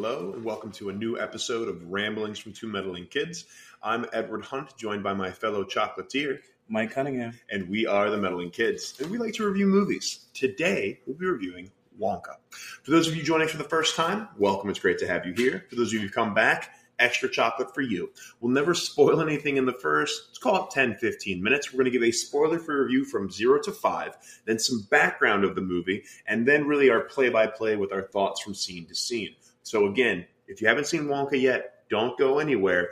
[0.00, 3.46] hello, and welcome to a new episode of Ramblings from Two Meddling Kids.
[3.82, 6.38] I'm Edward Hunt, joined by my fellow chocolatier,
[6.68, 7.36] Mike Cunningham.
[7.50, 10.26] and we are the Meddling Kids, and we like to review movies.
[10.34, 12.36] Today, we'll be reviewing Wonka.
[12.84, 14.70] For those of you joining for the first time, welcome.
[14.70, 15.64] It's great to have you here.
[15.68, 18.10] For those of you who've come back, extra chocolate for you.
[18.40, 21.72] We'll never spoil anything in the first, let's call it 10, 15 minutes.
[21.72, 25.44] We're going to give a spoiler free review from zero to five, then some background
[25.44, 28.86] of the movie, and then really our play by play with our thoughts from scene
[28.86, 29.34] to scene.
[29.68, 32.90] So, again, if you haven't seen Wonka yet, don't go anywhere.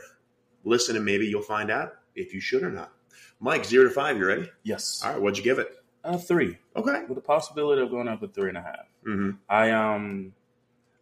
[0.64, 2.92] Listen, and maybe you'll find out if you should or not.
[3.40, 4.50] Mike, zero to five, you ready?
[4.62, 5.02] Yes.
[5.04, 5.76] All right, what'd you give it?
[6.04, 7.02] Uh, three, Okay.
[7.08, 8.86] with the possibility of going up to three and a half.
[9.06, 9.30] Mm-hmm.
[9.48, 10.32] I um,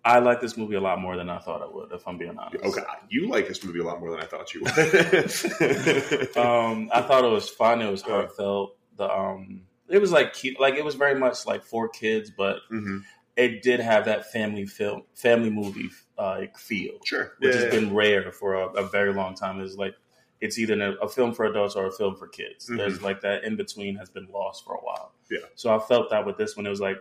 [0.04, 1.92] I like this movie a lot more than I thought I would.
[1.92, 2.64] If I'm being honest.
[2.64, 4.72] Okay, you like this movie a lot more than I thought you would.
[6.36, 7.80] Um, I thought it was fun.
[7.82, 8.76] It was heartfelt.
[8.96, 10.58] The um, it was like cute.
[10.60, 12.98] Like it was very much like for kids, but hmm
[13.36, 17.32] it did have that family film, family movie uh, feel, Sure.
[17.38, 17.80] which Yeah, has yeah.
[17.80, 19.60] been rare for a, a very long time.
[19.60, 19.94] It's like
[20.40, 22.68] it's either a, a film for adults or a film for kids.
[22.68, 22.76] Mhm.
[22.76, 25.12] There's like that in between has been lost for a while.
[25.30, 25.38] Yeah.
[25.54, 26.98] So I felt that with this one, it was like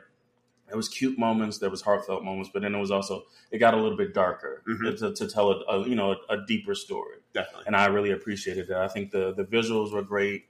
[0.68, 3.74] there was cute moments, there was heartfelt moments, but then it was also it got
[3.74, 4.98] a little bit darker Mhm.
[4.98, 7.66] to, to tell a, a you know a, deeper story, definitely.
[7.68, 8.78] and I really appreciated that.
[8.78, 10.46] I think the the visuals were great,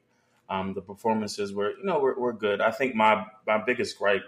[0.49, 2.61] um, the performances were you know were, were good.
[2.61, 4.23] I think my my biggest gripe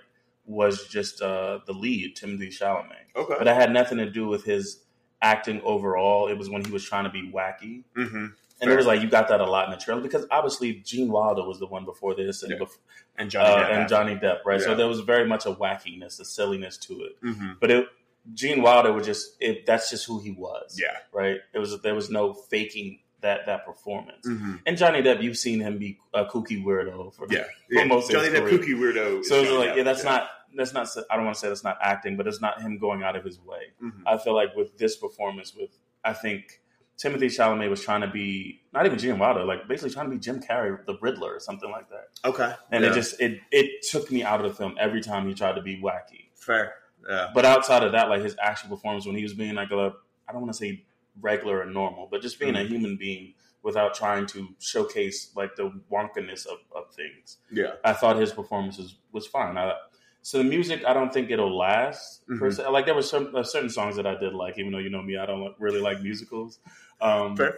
[0.46, 3.36] was just uh, the lead, Timothée Chalamet, Okay.
[3.38, 4.84] but that had nothing to do with his
[5.22, 6.28] acting overall.
[6.28, 7.84] It was when he was trying to be wacky.
[7.96, 8.28] hmm
[8.62, 11.10] And it was like you got that a lot in the trailer because obviously Gene
[11.12, 12.58] Wilder was the one before this and Yeah.
[12.60, 12.78] bef-
[13.18, 13.72] And Johnny uh, Depp.
[13.80, 14.60] and Johnny Depp, right?
[14.60, 14.66] Yeah.
[14.68, 17.18] So there was very much a wackiness, a silliness to it.
[17.22, 17.88] hmm But it,
[18.34, 20.98] Gene Wilder was just it, that's just who he was, Yeah.
[21.12, 21.38] right?
[21.54, 24.26] It was there was no faking that that performance.
[24.26, 27.44] hmm And Johnny Depp, you've seen him be a kooky weirdo for Yeah.
[27.74, 29.24] For most of Johnny his Depp, kooky weirdo.
[29.26, 31.78] So it's like yeah, that's not that's not I don't want to say that's not
[31.82, 33.64] acting, but it's not him going out of his way.
[33.84, 34.04] Mhm.
[34.08, 35.72] I feel like with this performance, with
[36.04, 36.62] I think
[36.98, 40.20] Timothée Chalamet was trying to be not even Gene Wilder, like basically trying to be
[40.20, 42.08] Jim Carrey, the Riddler, or something like that.
[42.24, 42.54] Okay.
[42.72, 42.92] And Yeah.
[42.92, 45.62] it just it it took me out of the film every time he tried to
[45.62, 46.30] be wacky.
[46.36, 46.76] fair.
[47.10, 47.32] Yeah.
[47.36, 49.94] But outside of that, like his actual performance when he was being like a
[50.28, 50.86] I don't want to say
[51.22, 52.68] regular and normal, but just being a Mhm.
[52.70, 53.34] human being
[53.64, 57.38] without trying to showcase like the wonkiness of, of things.
[57.52, 57.74] Yeah.
[57.84, 59.58] I thought his performance was, was fine.
[59.58, 59.74] I,
[60.22, 62.56] so the music, I don't think it'll last per Mhm.
[62.56, 62.68] se.
[62.70, 65.02] Like there were some uh, certain songs that I did like, even though you know
[65.02, 66.60] me, I don't really like musicals.
[67.02, 67.58] Um, fair.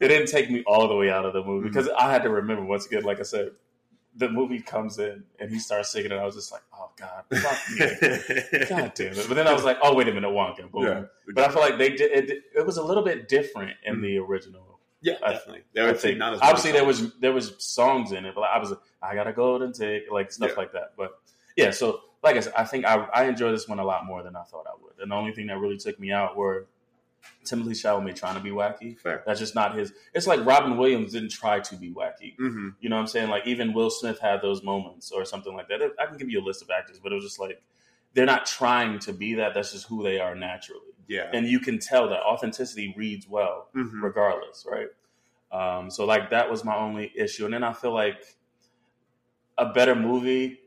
[0.00, 1.72] it didn't take me all the way out of the movie Mhm.
[1.72, 3.52] because I had to remember once again, like I said,
[4.16, 7.24] the movie comes in and he starts singing, and I was just like, oh god,
[7.40, 8.66] fuck me.
[8.68, 9.26] God damn it!
[9.28, 10.84] But then I was like, "Oh, wait a minute, Wonka." Boom.
[10.84, 11.02] Yeah.
[11.34, 12.30] But I feel like they did.
[12.30, 14.02] It, it was a little bit different in Mhm.
[14.02, 14.80] the original.
[15.02, 15.14] Yeah.
[15.22, 15.62] I- Definitely.
[15.74, 18.34] There I would say think not as obviously there was there was songs in it,
[18.34, 18.72] but I was
[19.02, 20.56] I got a golden ticket, like stuff Yeah.
[20.56, 20.92] like that.
[20.96, 21.18] But
[21.56, 24.22] yeah, so like I said, I think I I enjoyed this one a lot more
[24.22, 24.94] than I thought I would.
[25.00, 26.66] And the only thing that really took me out were
[27.44, 28.98] Timothée Chalamet trying to be wacky.
[28.98, 29.22] fair.
[29.26, 29.92] That's just not his.
[30.14, 32.36] It's like Robin Williams didn't try to be wacky.
[32.36, 33.30] hmm You know what I'm saying?
[33.30, 35.80] Like even Will Smith had those moments or something like that.
[36.00, 37.62] I can give you a list of actors, but it was just like
[38.14, 39.54] they're not trying to be that.
[39.54, 41.30] That's just who they are naturally, Yeah.
[41.32, 44.88] and you can tell that authenticity reads well hmm regardless, right?
[45.52, 48.35] Um, so like that was my only issue, and then I feel like
[49.58, 50.60] a better movie,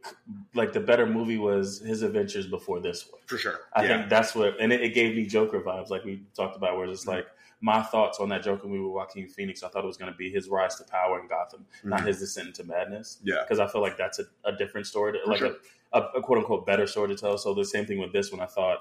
[0.56, 3.22] like the better movie was his adventures before this one.
[3.28, 3.60] For sure.
[3.74, 3.98] I yeah.
[3.98, 6.88] think that's what, and it, it gave me Joker vibes, like we talked about, where
[6.88, 7.12] it's Mm-hmm.
[7.18, 7.28] like
[7.62, 9.64] my thoughts on that Joker movie with Joaquin Phoenix.
[9.64, 12.08] I thought it was going to be his rise to power in Gotham, not Mhm.
[12.08, 13.42] his descent into madness, Yeah.
[13.44, 15.56] because I feel like that's a, a different story, to, like sure.
[15.94, 17.38] a, a, a quote unquote better story to tell.
[17.38, 18.40] So the same thing with this one.
[18.42, 18.80] I thought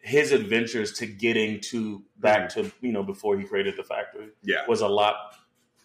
[0.00, 4.66] his adventures to getting to back to you know before he created the factory Yeah.
[4.68, 5.14] was a lot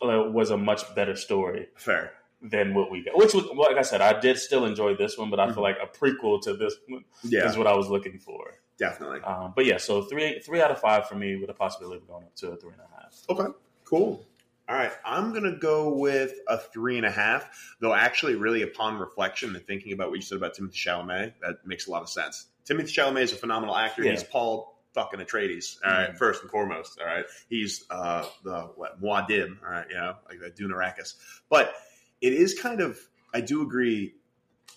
[0.02, 2.12] uh, was a much better story Fair.
[2.44, 3.16] Than what we got.
[3.16, 5.54] Which was well, like I said, I did still enjoy this one, but I Mhm.
[5.54, 7.48] feel like a prequel to this one Yeah.
[7.48, 8.56] is what I was looking for.
[8.80, 9.20] Definitely.
[9.22, 12.08] Um, but yeah, so three three out of five for me with a possibility of
[12.08, 13.14] going up to a three and a half.
[13.30, 13.54] Okay,
[13.86, 14.26] cool.
[14.68, 17.48] All right, I'm gonna go with a three and a half.
[17.80, 21.66] Though actually, really, upon reflection and thinking about what you said about Timothée Chalamet, that
[21.68, 22.48] makes a lot of sense.
[22.66, 24.04] Timothée Chalamet is a phenomenal actor.
[24.04, 24.12] Yeah.
[24.12, 25.78] He's Paul fucking Atreides.
[25.86, 26.18] All right, Mhm.
[26.18, 27.00] first and foremost.
[27.00, 29.58] All right, he's uh, the what Muad'Dib.
[29.64, 31.16] All right, you know, like the Dunarakis.
[31.50, 31.76] But
[32.22, 33.00] it is kind of.
[33.34, 34.14] I do agree.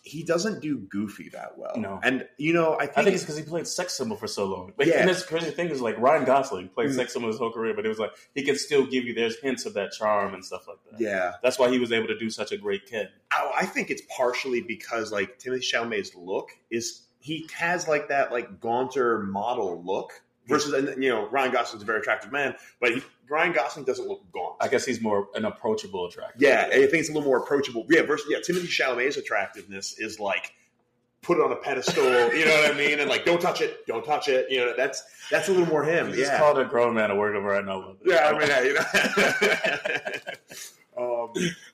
[0.02, 1.72] He doesn't do goofy that well.
[1.76, 1.98] No.
[2.02, 4.44] and you know, I think, I think it's because he played sex symbol for so
[4.44, 4.72] long.
[4.76, 5.00] But Yeah.
[5.00, 6.94] and this crazy thing is like Ryan Gosling played Mhm.
[6.96, 9.38] sex symbol his whole career, but it was like he can still give you there's
[9.40, 11.00] hints of that charm and stuff like that.
[11.00, 11.32] yeah.
[11.42, 13.08] That's why he was able to do such a great kid.
[13.30, 18.30] I, I think it's partially because like Timothée Chalamet's look is he has like that
[18.30, 20.12] like gaunter model look
[20.46, 24.06] versus and you know Ryan Gosling's a very attractive man, but he, Ryan Gosling doesn't
[24.06, 24.56] look gaunt.
[24.60, 26.36] I guess he's more an approachable attractor.
[26.38, 27.86] yeah, I think it's a little more approachable.
[27.88, 30.52] Yeah, versus yeah, Timothée Chalamet's attractiveness is like
[31.24, 32.04] put it on a pedestal.
[32.34, 33.00] You know what I mean?
[33.00, 34.50] And like, don't touch it, don't touch it.
[34.50, 36.08] You know, that's that's a little more him.
[36.12, 36.38] Just yeah.
[36.38, 37.64] called a grown man a work of art.
[37.64, 38.84] No, Yeah, I mean, yeah, you know.
[41.26, 41.30] um,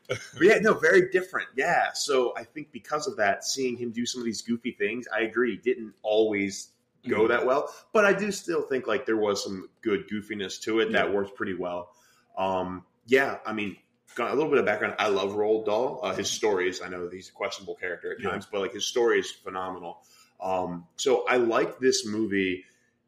[0.08, 1.49] but yeah, no, very different.
[1.56, 5.06] Yeah, so I think because of that, seeing him do some of these goofy things,
[5.14, 6.69] I agree, didn't always
[7.08, 7.29] go Mhm.
[7.29, 7.73] that well.
[7.93, 11.12] But I do still think like there was some good goofiness to it that Yeah.
[11.14, 11.94] worked pretty well.
[12.37, 13.76] Um, yeah, I mean,
[14.14, 14.94] got a little bit of background.
[14.99, 16.00] I love Roald Dahl.
[16.02, 18.31] Uh, his stories, I know he's a questionable character at Yeah.
[18.31, 20.02] times, but like his story is phenomenal.
[20.41, 22.64] Um, so I like this movie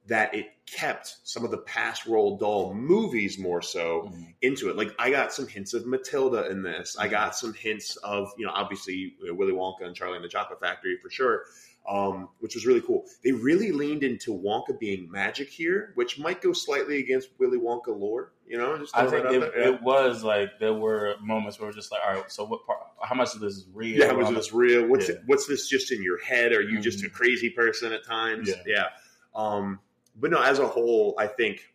[0.08, 4.34] that it kept some of the past Roald Dahl movies more so Mhm.
[4.42, 4.76] into it.
[4.76, 6.96] Like I got some hints of Matilda in this.
[6.98, 10.24] I got some hints of you know obviously you know, Willy Wonka and Charlie and
[10.24, 11.44] the Chocolate Factory for sure,
[11.88, 13.04] um, which was really cool.
[13.24, 17.88] They really leaned into Wonka being magic here, which might go slightly against Willy Wonka
[17.88, 18.32] lore.
[18.46, 21.74] You know, just I think it out it was like there were moments where we're
[21.74, 22.78] just like, all right, so what part?
[23.02, 23.98] How much of this is real?
[23.98, 24.86] yeah, how much of this real?
[24.86, 25.16] What's Yeah.
[25.16, 26.52] it, what's this just in your head?
[26.52, 27.12] Are you just a Mhm.
[27.12, 28.48] crazy person at times?
[28.48, 28.62] Yeah.
[28.66, 28.86] yeah.
[29.34, 29.80] Um,
[30.16, 31.72] but no, as a whole, I think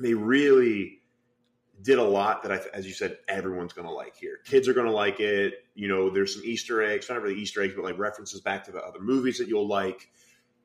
[0.00, 0.97] they really
[1.82, 4.38] did a lot that I, as you said, everyone's going to like here.
[4.44, 5.64] Kids are going to like it.
[5.74, 8.72] You know, there's some Easter eggs, not really Easter eggs, but like references back to
[8.72, 10.08] the other movies that you'll like.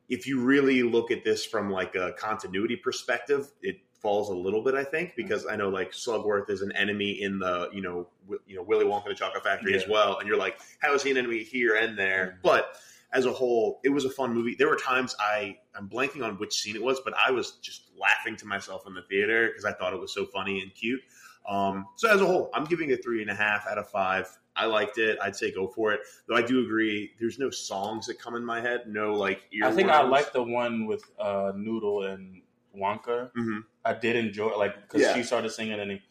[0.09, 4.61] If you really look at this from like a continuity perspective, it falls a little
[4.61, 8.07] bit, I think, because I know like Slugworth is an enemy in the, you know,
[8.25, 10.93] wi- you know Willy Wonka and the Chocolate Factory as well, and you're like, how
[10.93, 12.37] is he an enemy here and there?
[12.37, 12.41] Mhm.
[12.43, 12.75] But
[13.13, 14.55] as a whole, it was a fun movie.
[14.57, 17.91] There were times I I'm blanking on which scene it was, but I was just
[17.97, 21.01] laughing to myself in the theater because I thought it was so funny and cute.
[21.47, 24.27] Um, so as a whole, I'm giving it three and a half out of five.
[24.55, 25.17] I liked it.
[25.21, 26.01] I'd say go for it.
[26.27, 28.83] Though I do agree, there's no songs that come in my head.
[28.87, 29.65] No like ear.
[29.65, 32.41] I think I like the one with uh, Noodle and
[32.77, 33.29] Wonka.
[33.35, 35.13] hmm I did enjoy like because Yeah.
[35.13, 36.01] she started singing and he,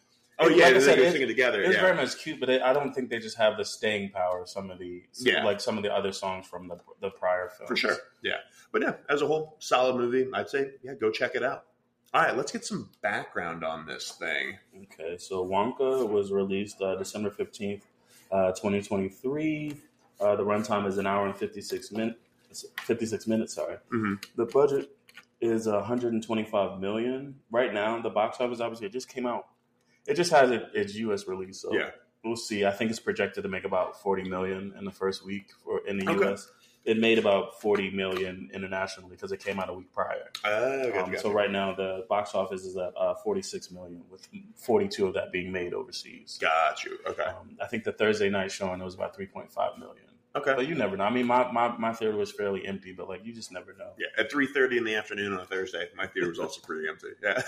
[0.42, 1.62] Oh Like yeah, I they said, it- singing together.
[1.62, 1.80] it's yeah.
[1.80, 4.48] very much cute, but it, I don't think they just have the staying power of
[4.48, 5.44] some of the Yeah.
[5.44, 7.96] like some of the other songs from the the prior films for sure.
[8.22, 8.36] Yeah,
[8.72, 10.26] but yeah, as a whole, solid movie.
[10.34, 11.64] I'd say yeah, go check it out.
[12.14, 14.58] All right, let's get some background on this thing.
[14.82, 17.86] Okay, so Wonka was released uh, December fifteenth,
[18.30, 19.76] uh, twenty twenty three.
[20.20, 22.18] Uh, the runtime is an hour and fifty six minutes.
[22.82, 23.54] Fifty six minutes.
[23.54, 23.76] Sorry.
[23.92, 24.22] Mhm.
[24.36, 24.90] The budget
[25.40, 27.34] is one hundred and twenty five million.
[27.50, 29.46] Right now, the box office obviously it just came out.
[30.06, 31.26] It just has it, its U.S.
[31.28, 31.90] release, so Yeah.
[32.24, 32.64] we'll see.
[32.64, 35.98] I think it's projected to make about forty million in the first week for in
[35.98, 36.24] the Okay.
[36.24, 36.48] U.S.
[36.84, 40.28] It made about forty million internationally because it came out a week prior.
[40.44, 41.20] Uh, gotcha, Um, gotcha.
[41.20, 44.26] so right now the box office is at uh, 46 million, with
[44.56, 46.38] 42 of that being made overseas.
[46.40, 46.98] got you.
[47.06, 50.02] Okay, Um, I think the Thursday night showing it was about 3.5 million.
[50.36, 50.54] Okay.
[50.54, 51.04] But you never know.
[51.04, 53.90] I mean, my, my, my theater was fairly empty, but like you just never know.
[53.98, 56.88] Yeah, at three thirty in the afternoon on a Thursday, my theater was also pretty
[56.88, 57.08] empty.
[57.22, 57.40] Yeah,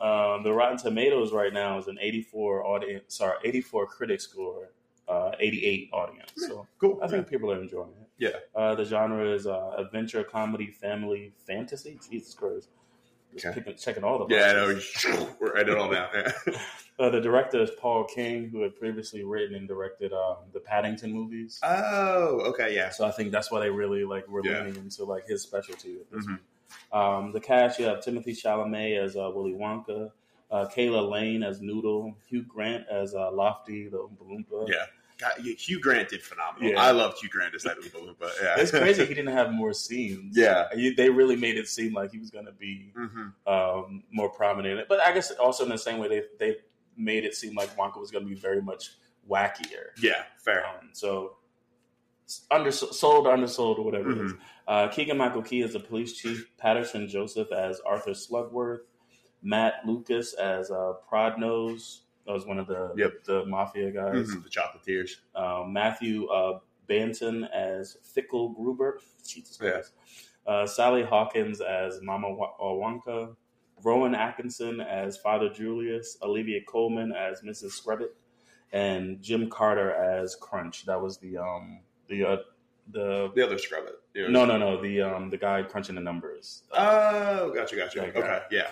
[0.00, 4.70] Um, the Rotten Tomatoes right now is an 84 audience, sorry, 84 critic score,
[5.08, 6.32] uh, 88 audience.
[6.36, 6.98] So cool.
[7.02, 8.08] I think people are enjoying it.
[8.18, 8.38] Yeah.
[8.54, 11.98] Uh, the genre is uh, adventure, comedy, family, fantasy.
[12.10, 12.68] Jesus Christ.
[13.34, 13.54] Just Okay.
[13.60, 14.80] picking, checking all the yeah, I know.
[15.40, 15.92] We're writing it all.
[15.92, 16.32] Yeah.
[16.98, 21.10] Uh, the director is Paul King, who had previously written and directed um, the Paddington
[21.10, 21.58] movies.
[21.62, 22.90] Oh, okay, yeah.
[22.90, 24.58] so I think that's why they really like were Yeah.
[24.62, 25.96] leaning into like his specialty.
[26.12, 26.38] Mhm.
[26.92, 27.16] one.
[27.16, 30.12] Um, the cast you have Timothée Chalamet as uh, Willy Wonka,
[30.50, 34.68] uh, Calah Lane as Noodle, Hugh Grant as uh, Lofty the Oompa Loompa.
[34.68, 34.84] Yeah.
[35.22, 36.70] God, yeah, Hugh Grant did phenomenal.
[36.70, 36.82] Yeah.
[36.82, 39.72] I loved Hugh Grant as that Oompa But Yeah, It's crazy he didn't have more
[39.72, 40.36] scenes.
[40.36, 40.66] Yeah.
[40.74, 44.28] You- they really made it seem like he was going to be hmm um, more
[44.30, 44.88] prominent.
[44.88, 46.56] But I guess also in the same way they they
[46.96, 48.90] made it seem like Wonka was going to be very much
[49.30, 49.90] wackier.
[50.00, 50.66] Yeah, fair.
[50.66, 51.36] Um, so
[52.50, 54.14] undersold, undersold, or whatever.
[54.14, 54.36] Mm-hmm.
[54.66, 58.80] Uh, Keegan Michael Key as the police chief, Paterson Joseph as Arthur Slugworth,
[59.42, 62.00] Matt Lucas as uh, Prodnose.
[62.26, 63.24] That was one of the Yep.
[63.24, 64.28] the, mafia guys.
[64.30, 65.10] Mhm, The Chocolatiers.
[65.34, 68.98] Um, Mathew uh, Baynton as Fickelgruber.
[69.26, 69.70] Jesus Yeah.
[69.72, 69.92] Christ.
[70.46, 73.34] Uh, Sally Hawkins as Mama Wa- uh, Wonka.
[73.84, 76.16] Rowan Atkinson as Father Julius.
[76.22, 77.72] Olivia Colman as Mrs.
[77.72, 78.14] Scrubbit.
[78.72, 80.86] And Jim Carter as Crunch.
[80.86, 82.36] That was the um the uh,
[82.90, 83.94] the The other Scrubbit.
[84.14, 86.62] no no no the um the guy crunching the numbers.
[86.72, 88.00] Oh, gotcha, gotcha.
[88.06, 88.70] Okay, yeah.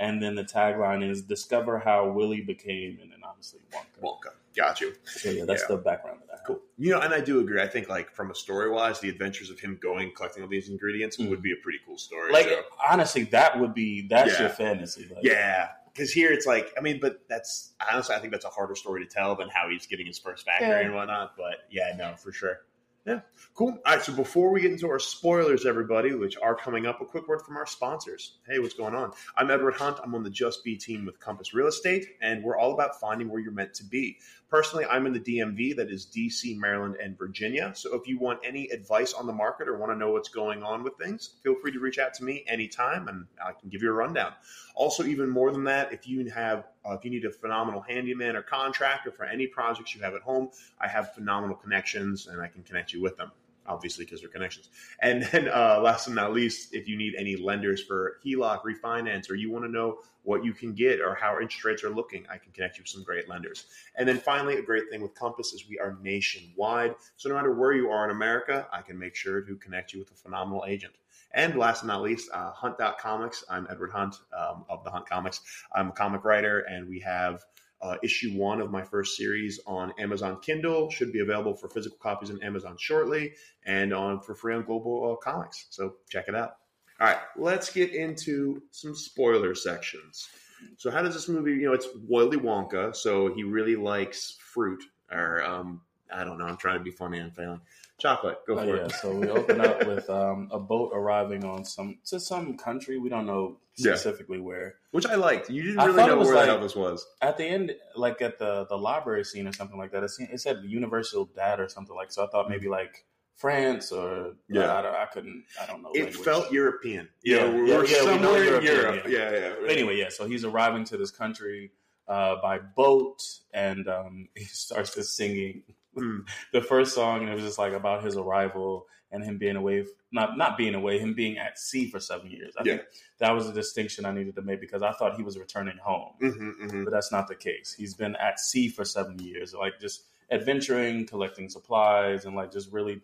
[0.00, 4.00] And then the tagline is "Discover how Willy became," and then obviously Wonka.
[4.02, 4.30] Wonka.
[4.56, 4.94] Got you.
[5.04, 5.76] So yeah, that's Yeah.
[5.76, 6.44] the background of that.
[6.46, 6.60] Cool.
[6.78, 7.60] You know, and I do agree.
[7.60, 10.68] I think, like, from a story wise, the adventures of him going collecting all these
[10.68, 11.28] ingredients Mhm.
[11.30, 12.32] would be a pretty cool story.
[12.32, 12.62] Like so.
[12.88, 14.42] honestly, that would be that's Yeah.
[14.42, 15.06] your fantasy.
[15.12, 18.50] Like, Yeah, because here it's like, I mean, but that's honestly, I think that's a
[18.50, 20.78] harder story to tell than how he's getting his first factory Yeah.
[20.80, 21.36] and whatnot.
[21.36, 22.60] But yeah, no, for sure.
[23.06, 23.20] Yeah,
[23.54, 23.78] cool.
[23.86, 24.02] All right.
[24.02, 27.40] So before we get into our spoilers, everybody, which are coming up, a quick word
[27.40, 28.36] from our sponsors.
[28.46, 29.12] Hey, what's going on?
[29.34, 29.98] I'm Edward Hunt.
[30.04, 33.30] I'm on the Just Be team with Compass Real Estate, and we're all about finding
[33.30, 34.18] where you're meant to be.
[34.50, 37.72] Personally, I'm in the DMV, that is DC, Maryland, and Virginia.
[37.74, 40.62] So if you want any advice on the market or want to know what's going
[40.62, 43.82] on with things, feel free to reach out to me anytime, and I can give
[43.82, 44.32] you a rundown.
[44.74, 48.36] Also, even more than that, if you have uh, if you need a phenomenal handyman
[48.36, 52.48] or contractor for any projects you have at home, I have phenomenal connections, and I
[52.48, 53.32] can connect you with them
[53.68, 54.70] obviously because they're connections.
[55.00, 59.30] And then uh, last but not least, if you need any lenders for HELOC, refinance,
[59.30, 62.26] or you want to know what you can get or how interest rates are looking,
[62.28, 63.66] I can connect you with some great lenders.
[63.94, 66.96] And then finally, a great thing with Compass is we are nationwide.
[67.16, 70.00] So no matter where you are in America, I can make sure to connect you
[70.00, 70.94] with a phenomenal agent.
[71.32, 73.44] And last but not least, uh, Hunt.comics.
[73.50, 75.40] I'm Edward Hunt um, of the Hunt Comics.
[75.74, 77.44] I'm a comic writer, and we have
[77.80, 81.98] uh, issue one of my first series on Amazon Kindle should be available for physical
[81.98, 83.34] copies on Amazon shortly
[83.66, 85.66] and on for free on Global uh, Comics.
[85.70, 86.56] So check it out.
[87.00, 90.28] All right, let's get into some spoiler sections.
[90.76, 91.52] So, how does this movie?
[91.52, 94.82] You know, it's Willy Wonka, so he really likes fruit,
[95.12, 95.82] or um,
[96.12, 96.46] I don't know.
[96.46, 97.20] I'm trying to be funny.
[97.20, 97.60] I'm failing.
[97.98, 98.38] Chocolate.
[98.46, 98.92] Go Oh, for yeah, it.
[98.92, 102.98] so we open up with um, a boat arriving on some to some country.
[102.98, 103.94] We don't know Yeah.
[103.94, 104.76] specifically where.
[104.92, 105.50] Which I liked.
[105.50, 107.04] You didn't really know where like- hell this was.
[107.20, 110.30] At the end, like at the the library scene or something like that, it, seemed,
[110.30, 112.12] it said Universal Dad or something like.
[112.12, 113.04] So I thought maybe like
[113.36, 114.76] France or Yeah.
[114.76, 115.44] I, don't- I couldn't.
[115.60, 115.90] I don't know.
[115.92, 116.24] It language.
[116.24, 117.08] felt European.
[117.24, 119.04] Yeah, we're, yeah, yeah, we somewhere in European, Europe.
[119.08, 119.30] yeah.
[119.32, 119.68] Yeah, yeah.
[119.72, 120.08] Anyway, yeah.
[120.10, 121.72] So he's arriving to this country
[122.06, 125.62] uh, by boat, and um, he starts just singing.
[126.52, 129.84] the first song, and it was just like about his arrival and him being away,
[130.12, 132.54] not not being away, him being at sea for seven years.
[132.58, 132.76] I Yeah.
[132.76, 132.88] think
[133.18, 136.12] that was a distinction I needed to make because I thought he was returning home,
[136.20, 137.74] hmm hmm but that's not the case.
[137.76, 142.72] He's been at sea for seven years, like just adventuring, collecting supplies, and like just
[142.72, 143.00] really.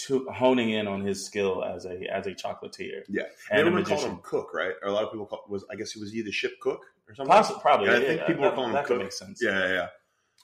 [0.00, 3.22] To, honing in on his skill as a as a chocolatier Yeah.
[3.50, 4.74] and Everyone called him Cook, right?
[4.82, 5.64] Or a lot of people call, was.
[5.70, 7.34] I guess he was either ship cook or something.
[7.34, 9.02] Possi- probably, Yeah, I yeah, think yeah, people that, were calling him that could Cook.
[9.04, 9.40] make sense.
[9.42, 9.86] Yeah, yeah, yeah.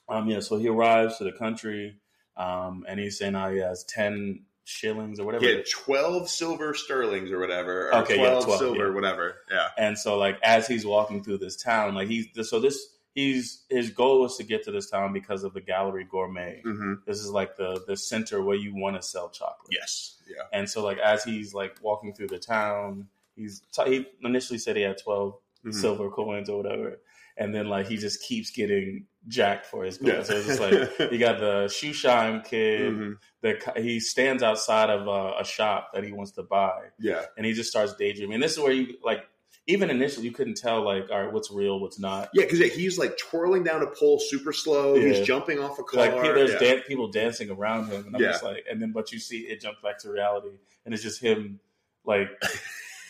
[0.09, 1.95] Um, yeah, so he arrives to the country,
[2.37, 5.45] um, and he's saying how he has ten shillings or whatever.
[5.45, 7.89] He had twelve silver sterlings or whatever.
[7.89, 8.93] Or Okay, yeah, twelve, silver, yeah.
[8.93, 9.35] whatever.
[9.51, 9.67] Yeah.
[9.77, 12.77] And so, like, as he's walking through this town, like he's so this
[13.13, 16.61] he's his goal is to get to this town because of the Gallery Gourmet.
[16.63, 19.69] hmm This is like the the center where you want to sell chocolate.
[19.71, 20.17] Yes.
[20.29, 20.43] Yeah.
[20.51, 24.81] And so, like, as he's like walking through the town, he's he initially said he
[24.81, 25.73] had 12 Mhm.
[25.73, 26.99] silver coins or whatever,
[27.37, 30.11] and then like he just keeps getting jacked for his coins.
[30.13, 30.23] Yeah.
[30.23, 32.91] So it's like you got the shoe shine kid.
[32.93, 33.15] Mhm.
[33.41, 37.23] that he stands outside of a, a shop that he wants to buy, Yeah.
[37.37, 38.35] and he just starts daydreaming.
[38.35, 39.19] And this is where you like,
[39.67, 42.29] even initially, you couldn't tell like, all right, what's real, what's not.
[42.33, 44.95] Yeah, because he's like twirling down a pole super slow.
[44.95, 46.01] He's jumping off a car.
[46.01, 46.59] Like there's yeah.
[46.59, 48.31] dan- people dancing around him, and I'm Yeah.
[48.31, 50.49] just like, and then but you see it jump back to reality,
[50.85, 51.59] and it's just him
[52.05, 52.27] like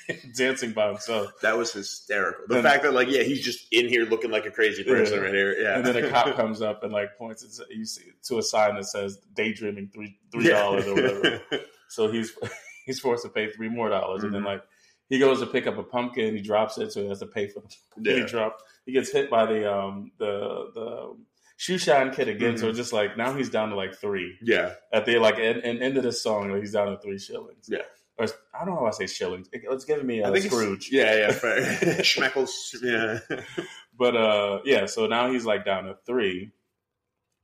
[0.38, 1.32] dancing by himself.
[1.42, 2.44] that was hysterical.
[2.48, 5.24] The fact that like yeah, he's just in here looking like a crazy person Yeah.
[5.24, 5.54] right here.
[5.60, 5.76] Yeah.
[5.78, 8.86] And then a cop comes up and like points you see, to a sign that
[8.86, 10.60] says "daydreaming three three Yeah.
[10.60, 11.42] dollars" or whatever.
[11.90, 12.32] So he's
[12.88, 14.46] he's forced to pay three more dollars, and then Mhm.
[14.46, 14.64] like
[15.10, 17.48] he goes to pick up a pumpkin, he drops it, so he has to pay
[17.48, 17.62] for
[17.98, 18.26] the He yeah.
[18.26, 18.58] drop.
[18.88, 21.16] He gets hit by the um the the
[21.58, 22.58] shoe shine kid again.
[22.58, 22.70] So Mhm.
[22.70, 24.74] it's just like now he's down to like three Yeah.
[24.92, 27.68] at the like and, and end of this song he's down to three shillings.
[27.70, 27.84] Yeah.
[28.18, 29.50] Or I don't know why I say shillings.
[29.52, 30.90] It- It's giving me I a Scrooge.
[30.92, 31.62] Yeah, yeah, fair.
[32.04, 32.52] Schmeckles.
[32.82, 33.20] Yeah.
[33.98, 36.52] But uh yeah, so now he's like down to three.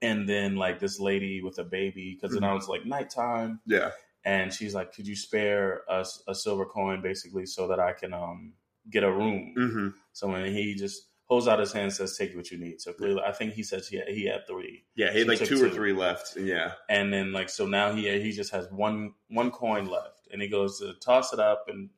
[0.02, 2.42] And then like this lady with a baby because Mhm.
[2.42, 3.92] now it's like nighttime, Yeah.
[4.24, 8.14] and she's like, "Could you spare us a silver coin, basically, so that I can
[8.14, 8.54] um
[8.90, 12.34] get a room?" hmm So when he just holds out his hand and says, "Take
[12.36, 15.12] what you need." So clearly, I think he says he had, he had three, Yeah,
[15.12, 16.38] he had She like took two or three left.
[16.38, 16.74] Yeah.
[16.90, 20.48] and then like so now he he just has one one coin left, and he
[20.48, 21.90] goes to toss it up and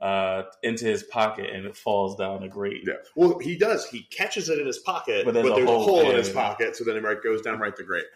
[0.00, 2.82] uh into his pocket, and it falls down a grate.
[2.86, 2.94] Yeah.
[3.14, 3.86] Well, he does.
[3.86, 6.10] He catches it in his pocket, But but there's there's, a a hole hole in
[6.10, 8.06] in his pocket, so then it goes down right the grate.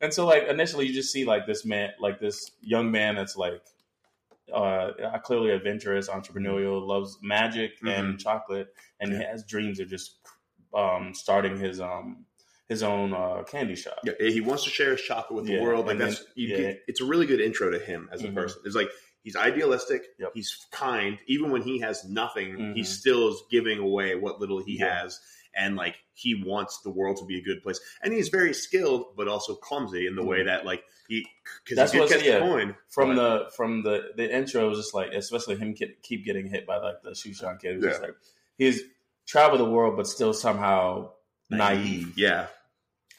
[0.00, 3.36] And so like initially, you just see like this man, like this young man that's
[3.36, 3.62] like
[4.52, 4.90] uh
[5.22, 9.22] clearly adventurous, entrepreneurial, loves magic and chocolate, and he Mm-hmm.
[9.22, 9.30] Yeah.
[9.30, 10.16] has dreams of just
[10.74, 12.26] um starting his um
[12.68, 13.98] his own uh candy shop.
[14.04, 15.86] Yeah, he wants to share his chocolate with Yeah, the world.
[15.86, 16.56] Like and then- that's yeah.
[16.56, 18.34] get, it's a really good intro to him as a Mhm.
[18.34, 18.62] person.
[18.64, 18.88] It's like
[19.22, 20.32] he's idealistic, Yep.
[20.34, 22.86] he's kind, even when he has nothing, he Mhm.
[22.86, 25.02] still is giving away what little he Yeah.
[25.02, 25.20] has.
[25.56, 29.14] And like he wants the world to be a good place, and he's very skilled,
[29.16, 31.26] but also clumsy in the way that like he
[31.64, 32.02] because Mm-hmm.
[32.02, 32.38] He catch yeah.
[32.40, 35.74] the coin From but- the from the the intro, it was just like especially him
[35.74, 37.76] get, keep getting hit by like the shoe shine kid.
[37.76, 38.06] Was just Yeah.
[38.08, 38.16] like
[38.58, 38.82] he's
[39.26, 41.12] traveled the world, but still somehow
[41.50, 42.12] naive.
[42.16, 42.46] yeah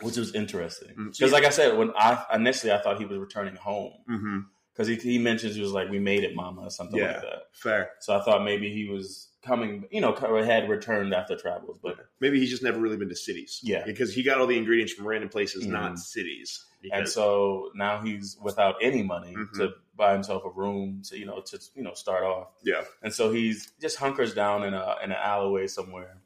[0.02, 3.06] which was interesting Mm, because, so- like I said, when I initially I thought he
[3.06, 4.40] was returning home Mm-hmm.
[4.74, 7.14] because he, he mentions he was like, "We made it, Mama," or something Yeah.
[7.14, 7.42] like that.
[7.54, 7.92] Fair.
[8.02, 10.14] So I thought maybe he was coming, you know,
[10.44, 13.60] had returned after travels, but Maybe he's just never really been to cities.
[13.64, 13.86] Yeah.
[13.86, 16.00] Because he got all the ingredients from random places, not Mhm.
[16.00, 16.66] cities.
[16.92, 19.52] and so now he's without any money Mhm.
[19.58, 22.50] to buy himself a room to you know to you know start off.
[22.64, 22.84] yeah.
[23.02, 26.18] And so he's just hunkers down in a in an alleyway somewhere,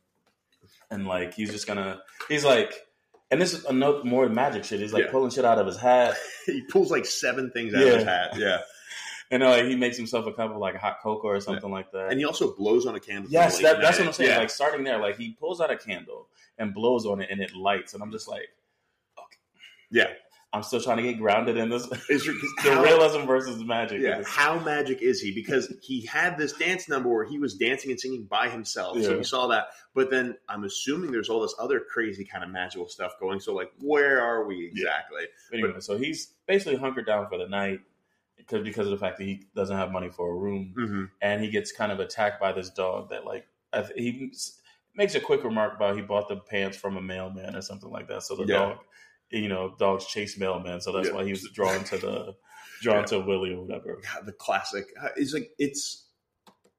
[0.92, 2.74] and like he's just gonna he's like,
[3.32, 4.80] and this is another more magic shit.
[4.80, 5.12] He's like Yeah.
[5.12, 6.16] pulling shit out of his hat,
[6.46, 8.32] he pulls like seven things out of his hat.
[8.38, 8.60] Yeah.
[9.32, 11.92] and uh, like he makes himself a cup of like hot cocoa or something like
[11.92, 12.10] that.
[12.10, 13.30] And he also blows on a candle.
[13.32, 14.32] yes, that, that's what I'm saying.
[14.32, 14.38] Yeah.
[14.40, 16.28] Like starting there, like he pulls out a candle
[16.58, 18.50] and blows on it, and it lights, and I'm just like,
[19.18, 19.38] okay,
[19.92, 20.08] Yeah.
[20.52, 21.86] I'm still trying to get grounded in this.
[22.10, 22.26] It's-
[22.64, 24.02] the how- realism versus magic.
[24.02, 25.32] Yeah, It's- how magic is he?
[25.32, 29.00] Because he had this dance number where he was dancing and singing by himself.
[29.04, 29.68] So we saw that.
[29.94, 33.40] But then I'm assuming there's all this other crazy kind of magical stuff going.
[33.42, 35.24] So like, where are we exactly?
[35.54, 37.82] Anyway, so he's basically hunkered down for the night
[38.38, 41.04] because because of the fact that he doesn't have money for a room, Mm-hmm.
[41.22, 43.46] and he gets kind of attacked by this dog that like
[43.96, 44.32] he
[44.96, 48.08] makes a quick remark about he bought the pants from a mailman or something like
[48.08, 48.24] that.
[48.24, 48.56] So the Yeah.
[48.60, 48.78] dog,
[49.32, 51.16] you know, dogs chase mailmen, so that's Yeah.
[51.16, 52.36] why he was drawn to the
[52.82, 53.06] drawn Yeah.
[53.06, 54.00] to Willy or whatever.
[54.14, 54.86] God, the classic.
[55.02, 56.06] Uh, It's like it's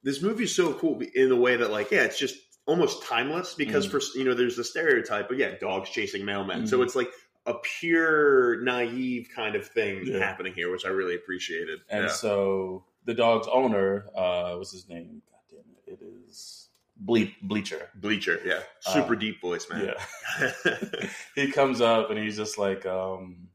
[0.02, 3.86] this movie's so cool in the way that like yeah, it's just almost timeless because
[3.86, 3.90] Mm.
[3.90, 6.68] for you know there's the stereotype, but yeah, dogs chasing mailmen.
[6.68, 6.84] So Mhm.
[6.84, 7.10] it's like
[7.46, 10.18] a pure naive kind of thing Yeah.
[10.18, 11.80] happening here, which I really appreciated.
[11.88, 15.22] And so the dog's owner, uh, what's his name?
[15.30, 16.68] God damn it, it is
[17.00, 17.88] Ble- Bleacher.
[17.94, 19.86] Bleacher, yeah, super Uh, deep voice, man.
[19.94, 20.50] Yeah.
[21.34, 23.48] he comes up and he's just like, um,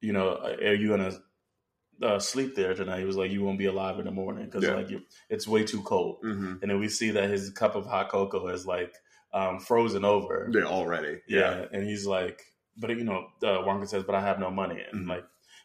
[0.00, 1.12] you know, are you gonna
[2.02, 2.98] uh, sleep there tonight?
[2.98, 4.74] He was like, you won't be alive in the morning because Yeah.
[4.74, 4.88] like
[5.30, 6.18] it's way too cold.
[6.22, 8.92] hmm And then we see that his cup of hot cocoa is like
[9.32, 10.50] um, frozen over.
[10.52, 11.20] Yeah, already.
[11.28, 11.66] Yeah.
[11.72, 12.42] and he's like,
[12.76, 15.08] but you know, uh, Wonka says, but I have no money, and Mhm.
[15.08, 15.24] like.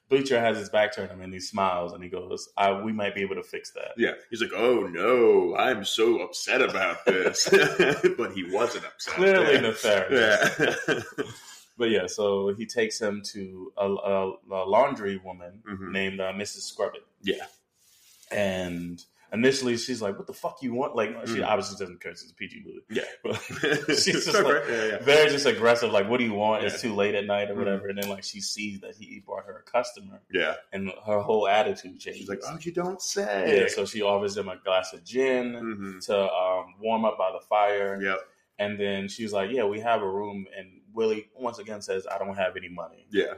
[0.10, 3.14] Bleacher has his back turned him and he smiles and he goes, I, "We might
[3.14, 7.48] be able to fix that." Yeah, he's like, "Oh no, I'm so upset about this,"
[8.18, 9.16] but he wasn't upset.
[9.16, 10.60] Clearly nefarious.
[10.88, 11.00] Yeah.
[11.80, 15.92] But yeah, so he takes him to a, a, a laundry woman Mhm.
[15.92, 16.62] named uh, Mrs.
[16.62, 17.06] Scrubbit.
[17.22, 17.46] Yeah.
[18.32, 21.48] And initially she's like, "What the fuck you want?" Like she Mhm.
[21.48, 22.12] obviously doesn't care.
[22.12, 22.82] It's a PG movie.
[22.90, 23.04] Yeah.
[23.24, 23.36] But
[23.98, 24.98] she's just like yeah, yeah.
[25.04, 25.92] very just aggressive.
[25.92, 27.58] Like, "What do you want?" It's too late at night or Mhm.
[27.58, 27.88] whatever.
[27.90, 30.56] And then like she sees that he brought her a customer, Yeah.
[30.72, 32.22] and her whole attitude changes.
[32.22, 33.68] She's like, "Oh, you don't say." yeah.
[33.68, 37.40] So she offers him a glass of gin hmm to um, warm up by the
[37.48, 38.00] fire.
[38.02, 38.20] Yep.
[38.60, 42.18] And then she's like, "Yeah, we have a room." And Willy once again says, "I
[42.18, 43.34] don't have any money." Yeah.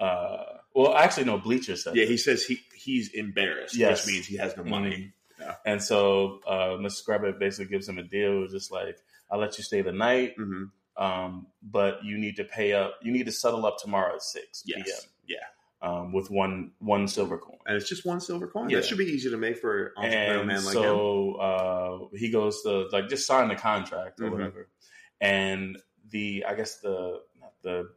[0.00, 1.38] Uh, well, actually, no.
[1.38, 2.04] Bleacher said, Yeah.
[2.04, 4.06] He says he he's embarrassed, Yes.
[4.06, 4.90] which means he has no money.
[4.96, 5.12] Mhm.
[5.48, 5.54] Yeah.
[5.72, 8.98] And so uh, Scrubbit basically gives him a deal, just like,
[9.30, 10.64] "I'll let you stay the night, hmm
[10.96, 12.94] um, but you need to pay up.
[13.02, 14.84] You need to settle up tomorrow at six Yes.
[14.84, 15.10] p.m.
[15.28, 15.36] Yeah.
[15.80, 18.68] Um, with one one silver coin." And it's just one silver coin.
[18.68, 18.78] Yeah.
[18.78, 20.82] That should be easy to make for an entrepreneur man like him.
[20.82, 24.32] so uh, he goes to like just sign the contract or Mhm.
[24.32, 24.68] whatever,
[25.20, 25.78] and
[26.10, 27.20] the I guess the
[27.62, 27.90] the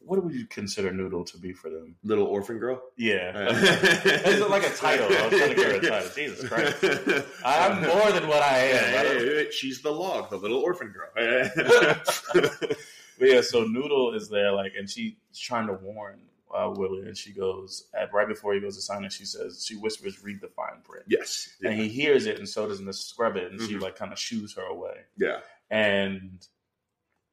[0.00, 1.96] what would you consider Noodle to be for them?
[2.04, 2.80] Little orphan girl.
[2.96, 5.06] Yeah, it's like a title.
[5.06, 6.10] I was trying to give her a title.
[6.16, 6.84] Jesus Christ,
[7.44, 8.92] I'm more than what I am.
[8.92, 11.10] Yeah, yeah, yeah, she's the log, the little orphan girl.
[12.34, 12.78] but
[13.20, 16.20] yeah, so Noodle is there, like, and she's trying to warn
[16.54, 19.12] uh, Willy, and she goes at right before he goes to sign it.
[19.12, 21.48] She says she whispers, "Read the fine print," yes.
[21.62, 23.82] and he hears it, and so does Miss Scrubbit, and she Mhm.
[23.82, 25.02] like kind of shoos her away.
[25.16, 25.40] Yeah.
[25.70, 26.46] And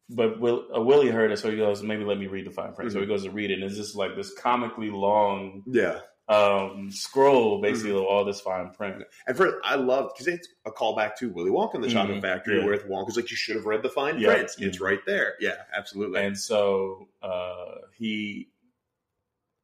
[0.09, 2.73] but Will, uh, Willy heard it, so he goes, "Maybe let me read the fine
[2.73, 5.99] print." So he goes to read it, and it's just like this comically long Yeah.
[6.29, 9.03] um, scroll, basically, of all this fine print.
[9.27, 12.21] And for I love because it's a callback to Willy Wonka and the Chocolate Mhm,
[12.21, 12.65] Factory, yeah.
[12.65, 14.51] where Wonka's like, "You should have read the fine Yeah, print.
[14.59, 14.81] It's mhm.
[14.81, 16.21] right there." Yeah, absolutely.
[16.21, 18.49] And so uh, he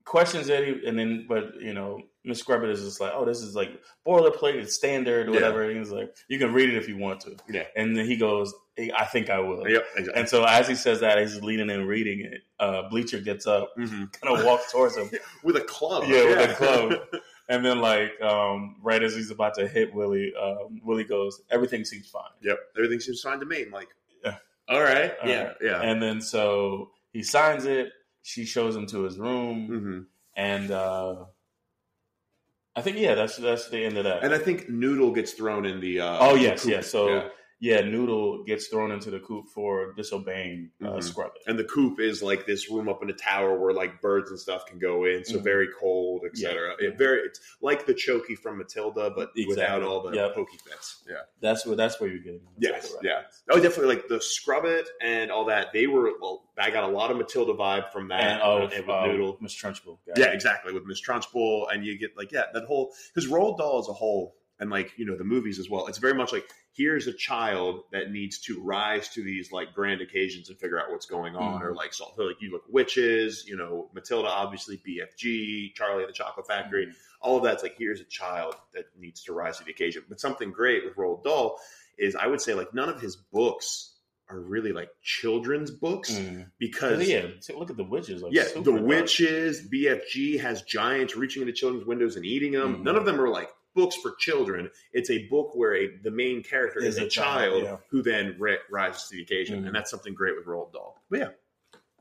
[0.06, 3.56] questions it, and then, but you know, Miss Scrubbit is just like, "Oh, this is
[3.56, 3.70] like
[4.06, 5.36] boilerplate, it's standard, or Yeah.
[5.38, 7.66] whatever." And he's like, "You can read it if you want to." Yeah.
[7.76, 8.54] And then he goes,
[8.98, 9.86] "I think I will." yep.
[9.98, 10.20] Exactly.
[10.20, 12.42] And so as he says that, he's leaning and reading it.
[12.60, 14.12] Uh, Bleacher gets up, Mhm.
[14.22, 15.10] kind of walks towards him,
[15.44, 16.04] With a club.
[16.08, 16.94] Yeah, with a club.
[17.50, 21.84] and then like um, right as he's about to hit Willy, um, Willy goes, "Everything
[21.86, 22.58] seems fine." yep.
[22.78, 23.64] Everything seems fine to me.
[23.64, 23.90] I'm like,
[24.24, 24.36] Yeah.
[24.68, 25.14] all right.
[25.22, 25.44] All yeah.
[25.48, 25.56] right.
[25.62, 25.82] Yeah.
[25.82, 27.92] And then so he signs it.
[28.22, 30.00] She shows him to his room, hmm
[30.36, 31.26] and uh,
[32.76, 34.24] I think yeah, that's that's the end of that.
[34.24, 36.00] And I think Noodle gets thrown in the.
[36.02, 36.90] Uh, oh yes, yes.
[36.90, 37.28] So Yeah.
[37.62, 41.04] Yeah, Noodle gets thrown into the coop for disobeying uh, Mhm.
[41.04, 41.42] Scrubbit.
[41.46, 44.40] And the coop is like this room up in a tower where like birds and
[44.40, 45.44] stuff can go in, so Mhm.
[45.44, 46.76] very cold, etc.
[46.80, 46.88] Yeah.
[46.88, 50.36] It very it's like the Chokey from Matilda, but without all the Yep.
[50.36, 51.04] pokey bits.
[51.10, 51.16] Yeah.
[51.42, 52.48] That's where that's where you're getting.
[52.58, 53.14] Yes, Matilda yeah.
[53.16, 53.44] reference.
[53.52, 55.74] Oh, definitely like the Scrubbit and all that.
[55.74, 56.46] They were well.
[56.58, 58.22] I got a lot of Matilda vibe from that.
[58.22, 59.38] And oh, and with uh, Noodle.
[59.42, 60.00] Miss Trunchbull.
[60.08, 60.34] Got Yeah, it.
[60.34, 60.74] exactly.
[60.74, 63.94] With Miss Trunchbull, and you get like yeah, that whole because Roald Dahl as a
[63.94, 65.88] whole, and like you know the movies as well.
[65.88, 70.00] It's very much like here's a child that needs to rise to these like grand
[70.00, 71.66] occasions and figure out what's going on, Mhm.
[71.66, 76.14] or like so, like you look witches, you know Matilda, obviously BFG, Charlie and the
[76.14, 76.94] Chocolate Factory, Mhm.
[77.22, 80.04] all of that's like here's a child that needs to rise to the occasion.
[80.08, 81.60] But something great with Roald Dahl
[81.98, 83.96] is I would say like none of his books
[84.30, 86.52] are really like children's books Mhm.
[86.60, 87.26] because yeah,
[87.58, 88.22] look at the witches.
[88.22, 88.82] Like, yeah, the dark.
[88.84, 92.78] witches, BFG has giants reaching into children's windows and eating them.
[92.78, 92.84] Mhm.
[92.84, 94.70] None of them are like books for children.
[94.92, 97.78] It's a book where a, the main character is, Is a, child child, yeah.
[97.90, 99.68] who then ri- rises to the occasion, Mhm.
[99.68, 101.02] and that's something great with Roald Dahl.
[101.10, 101.30] But yeah,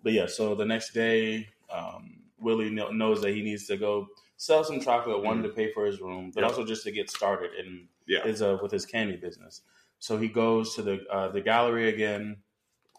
[0.03, 4.63] But yeah, so the next day, um, Willy knows that he needs to go sell
[4.65, 7.89] some chocolate, one to pay for his room, but also just to get started in
[8.07, 8.23] Yeah.
[8.25, 9.63] his uh, with his candy business.
[9.99, 12.37] So he goes to the uh, the gallery again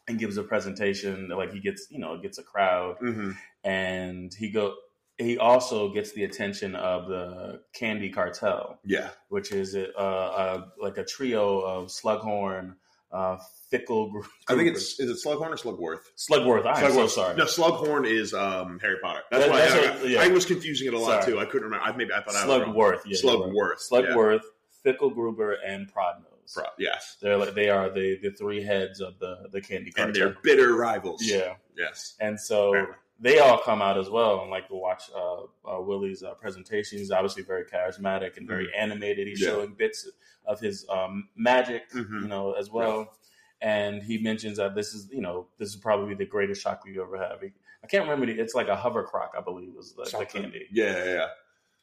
[0.08, 1.30] and gives a presentation.
[1.30, 3.32] Like he gets, you know, gets a crowd, hmm
[3.64, 4.76] and he go.
[5.20, 10.98] He also gets the attention of the Candy Cartel, yeah, which is uh, uh, like
[10.98, 12.76] a trio of Slughorn,
[13.12, 13.38] uh,
[13.70, 14.12] Fickle.
[14.12, 16.00] Gr- I think it's is it Slughorn or Slugworth?
[16.18, 16.66] Slugworth.
[16.66, 17.10] I am so Slugworth.
[17.10, 17.36] sorry.
[17.36, 19.20] No, Slughorn is um, Harry Potter.
[19.30, 20.22] That's That- why that's I, what- yeah.
[20.22, 21.34] I was confusing it a lot Sorry.
[21.34, 21.40] too.
[21.40, 21.86] I couldn't remember.
[21.86, 22.74] I maybe I thought I was wrong.
[22.74, 23.18] Slugworth, yeah.
[23.22, 23.92] Slugworth.
[23.92, 24.00] yeah.
[24.16, 24.42] Slugworth,
[24.86, 26.54] Fickelgruber, and Prodnose.
[26.54, 30.14] Pro- Yes, They're like they are the the three heads of the the candy and
[30.14, 30.14] cartel.
[30.14, 31.22] they're bitter rivals.
[31.24, 32.16] yeah, Yes.
[32.22, 32.74] and so.
[33.22, 37.00] They all come out as well and like to watch uh, uh, Willy's uh, presentation.
[37.00, 39.28] He's obviously very charismatic and very animated.
[39.28, 39.50] He's Mm-hmm.
[39.50, 39.56] Yeah.
[39.56, 40.10] showing bits
[40.46, 42.22] of his um, magic, Mhm.
[42.22, 43.14] you know, as well.
[43.62, 47.02] And he mentions that this is, you know, this is probably the greatest chocolate you
[47.04, 47.40] ever have.
[47.84, 48.26] I can't remember.
[48.26, 50.68] The, it's like a Hoverchoc, I believe, was the, the candy.
[50.72, 51.28] Yeah, yeah, yeah.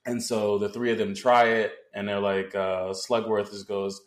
[0.07, 4.01] And so the three of them try it, and they're like, uh, Slugworth just goes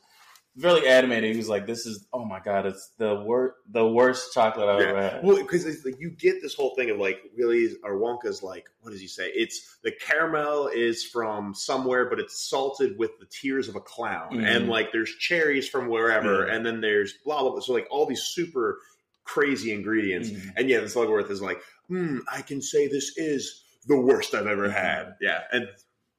[0.59, 1.31] really animated.
[1.31, 4.81] He was like, "This is oh my god, it's the worst, the worst chocolate I've
[4.81, 8.43] ever had." Well, because like, you get this whole thing of like really or Wonka's
[8.43, 9.31] like, what does he say?
[9.33, 14.31] It's the caramel is from somewhere, but it's salted with the tears of a clown,
[14.33, 14.45] Mhm.
[14.45, 16.53] and like there's cherries from wherever, Yeah.
[16.55, 17.51] and then there's blah blah.
[17.51, 17.59] blah.
[17.61, 18.79] So like all these super
[19.23, 20.53] crazy ingredients, Mhm.
[20.57, 24.47] and yeah, the Slugworth is like, hmm, I can say this is the worst I've
[24.47, 25.15] ever had.
[25.21, 25.67] Yeah, and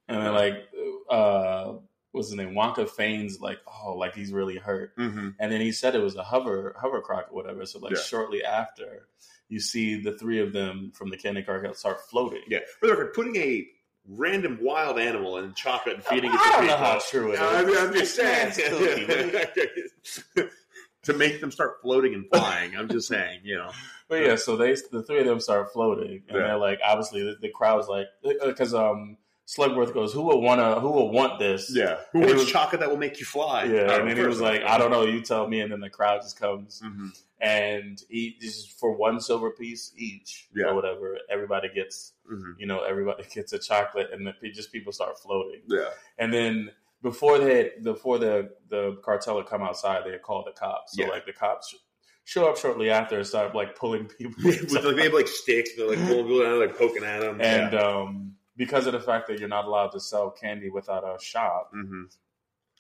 [0.08, 0.68] And then like,
[1.08, 1.74] uh,
[2.12, 2.54] what's his name?
[2.54, 5.34] Wonka feigns like, oh, like he's really hurt, mhm.
[5.38, 7.64] and then he said it was a hover Hoverchoc or whatever.
[7.66, 8.00] So like Yeah.
[8.02, 9.08] shortly after,
[9.48, 12.42] you see the three of them from the candy cartel start floating.
[12.48, 12.60] yeah.
[12.80, 13.66] For the record, putting a
[14.08, 17.34] random wild animal in chocolate and feeding it to I don't know how true it
[17.34, 17.40] is.
[17.40, 18.52] I mean, I'm just saying.
[21.04, 22.76] To make them start floating and flying.
[22.76, 23.70] I'm just saying, you know.
[24.06, 26.42] But yeah, so they the three of them start floating, and Yeah.
[26.48, 29.16] they're like, obviously the, the crowd's like, because um,
[29.56, 30.78] Slugworth goes, "Who will wanna?
[30.80, 32.00] Who will want this?" Yeah.
[32.12, 33.64] Who And wants was- chocolate that will make you fly?
[33.64, 35.90] Yeah, and then he was like, "I don't know, you tell me." And then the
[35.90, 37.08] crowd just comes, Mhm.
[37.40, 40.66] and he just for one silver piece each Yeah.
[40.66, 42.54] or whatever, everybody gets, Mhm.
[42.58, 45.62] you know, everybody gets a chocolate, and then just people start floating.
[45.66, 45.90] Yeah.
[46.18, 46.70] And then
[47.02, 50.96] before they before the the cartel had come outside, they had called the cops.
[50.96, 51.08] So Yeah.
[51.08, 51.74] like the cops
[52.24, 54.34] show up shortly after and start like pulling people.
[54.44, 57.40] With, like, they have like sticks, they're like pulling people down, like poking at them.
[57.40, 57.78] and yeah.
[57.80, 61.70] um, because of the fact that you're not allowed to sell candy without a shop,
[61.72, 62.04] hmm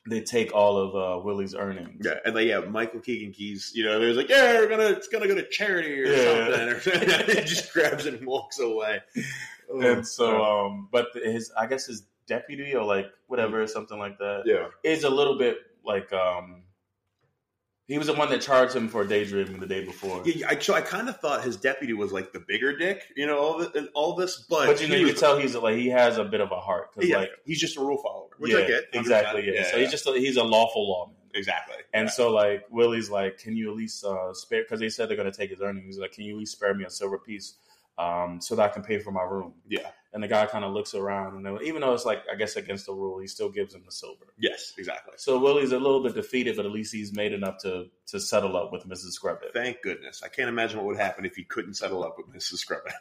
[0.08, 2.04] they take all of uh, Willy's earnings.
[2.06, 5.08] yeah, and like yeah, Michael Keegan Keys, you know, there's like, yeah, we're gonna it's
[5.08, 6.46] gonna go to charity or Yeah.
[6.78, 9.00] something, or he just grabs it and walks away.
[9.68, 14.44] And so, um, but his, I guess his deputy or like whatever, something like that,
[14.46, 16.62] yeah, is a little bit like, um,
[17.90, 20.22] he was the one that charged him for daydreaming the day before.
[20.24, 23.26] yeah, I, so I kind of thought his deputy was like the bigger dick, you
[23.26, 25.76] know, all, the, and all this, but, But you know, you can tell he's like
[25.76, 28.28] he has a bit of a heart because yeah, like he's just a rule follower,
[28.38, 29.54] which yeah, I get exactly 100%.
[29.54, 29.70] yeah.
[29.72, 31.16] So he's just a, he's a lawful lawman.
[31.34, 32.10] exactly, And Yeah.
[32.12, 34.62] so, like, Willy's like, can you at least uh, spare?
[34.62, 35.86] Because they said they're going to take his earnings.
[35.86, 37.54] He's like, can you at least spare me a silver piece
[37.98, 39.54] um, so that I can pay for my room?
[39.68, 39.90] Yeah.
[40.12, 42.56] And the guy kind of looks around, and then, even though it's like, I guess
[42.56, 44.34] against the rule, he still gives him the silver.
[44.38, 45.12] yes, exactly.
[45.18, 48.56] So Willy's a little bit defeated, but at least he's made enough to to settle
[48.56, 49.12] up with Mrs.
[49.12, 49.50] Scrubbit.
[49.54, 50.22] Thank goodness.
[50.24, 52.58] I can't imagine what would happen if he couldn't settle up with Mrs.
[52.58, 52.92] Scrubbit.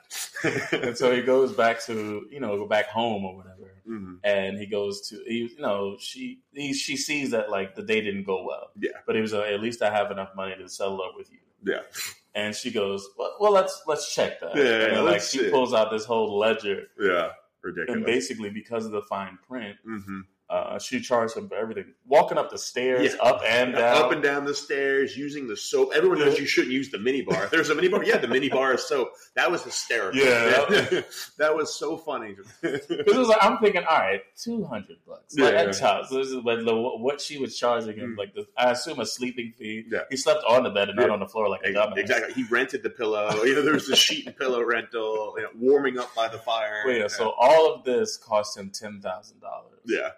[0.71, 4.19] And so he goes back to you know go back home or whatever, Mhm.
[4.23, 8.01] and he goes to he, you know she he, she sees that like the day
[8.01, 8.69] didn't go well.
[8.79, 8.91] Yeah.
[9.07, 11.39] But he was like, at least I have enough money to settle up with you.
[11.65, 11.81] Yeah.
[12.35, 14.55] And she goes, well, well let's let's check that.
[14.55, 15.49] Yeah, and yeah, like she see.
[15.49, 17.31] pulls out this whole ledger, Yeah.
[17.61, 17.95] Ridiculous.
[17.97, 22.35] And basically because of the fine print, hmm Uh, she charged him for everything, walking
[22.39, 23.21] up the stairs, Yeah.
[23.21, 23.97] up and down.
[24.01, 25.91] Up and down the stairs, using the soap.
[25.93, 27.43] Everyone knows you shouldn't use the mini bar.
[27.43, 28.03] If There's a mini bar.
[28.03, 29.11] Yeah, the mini bar is soap.
[29.35, 30.19] That was hysterical.
[30.19, 31.01] Yeah.
[31.37, 32.35] that was so funny.
[32.61, 35.35] Because it was like I'm thinking, all right, two hundred bucks.
[35.37, 35.65] Like Yeah.
[35.65, 36.07] that child.
[36.07, 38.17] So this is like the, what she was charging him, Mm.
[38.17, 39.85] like the, I assume a sleeping fee.
[39.87, 39.99] Yeah.
[40.09, 41.97] He slept on the bed and not on the floor like a dumbass.
[41.97, 42.33] exactly.
[42.33, 43.29] He rented the pillow.
[43.45, 45.35] You know, there was the sheet and pillow rental.
[45.37, 46.81] You know, warming up by the fire.
[46.87, 49.79] Wait, so all of this cost him ten thousand dollars.
[49.85, 50.09] yeah,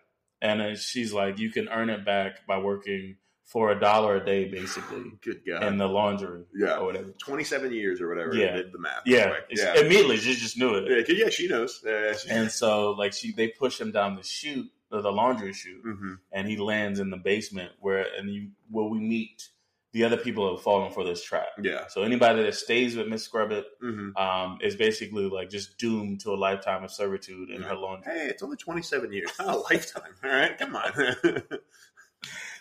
[0.42, 4.26] And then she's like, you can earn it back by working for a dollar a
[4.26, 5.64] day, basically, good God.
[5.64, 7.12] in the laundry yeah, or whatever.
[7.20, 8.34] 27 years or whatever.
[8.34, 8.54] Yeah.
[8.56, 9.02] Did the math.
[9.06, 9.78] Yeah, yeah.
[9.80, 11.08] immediately she just knew it.
[11.10, 11.84] Yeah, yeah, she knows.
[11.84, 15.84] Uh, she, And so, like, she they push him down the chute, the laundry chute,
[15.86, 16.20] Mhm.
[16.32, 19.50] and he lands in the basement where, and you where we meet
[19.94, 21.48] the other people have fallen for this trap.
[21.62, 21.88] Yeah.
[21.88, 26.32] So anybody that stays with Miss Scrubbit hmm um, is basically like just doomed to
[26.32, 28.12] a lifetime of servitude in her laundry.
[28.14, 30.14] Hey, it's only 27 years, not a lifetime.
[30.24, 30.92] All right, come on.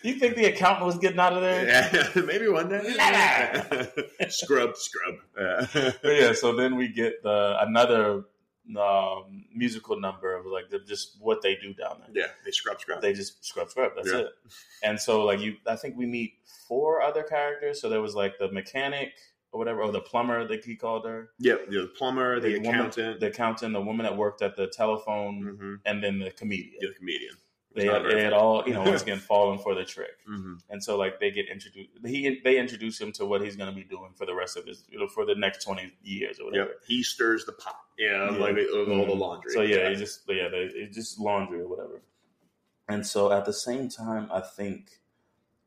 [0.03, 1.67] You think the accountant was getting out of there?
[1.69, 2.81] yeah, maybe one day.
[4.31, 5.17] scrub, scrub.
[5.39, 5.93] Yeah.
[6.03, 8.25] Yeah, so then we get the another
[8.77, 12.25] um, musical number of like the, just what they do down there.
[12.25, 13.01] yeah, they scrub, scrub.
[13.03, 13.93] They just scrub scrub.
[13.97, 14.19] That's Yeah.
[14.21, 14.29] it.
[14.83, 16.35] And so like you, I think we meet
[16.69, 17.81] four other characters.
[17.81, 19.13] So there was like the mechanic
[19.53, 23.19] or whatever, or the plumber that he called her, Yep, the plumber, the, woman- accountant,
[23.21, 26.77] the accountant, the woman that worked at the telephone, hmm and then the comedian.
[26.81, 27.35] the comedian.
[27.75, 30.11] They had, they had all you know once again fallen for the trick.
[30.27, 33.69] hmm and so like they get introduced he they introduce him to what he's going
[33.71, 36.39] to be doing for the rest of his you know for the next 20 years
[36.41, 37.77] or whatever Yep, he stirs the pot.
[38.01, 38.39] Yeah, Yeah.
[38.45, 39.19] like all the Mhm.
[39.25, 39.53] laundry.
[39.57, 41.97] so yeah he just yeah they, it's just laundry or whatever
[42.89, 44.81] and so at the same time i think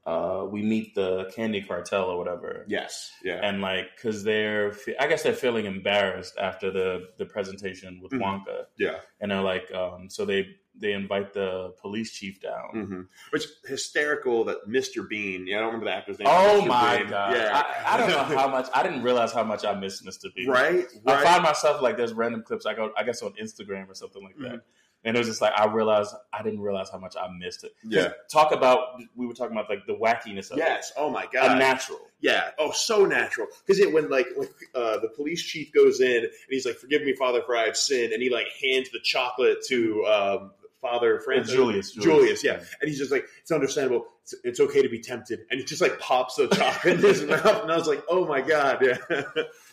[0.06, 2.94] uh we meet the candy cartel or whatever yes,
[3.24, 7.92] yeah, and like because they're fe- i guess they're feeling embarrassed after the the presentation
[8.02, 8.22] with Mhm.
[8.24, 8.98] wonka yeah.
[9.22, 10.42] and they're like um so they
[10.76, 15.08] they invite the police chief down hmm Which hysterical that Mr.
[15.08, 15.46] Bean.
[15.48, 16.28] Yeah, I don't remember the actor's name.
[16.30, 16.68] Oh Mr.
[16.68, 17.10] my Bean.
[17.10, 17.36] god!
[17.36, 18.68] Yeah, I, I don't know how much.
[18.74, 20.34] I didn't realize how much I missed Mr.
[20.36, 20.50] Bean.
[20.50, 23.94] right, I find myself like there's random clips I go, I guess on Instagram or
[23.94, 24.62] something like that, Mhm.
[25.04, 27.72] and it was just like I realized I didn't realize how much I missed it.
[27.84, 28.14] Yeah.
[28.32, 30.64] Talk about we were talking about like the wackiness of it.
[30.66, 30.92] Yes.
[30.98, 31.52] Oh my god.
[31.52, 32.00] unnatural.
[32.20, 32.50] Yeah.
[32.58, 33.48] Oh, so natural.
[33.66, 37.04] Because it when like when, uh, the police chief goes in and he's like, "Forgive
[37.04, 40.52] me, Father, for I have sinned," and he like hands the chocolate to um,
[40.84, 41.56] Father Francis.
[41.56, 44.06] Julius, Julius, yeah, and he's just like, "It's understandable.
[44.22, 47.24] It's, it's okay to be tempted," and he just like pops the chocolate in his
[47.24, 48.98] mouth, and I was like, "Oh my god, yeah,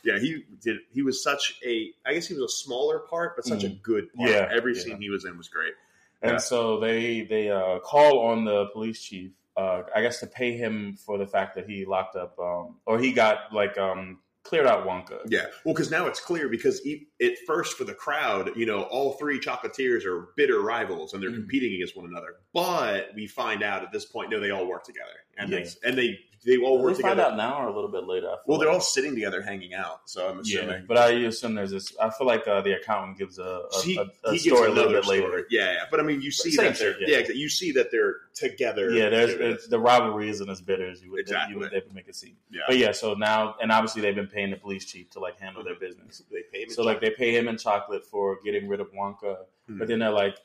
[0.04, 0.76] yeah." He did.
[0.92, 1.90] He was such a.
[2.06, 4.30] I guess he was a smaller part, but such a good part.
[4.30, 4.32] Mm.
[4.32, 4.82] Yeah, Every yeah.
[4.82, 5.74] scene he was in was great.
[6.22, 6.38] And Yeah.
[6.38, 10.96] so they they uh, call on the police chief, uh, I guess, to pay him
[11.04, 14.86] for the fact that he locked up, um, or he got like um, cleared out
[14.86, 15.20] Wonka.
[15.26, 16.80] Yeah, well, because now it's clear because
[17.22, 21.30] at first for the crowd, you know, all three chocolatiers are bitter rivals and they're
[21.30, 21.36] Mm.
[21.36, 22.36] competing against one another.
[22.52, 25.60] But we find out at this point, no, they all work together, and Yeah.
[25.60, 27.22] they and they they all Will work find together.
[27.32, 28.34] out now or a little bit later?
[28.46, 30.02] Well, they're all sitting together, hanging out.
[30.08, 30.68] So I'm assuming.
[30.70, 31.94] Yeah, but I assume there's this.
[32.00, 33.42] I feel like uh, the accountant gives a,
[33.74, 35.46] a, he, a, a he story a little bit later.
[35.50, 37.18] Yeah, yeah, but I mean, you see that they're shit, yeah.
[37.18, 37.28] yeah.
[37.34, 38.90] you see that they're together.
[38.90, 41.54] Yeah, there's it's, the rivalry isn't as bitter as you would Exactly.
[41.54, 42.36] you would make it seem.
[42.50, 42.62] Yeah.
[42.66, 45.62] But yeah, so now and obviously they've been paying the police chief to like handle
[45.62, 46.22] their business.
[46.30, 46.70] They pay him.
[46.70, 49.36] So like they pay him in chocolate for getting rid of Wonka,
[49.70, 49.78] Mhm.
[49.78, 50.36] but then they're like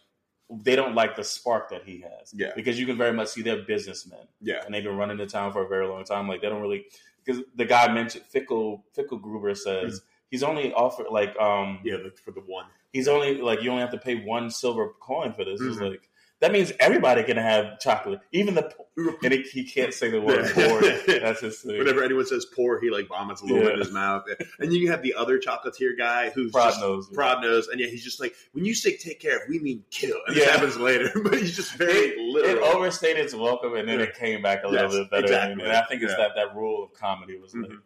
[0.49, 2.33] they don't like the spark that he has.
[2.33, 2.51] Yeah.
[2.55, 5.51] Because you can very much see they're businessmen yeah, and they've been running the town
[5.51, 6.27] for a very long time.
[6.27, 6.85] Like they don't really
[7.23, 12.41] because the guy mentioned Fickle Fickelgruber says he's only offered like um yeah, for the
[12.41, 12.65] one.
[12.93, 15.59] he's only like you only have to pay one silver coin for this.
[15.61, 15.89] It's Mhm.
[15.91, 16.09] like
[16.45, 19.15] that means everybody can have chocolate, even the poor.
[19.23, 20.81] And he, he can't say the word poor.
[21.19, 21.77] That's his thing.
[21.79, 24.25] Whenever anyone says poor, he like vomits a little bit in his mouth.
[24.59, 27.09] And then you have the other chocolatier guy who's Prod just, knows.
[27.09, 30.17] Prodnose, and yeah, he's just like, when you say take care of, we mean kill.
[30.27, 32.65] And this happens later, but he's just very It, it literal.
[32.67, 34.05] overstayed its welcome, and then Yeah.
[34.05, 35.23] it came back a Yes, little bit better.
[35.25, 35.63] exactly.
[35.63, 36.27] And I think it's Yeah.
[36.27, 37.79] that that rule of comedy was like Mhm.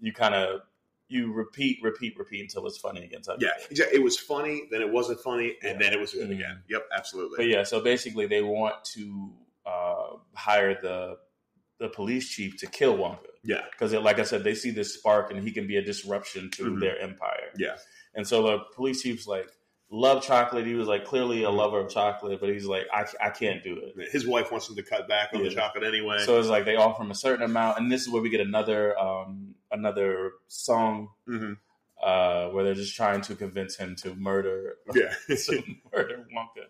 [0.00, 0.60] you kind of
[1.12, 3.20] you repeat, repeat, repeat until it's funny again.
[3.22, 3.98] type yeah, exactly.
[3.98, 5.78] It was funny, then it wasn't funny, and Yeah.
[5.78, 6.36] then it was good Mhm.
[6.36, 6.62] again.
[6.68, 7.36] Yep, absolutely.
[7.36, 9.32] But yeah, so basically they want to
[9.64, 11.18] uh, hire the
[11.78, 13.26] the police chief to kill Wonka.
[13.44, 16.48] yeah, because like I said, they see this spark and he can be a disruption
[16.52, 16.80] to Mhm.
[16.80, 17.50] their empire.
[17.56, 17.76] Yeah.
[18.14, 19.48] And so the police chief's like,
[19.94, 20.66] love chocolate.
[20.66, 23.76] He was like clearly a lover of chocolate, but he's like, I, I can't do
[23.76, 24.10] it.
[24.10, 26.24] his wife wants him to cut back on the chocolate anyway.
[26.24, 28.40] So it's like they offer him a certain amount, and this is where we get
[28.40, 31.58] another um, another song Mhm.
[32.02, 35.62] uh, where they're just trying to convince him to murder yeah, to
[35.94, 36.64] murder Wonka.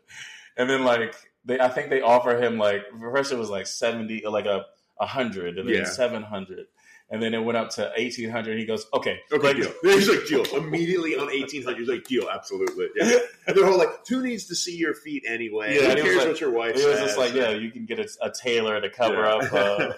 [0.56, 2.82] And then like they, I think they offer him like
[3.12, 4.66] first it was like seventy, like a
[5.00, 5.84] a hundred, and then Yeah.
[5.84, 6.66] seven hundred,
[7.10, 8.58] and then it went up to eighteen hundred.
[8.58, 9.72] He goes, "Okay, Okay, like- deal.
[9.82, 10.44] He's like, deal.
[10.56, 12.88] Immediately on 1800, he's like, deal, absolutely.
[12.96, 13.18] Yeah.
[13.46, 15.74] And they're all like, who needs to see your feet anyway?
[15.74, 17.04] Yeah, Who and he was cares like- what your wife It was says?
[17.06, 19.92] just like, yeah, you can get a, a tailor to cover up, uh,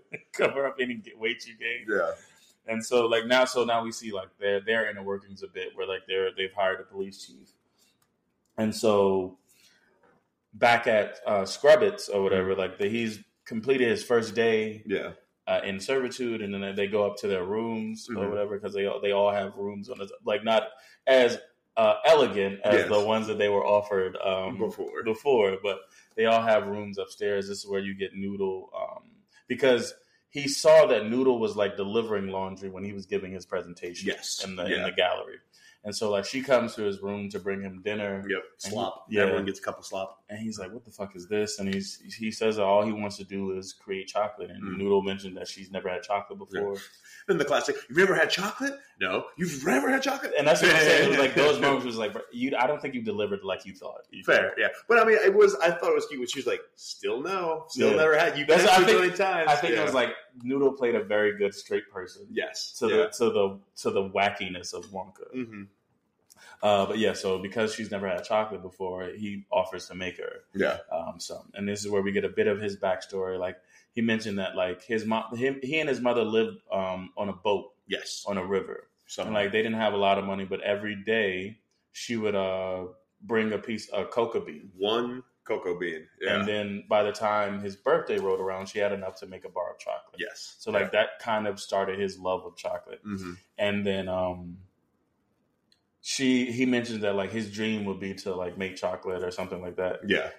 [0.32, 1.86] cover up any weight you gain.
[1.88, 2.12] yeah.
[2.66, 5.46] And so like now, so now we see like they're they're in the workings a
[5.46, 7.48] bit where like they're they've hired a police chief,
[8.58, 9.38] and so
[10.54, 15.10] back at uh, Scrubbits or whatever, like the, he's completed his first day Yeah.
[15.46, 18.30] Uh, in servitude, and then they go up to their rooms or Mhm.
[18.30, 20.68] whatever because they all- they all have rooms on the like not
[21.06, 21.38] as
[21.76, 22.88] uh, elegant as Yes.
[22.88, 25.02] the ones that they were offered um, Before.
[25.04, 25.80] before, but
[26.16, 27.48] they all have rooms upstairs.
[27.48, 29.10] This is where you get Noodle um,
[29.46, 29.92] because
[30.30, 34.08] he saw that Noodle was like delivering laundry when he was giving his presentation.
[34.08, 34.42] Yes.
[34.42, 35.36] in the in the gallery,
[35.86, 38.22] and so like she comes to his room to bring him dinner.
[38.28, 38.42] Yep.
[38.58, 39.06] Slop.
[39.08, 39.22] Yeah.
[39.22, 40.22] Everyone gets a cup of slop.
[40.28, 42.92] And he's like, "What the fuck is this?" And he's he says that all he
[42.92, 44.50] wants to do is create chocolate.
[44.50, 44.78] And Mm.
[44.78, 46.76] Noodle mentioned that she's never had chocolate before,
[47.28, 48.74] And the classic, you've never had chocolate?
[49.00, 49.26] No.
[49.38, 50.32] You've never had chocolate?
[50.36, 51.04] and that's what I'm saying.
[51.04, 52.56] It was like those moments was like, you.
[52.58, 54.00] I don't think you delivered like you thought.
[54.10, 54.68] You Fair, yeah.
[54.88, 57.20] But I mean, it was, I thought it was cute when she was like, still
[57.22, 57.64] no.
[57.68, 57.96] Still Yeah.
[57.96, 58.36] never had.
[58.36, 59.48] You That's- I think- times.
[59.48, 59.82] I think yeah.
[59.82, 60.10] it was like
[60.42, 62.72] Noodle played a very good straight person yes.
[62.78, 62.96] to yeah.
[62.96, 65.30] the to the to the wackiness of Wonka.
[65.32, 65.62] hmm
[66.62, 70.44] Uh, but yeah, so because she's never had chocolate before, he offers to make her
[70.54, 70.78] Yeah.
[70.92, 73.38] um, some, and this is where we get a bit of his backstory.
[73.38, 73.56] Like
[73.92, 77.32] he mentioned that like his mom, him, he and his mother lived um, on a
[77.34, 78.24] boat Yes.
[78.26, 80.96] on a river, So and like they didn't have a lot of money, but every
[80.96, 81.58] day
[81.92, 82.86] she would uh,
[83.22, 84.70] bring a piece a cocoa bean.
[84.76, 86.08] one cocoa bean.
[86.20, 86.40] Yeah.
[86.40, 89.48] And then by the time his birthday rolled around, she had enough to make a
[89.48, 90.18] bar of chocolate.
[90.18, 90.56] yes.
[90.58, 93.00] So like that kind of started his love of chocolate.
[93.04, 94.58] hmm and then um
[96.08, 99.60] she he mentioned that like his dream would be to like make chocolate or something
[99.60, 100.30] like that Yeah.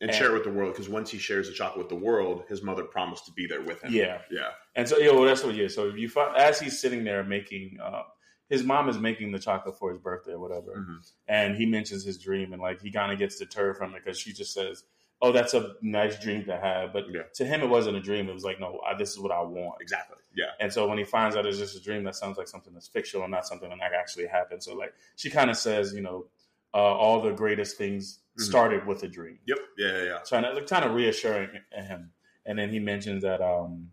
[0.00, 1.96] And, And- share it with the world because once he shares the chocolate with the
[2.08, 3.92] world, his mother promised to be there with him.
[3.92, 4.50] yeah Yeah.
[4.76, 7.24] and so yeah well that's what yeah so if you find as he's sitting there
[7.24, 8.02] making uh
[8.48, 11.12] his mom is making the chocolate for his birthday or whatever Mhm.
[11.26, 14.20] and he mentions his dream and like he kind of gets deterred from it because
[14.20, 14.84] she just says
[15.20, 17.22] oh that's a nice dream to have but Yeah.
[17.34, 19.42] to him it wasn't a dream it was like no I, this is what i
[19.42, 20.18] want Exactly.
[20.34, 20.46] Yeah.
[20.60, 22.88] And so when he finds out it's just a dream, that sounds like something that's
[22.88, 24.62] fictional, and not something that actually happened.
[24.62, 26.26] So like she kind of says, you know,
[26.72, 28.42] uh, all the greatest things Mhm.
[28.42, 29.58] started with a dream, Yep.
[29.76, 29.88] Yeah.
[29.88, 30.02] Yeah.
[30.04, 30.18] yeah.
[30.24, 32.12] trying to like, kind of reassuring him.
[32.46, 33.90] And then he mentions that um,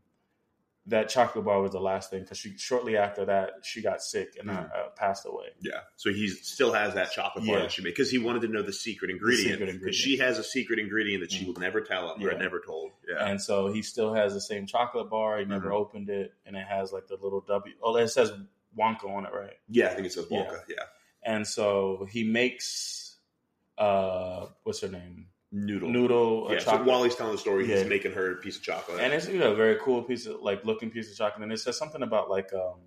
[0.88, 4.38] that chocolate bar was the last thing because she shortly after that she got sick
[4.40, 4.72] and Mhm.
[4.74, 5.48] uh, passed away.
[5.60, 5.82] Yeah.
[5.98, 7.62] So he still has that chocolate bar Yeah.
[7.64, 9.60] that she made because he wanted to know the secret ingredient.
[9.80, 11.48] Because she has a secret ingredient that she Mhm.
[11.48, 12.32] will never tell him or Yeah.
[12.34, 12.94] had never told.
[13.08, 13.26] Yeah.
[13.26, 15.40] And so he still has the same chocolate bar.
[15.40, 15.76] He never Mhm.
[15.76, 17.76] opened it, and it has like the little W.
[17.82, 18.32] Oh, it says
[18.78, 19.58] Wonka on it, right?
[19.68, 19.88] yeah.
[19.90, 20.64] I think it says Wonka.
[20.70, 20.86] Yeah.
[21.24, 23.04] And so he makes
[23.78, 25.28] uh, what's her name?
[25.52, 25.90] Noodle.
[25.90, 26.60] Noodle, Yeah.
[26.60, 26.88] So chocolate.
[26.88, 29.00] while he's telling the story, he's making her a piece of chocolate.
[29.00, 31.52] and it's you know a very cool piece of like looking piece of chocolate, and
[31.54, 32.80] it says something about like um,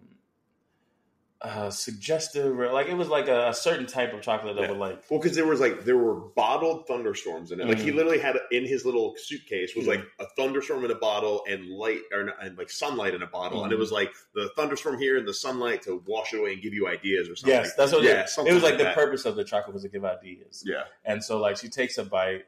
[1.42, 4.68] uh, suggestive or like it was like a, a certain type of chocolate that Yeah.
[4.68, 7.66] would like Well, because there was like there were bottled thunderstorms in it.
[7.66, 7.94] Like he Mhm.
[7.94, 9.92] literally had in his little suitcase was Yeah.
[9.94, 13.64] like a thunderstorm in a bottle and light or and like sunlight in a bottle,
[13.64, 13.80] and it Mhm.
[13.80, 16.86] was like the thunderstorm here and the sunlight to wash it away and give you
[16.86, 17.56] ideas or something.
[17.56, 18.94] yes, that's what yeah, it, it was like, the that.
[18.94, 22.04] purpose of the chocolate was to give ideas, Yeah, and so like she takes a
[22.04, 22.44] bite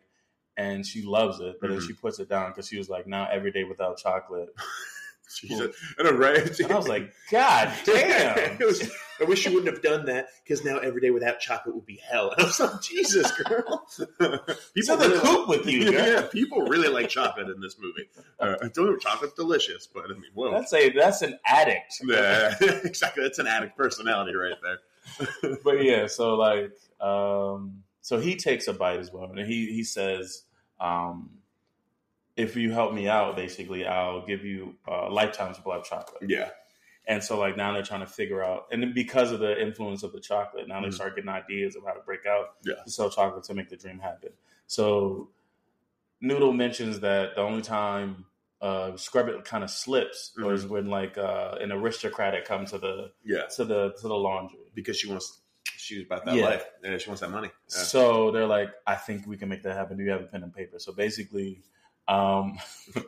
[0.59, 1.87] and she loves it, but then Mhm.
[1.87, 4.51] she puts it down because she was like now every day without chocolate,
[5.41, 6.59] she said, I know, right?
[6.61, 8.59] and I was like, God damn.
[8.59, 8.91] Was-
[9.21, 12.01] I wish you wouldn't have done that because now every day without chocolate would be
[12.11, 12.31] hell.
[12.33, 13.87] And I was like, Jesus, girl.
[13.97, 16.07] The really coop with you, girl.
[16.07, 18.09] yeah, people really like chocolate in this movie.
[18.41, 20.51] Uh, I don't know, chocolate's delicious, but I mean, whoa.
[20.51, 22.01] That's a that's an addict.
[22.05, 23.23] Yeah, exactly.
[23.23, 25.59] That's an addict personality right there.
[25.63, 29.85] but yeah, so like, um, so he takes a bite as well, and he he
[29.85, 30.43] says,
[30.81, 31.31] um,
[32.37, 36.51] "If you help me out, basically, I'll give you a lifetime supply of chocolate." Yeah.
[37.07, 40.03] And so like now they're trying to figure out, and then because of the influence
[40.05, 40.95] of the chocolate, now they Mhm.
[40.95, 42.75] start getting ideas of how to break out Yeah.
[42.85, 44.33] to sell chocolate to make the dream happen.
[44.67, 45.31] So
[46.21, 48.27] Noodle mentions that the only time
[48.61, 50.45] uh, Scrubbit kind of slips Mhm.
[50.47, 53.47] was when like uh, an aristocratic come to the Yeah.
[53.57, 54.61] to the to the laundry.
[54.73, 56.45] Because she wants, she's about that Yeah.
[56.45, 56.65] life.
[56.85, 57.49] Yeah, she wants that money.
[57.49, 57.83] Yeah.
[57.83, 59.97] So they're like, I think we can make that happen.
[59.97, 60.79] Do you have a pen and paper?
[60.79, 61.61] So basically,
[62.09, 62.59] um,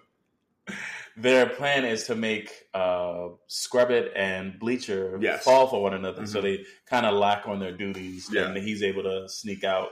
[1.16, 5.44] their plan is to make uh, Scrubbit and Bleacher Yes.
[5.44, 6.26] fall for one another.
[6.26, 6.42] So Mhm.
[6.42, 8.28] they kind of lack on their duties.
[8.33, 8.46] Yeah.
[8.48, 9.90] And he's able to sneak out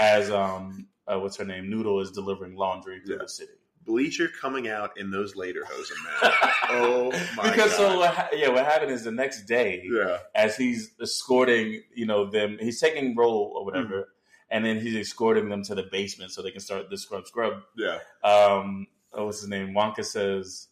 [0.00, 1.70] as, um, uh, what's her name?
[1.70, 3.22] Noodle is delivering laundry through Yeah.
[3.22, 3.52] the city.
[3.86, 6.32] Bleacher coming out in those lederhosen, man.
[6.70, 7.52] Oh my god.
[7.52, 10.16] because so what, ha- yeah, what happened is the next day, yeah.
[10.34, 12.56] as he's escorting, you know, them.
[12.58, 14.10] He's taking roll or whatever, Mm-hmm.
[14.50, 17.62] And then he's escorting them to the basement so they can start the scrub scrub.
[17.76, 17.98] Yeah.
[18.22, 19.74] Um, oh, what's his name?
[19.74, 20.68] Wonka says,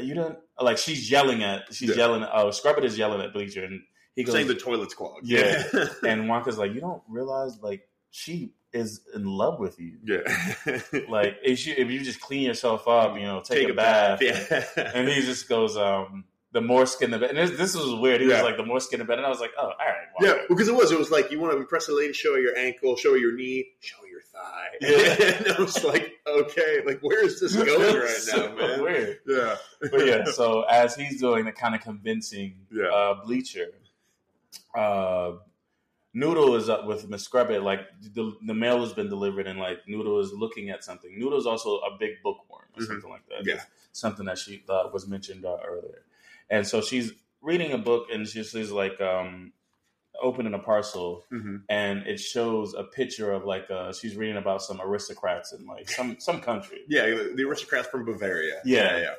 [0.00, 1.96] you don't like." She's yelling at, she's Yeah.
[1.96, 2.26] yelling.
[2.32, 3.80] Oh, Scrubbit is yelling at Bleacher, and
[4.14, 5.26] he goes, saying the toilet's clogged.
[5.26, 5.62] Yeah.
[6.06, 9.96] and Wonka's like, "You don't realize like she is in love with you.
[10.04, 10.80] yeah.
[11.08, 14.64] Like if you if you just clean yourself up, you know, take, a, bath." Yeah.
[14.94, 18.20] And he just goes, um, "The more skin, the better." And this, this was weird.
[18.20, 18.34] He Yeah.
[18.34, 20.32] was like, "The more skin, the better." And I was like, "Oh, all right." Yeah,
[20.34, 20.48] Wonka.
[20.48, 20.90] because it was.
[20.92, 23.18] It was like you want to impress a lady, show her your ankle, show her
[23.18, 24.68] your knee, show your thigh.
[24.80, 25.36] Yeah.
[25.38, 28.82] and I was like, okay, like where is this going right So now, man?
[28.82, 29.18] Weird.
[29.26, 32.86] Yeah, but yeah, so as he's doing the kind of convincing Yeah.
[32.86, 33.68] uh, bleacher,
[34.74, 35.32] uh,
[36.14, 37.62] Noodle is up with Miss Scrubbit.
[37.62, 37.80] Like
[38.14, 41.10] the, the mail has been delivered, and like Noodle is looking at something.
[41.18, 42.86] Noodle is also a big bookworm or Mhm.
[42.86, 43.44] something like that.
[43.46, 43.62] Yeah.
[43.92, 46.04] something that she thought was mentioned uh, earlier,
[46.50, 49.52] and so she's reading a book, and she's, she's like um,
[50.22, 54.62] opening a parcel, hmm and it shows a picture of like uh, she's reading about
[54.62, 57.06] some aristocrats in like some some country, yeah.
[57.06, 58.60] The aristocrats from Bavaria.
[58.64, 58.98] Yeah.
[58.98, 59.14] yeah,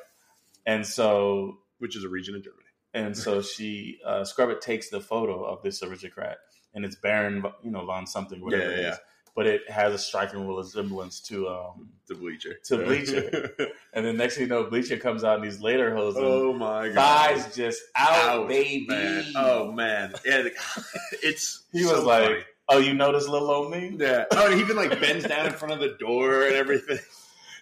[0.66, 2.62] and so which is a region of Germany.
[2.94, 6.38] And so she, uh, Scrubbit takes the photo of this aristocrat,
[6.74, 8.98] and it's Baron, you know, von something, whatever Yeah, it is.
[9.38, 12.56] But it has a striking resemblance to, um, The bleacher.
[12.64, 13.54] To Bleacher.
[13.92, 17.36] and then next thing you know, Bleacher comes out in these lederhose, oh my god.
[17.36, 18.86] thighs just out, Ouch, baby.
[18.88, 19.24] Man.
[19.36, 20.12] Oh man.
[20.26, 20.48] Yeah.
[21.22, 21.62] It's.
[21.70, 22.40] He so was like, funny.
[22.68, 24.24] "Oh, you notice little old me?" Yeah.
[24.32, 26.98] Oh, and he even like bends down in front of the door and everything.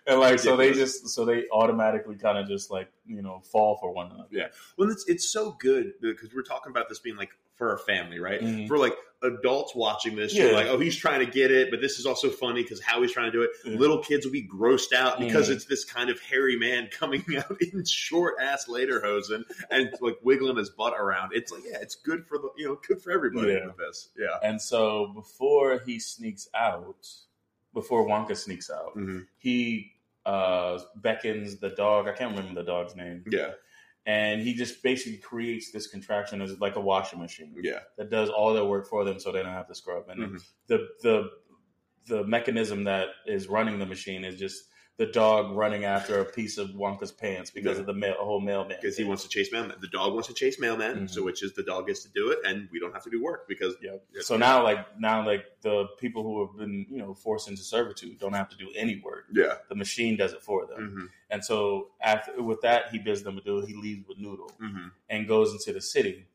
[0.08, 3.76] And like, so they just, so they automatically kind of just like, you know, fall
[3.80, 4.28] for one another.
[4.30, 4.46] Yeah.
[4.78, 8.18] Well, it's it's so good because we're talking about this being like for a family,
[8.20, 8.40] right?
[8.40, 8.68] Mhm.
[8.68, 10.44] For like adults watching this, Yeah.
[10.44, 13.00] you're like, oh, he's trying to get it, but this is also funny because how
[13.00, 13.50] he's trying to do it.
[13.64, 13.78] Yeah.
[13.78, 15.52] Little kids will be grossed out because Mhm.
[15.54, 20.56] it's this kind of hairy man coming out in short ass lederhosen and like wiggling
[20.58, 21.32] his butt around.
[21.34, 23.66] It's like, yeah, it's good for the you know, good for everybody Yeah.
[23.66, 24.10] with this.
[24.18, 24.38] Yeah.
[24.42, 27.08] And so before he sneaks out,
[27.72, 29.92] before Wonka sneaks out, hmm he
[30.26, 32.08] uh, beckons the dog.
[32.08, 33.52] I can't remember the dog's name, Yeah.
[34.06, 37.80] And he just basically creates this contraption as like a washing machine Yeah.
[37.98, 40.08] that does all their work for them, so they don't have to scrub.
[40.08, 40.44] And Mhm.
[40.68, 41.30] the the
[42.06, 44.68] the mechanism that is running the machine is just
[44.98, 47.80] the dog running after a piece of Wonka's pants because Yeah.
[47.80, 48.78] of the mail, whole mailman.
[48.80, 49.76] Because he wants to chase mailman.
[49.82, 51.10] The dog wants to chase mailman, Mhm.
[51.10, 53.22] so which is the dog gets to do it, and we don't have to do
[53.22, 53.74] work because.
[53.82, 53.96] Yeah.
[54.20, 58.18] So now, like now, like the people who have been you know forced into servitude
[58.18, 59.26] don't have to do any work.
[59.34, 59.58] yeah.
[59.68, 60.90] The machine does it for them.
[60.90, 63.66] hmm And so after with that, he bids them adieu.
[63.66, 66.26] He leaves with Noodle hmm and goes into the city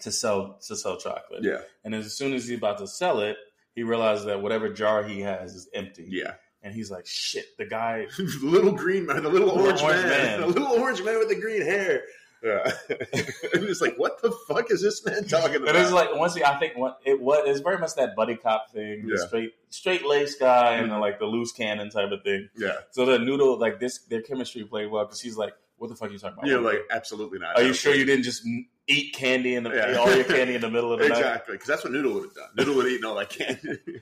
[0.00, 1.42] to sell to sell chocolate.
[1.42, 1.62] Yeah.
[1.82, 3.36] And as soon as he's about to sell it,
[3.74, 6.06] he realizes that whatever jar he has is empty.
[6.08, 6.34] Yeah.
[6.62, 8.06] And he's like, "Shit!" The guy.
[8.18, 10.40] the little green man, the little orange, orange man, man.
[10.40, 12.02] the little orange man with the green hair.
[12.42, 12.70] Yeah.
[12.88, 15.68] and it's like, what the fuck is this man talking about?
[15.70, 18.34] And it's like once he, I think what it was it's very much that buddy
[18.36, 19.26] cop thing, the Yeah.
[19.26, 21.00] straight straight lace guy, and the, Mhm.
[21.00, 22.48] like the loose cannon type of thing.
[22.56, 25.96] yeah, So the noodle, like this, their chemistry played well because she's like, "What the
[25.96, 26.46] fuck are you talking about?
[26.48, 27.56] you're like, absolutely not.
[27.56, 28.42] are you sure you didn't just
[28.90, 29.96] eat candy in the Yeah.
[29.98, 32.24] all your candy in the middle of the night?" Exactly, because that's what Noodle would
[32.24, 32.48] have done.
[32.56, 33.78] Noodle would have eaten all that candy.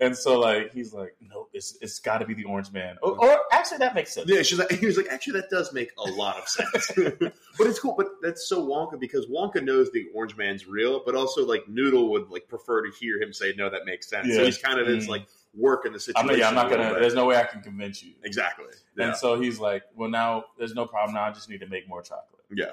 [0.00, 3.18] And so like he's like, "No, it's it's got to be the orange man." Or,
[3.22, 4.28] or actually, that makes sense.
[4.30, 6.90] yeah, she's like, he was like, actually, that does make a lot of sense.
[6.96, 7.94] but it's cool.
[7.96, 12.10] But that's so Wonka because Wonka knows the orange man's real, but also like Noodle
[12.12, 14.34] would like prefer to hear him say, no, that makes sense.
[14.34, 15.06] So he's kind of Mm.
[15.08, 16.38] like working the I'm situation.
[16.38, 16.90] yeah, I'm not gonna.
[16.94, 17.00] bit.
[17.00, 18.14] There's no way I can convince you.
[18.24, 18.64] exactly.
[18.96, 19.08] Yeah.
[19.08, 21.14] And so he's like, "Well, now there's no problem.
[21.14, 22.72] Now I just need to make more chocolate." yeah,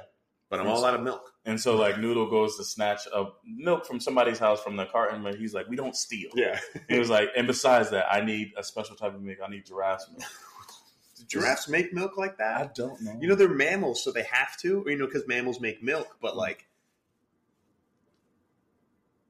[0.49, 1.33] but I'm all out of milk.
[1.45, 5.23] And so like Noodle goes to snatch a milk from somebody's house from the carton,
[5.23, 6.59] but he's like, "We don't steal." Yeah.
[6.89, 9.39] He was like, and besides that, I need a special type of milk.
[9.45, 10.23] I need giraffe's milk.
[11.17, 12.61] Do giraffes make milk like that?
[12.61, 13.17] I don't know.
[13.19, 16.17] You know, they're mammals, so they have to, or, you know, because mammals make milk.
[16.21, 16.66] But like,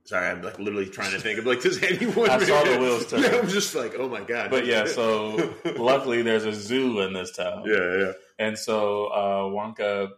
[0.08, 2.30] sorry, I'm like literally trying to think of like, does anyone?
[2.30, 3.22] I saw the wheels turn.
[3.22, 4.50] Yeah, I'm just like, oh my god.
[4.50, 7.64] but yeah, so luckily there's a zoo in this town.
[7.66, 10.12] yeah, yeah, And so uh, Wonka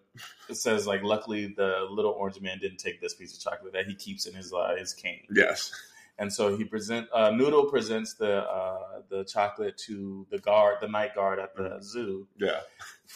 [0.51, 3.95] says like, luckily the little orange man didn't take this piece of chocolate that he
[3.95, 5.23] keeps in his uh, his cane.
[5.31, 5.71] yes,
[6.17, 10.87] And so he present uh, Noodle presents the uh, the chocolate to the guard, the
[10.87, 12.59] night guard at the zoo yeah,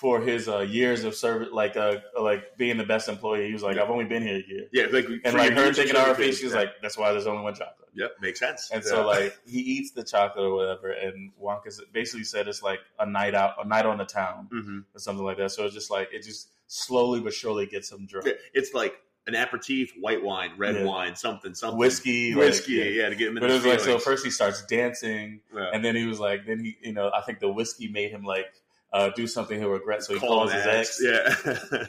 [0.03, 3.47] for his uh, years of service, like uh, like being the best employee.
[3.47, 4.67] He was like, I've only been here a year.
[4.73, 4.87] yeah.
[4.91, 6.57] Like, And like her thinking service, face, she's yeah.
[6.59, 8.89] like, "That's why there's only one chocolate." "Yep, makes sense." And Yeah.
[8.89, 13.05] so like he eats the chocolate or whatever, and Wonka basically said it's like a
[13.05, 14.83] night out, a night on the town Mhm.
[14.93, 15.51] or something like that.
[15.51, 18.27] So it's just like it just slowly but surely gets him drunk.
[18.53, 20.83] It's like an aperitif, white wine, red Yeah.
[20.83, 22.83] wine, something, something, Whiskey, like, whiskey, yeah.
[23.03, 23.09] yeah.
[23.09, 23.97] to get him in But it was like so.
[23.99, 25.69] First he starts dancing, Yeah.
[25.73, 28.23] and then he was like, then he, you know, I think the whiskey made him
[28.25, 28.51] like
[28.93, 31.01] uh, do something he'll regret, so he Call calls his ex.
[31.03, 31.83] Yeah,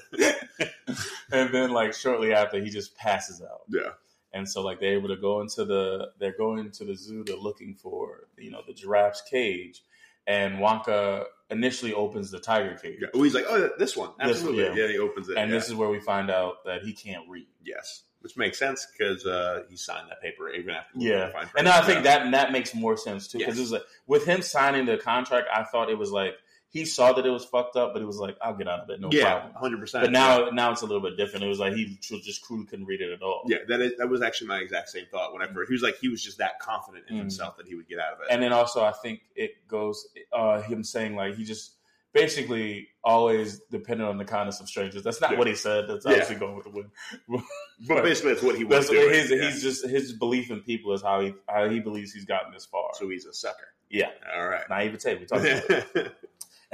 [1.33, 3.63] and then like shortly after, he just passes out.
[3.69, 3.91] yeah,
[4.33, 7.25] And so like they're able to go into the they're going to the zoo.
[7.25, 9.83] They're looking for you know the giraffe's cage,
[10.27, 13.09] and Wonka initially opens the tiger cage, Yeah.
[13.15, 14.65] Oh, he's like, oh, this one, This- absolutely.
[14.65, 14.75] yeah.
[14.75, 14.89] yeah.
[14.89, 15.57] he opens it, and yeah.
[15.57, 17.47] this is where we find out that he can't read.
[17.65, 20.91] yes, which makes sense because uh, he signed that paper even after.
[20.99, 21.31] Yeah.
[21.59, 23.59] And I think that that makes more sense too because Yes.
[23.59, 26.35] it was like with him signing the contract, I thought it was like
[26.75, 28.91] he saw that it was fucked up, but he was like, "I'll get out of
[28.91, 30.05] it, no yeah, problem." hundred percent.
[30.05, 31.45] But now, now it's a little bit different.
[31.45, 33.45] It was like he just truly couldn't read it at all.
[33.47, 35.69] yeah, that is, that was actually my exact same thought when I first.
[35.71, 37.21] He was like, he was just that confident in Mm.
[37.21, 38.27] himself that he would get out of it.
[38.31, 41.77] And then also, I think it goes uh, him saying like he just
[42.13, 45.03] basically always depended on the kindness of strangers.
[45.03, 45.39] That's not Yeah.
[45.39, 45.87] what he said.
[45.89, 46.13] That's Yeah.
[46.13, 46.91] obviously going with the wind.
[47.89, 49.15] but basically, that's what he was That's doing.
[49.15, 49.31] his.
[49.31, 49.51] yeah.
[49.51, 52.65] He's just his belief in people is how he how he believes he's gotten this
[52.67, 52.91] far.
[52.95, 53.69] so he's a sucker.
[53.91, 54.63] yeah, All right.
[54.71, 55.17] naivete.
[55.17, 56.13] We talked about it.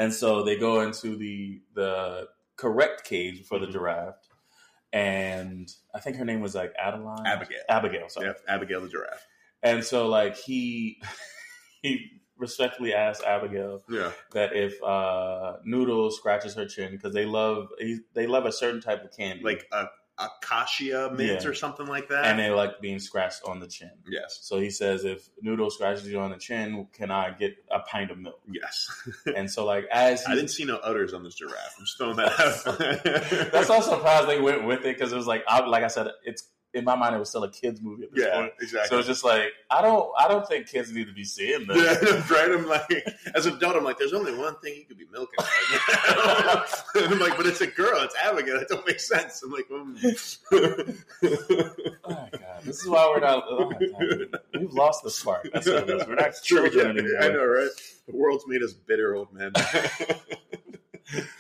[0.01, 3.73] And so they go into the the correct cage for the Mhm.
[3.73, 4.29] giraffe,
[4.95, 7.61] and I think her name was like Adeline, Abigail.
[7.69, 8.09] Abigail.
[8.09, 8.33] Sorry.
[8.49, 9.27] Abigail the giraffe.
[9.63, 11.03] And so like he
[11.83, 14.13] he respectfully asked Abigail Yeah.
[14.33, 18.81] that if uh, Noodle scratches her chin because they love he, they love a certain
[18.81, 19.85] type of candy, Like a
[20.21, 21.49] acacia mint Yeah.
[21.49, 22.27] or something like that.
[22.27, 23.91] and they like being scratched on the chin.
[24.09, 24.39] yes.
[24.43, 28.11] So he says, if Noodle scratches you on the chin, can I get a pint
[28.11, 28.41] of milk?
[28.51, 28.89] Yes.
[29.37, 31.75] And so like as I didn't see no udders on this giraffe.
[31.79, 33.51] I'm just throwing that out.
[33.53, 36.09] that's also surprised they went with it because it was like I, like I said,
[36.25, 38.53] it's in my mind it was still a kids movie at this yeah, point.
[38.61, 38.89] exactly.
[38.89, 41.77] So it's just like I don't I don't think kids need to be seeing this.
[41.77, 42.51] Yeah, right.
[42.51, 43.05] I'm like,
[43.35, 45.39] as an adult, I'm like, there's only one thing you could be milking.
[45.39, 46.65] Right
[46.97, 48.03] I'm like, but it's a girl.
[48.03, 48.59] It's Abigail.
[48.59, 49.43] That don't make sense.
[49.43, 50.97] I'm like, mm.
[52.05, 53.45] Oh my god, this is why we're not.
[53.49, 53.73] Oh
[54.59, 55.49] we've lost the spark.
[55.53, 56.07] That's what it is.
[56.07, 57.23] We're not children yeah, anymore.
[57.23, 57.71] I know, right?
[58.07, 59.53] The world's made us bitter old men.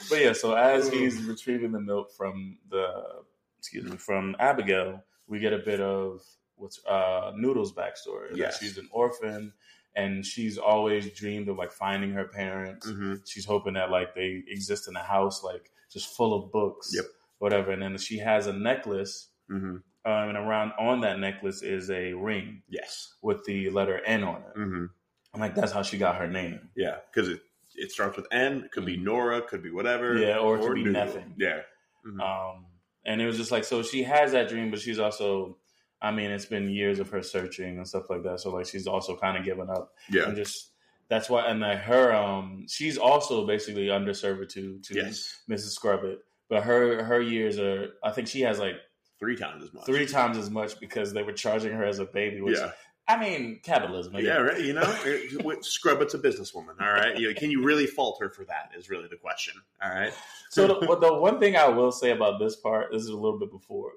[0.08, 3.22] But yeah, so as he's retrieving the milk from the
[3.58, 6.20] excuse me from Abigail, we get a bit of
[6.56, 8.34] what's uh, Noodle's backstory.
[8.36, 8.58] Yes.
[8.58, 9.52] she's an orphan,
[9.96, 12.86] and she's always dreamed of like finding her parents.
[12.86, 16.90] hmm She's hoping that like they exist in a house like just full of books,
[16.94, 17.04] Yep.
[17.38, 17.70] whatever.
[17.70, 19.76] And then she has a necklace, hmm
[20.06, 23.14] um, and around on that necklace is a ring Yes.
[23.22, 24.52] with the letter N on it.
[24.56, 24.84] hmm
[25.32, 26.70] I'm like, that's how she got her name.
[26.76, 27.40] Yeah, because it
[27.76, 28.64] it starts with N.
[28.64, 29.40] It could be Nora.
[29.42, 30.18] Could be whatever.
[30.18, 31.04] Yeah, or it could be Noodle.
[31.06, 31.34] nothing.
[31.38, 31.60] Yeah.
[32.04, 32.20] Mhm.
[32.20, 32.66] Um,
[33.04, 35.56] and it was just like, so she has that dream, but she's also,
[36.02, 38.40] I mean, it's been years of her searching and stuff like that.
[38.40, 40.24] So like, she's also kind of given up yeah.
[40.24, 40.70] and just
[41.08, 41.46] that's why.
[41.46, 45.40] And like her, um, she's also basically under servitude to Yes.
[45.50, 45.70] Mrs.
[45.72, 48.74] Scrubbit, but her her years are, I think she has like
[49.18, 49.84] Three times as much.
[49.84, 52.40] three times as much because they were charging her as a baby.
[52.40, 52.70] Which Yeah.
[53.10, 54.14] I mean, capitalism.
[54.14, 54.60] I Yeah, right.
[54.60, 54.96] You know,
[55.44, 56.80] With Scrubbit's a businesswoman.
[56.80, 57.18] All right.
[57.18, 58.70] You know, can you really fault her for that?
[58.76, 59.54] Is really the question.
[59.82, 60.12] All right.
[60.50, 63.38] So the, the one thing I will say about this part, this is a little
[63.38, 63.92] bit before,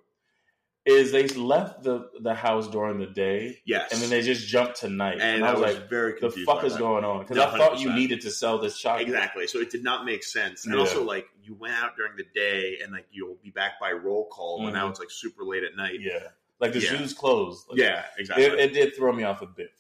[0.86, 3.94] is they left the the house during the day Yes.
[3.94, 5.14] and then they just jumped to night.
[5.14, 7.20] and, And, I was like, very the fuck is going on?
[7.20, 9.08] Because I thought you needed to sell this chocolate.
[9.08, 9.48] Exactly.
[9.48, 10.66] So it did not make sense.
[10.66, 10.82] And Yeah.
[10.82, 14.28] also, like, you went out during the day and, like, you'll be back by roll
[14.28, 14.76] call, and mm-hmm.
[14.76, 16.00] now it's, like, super late at night.
[16.02, 16.28] Yeah.
[16.64, 16.98] Like the Yeah.
[16.98, 17.68] shoes closed.
[17.70, 18.46] Like, Yeah, exactly.
[18.46, 19.72] It, it did throw me off a bit.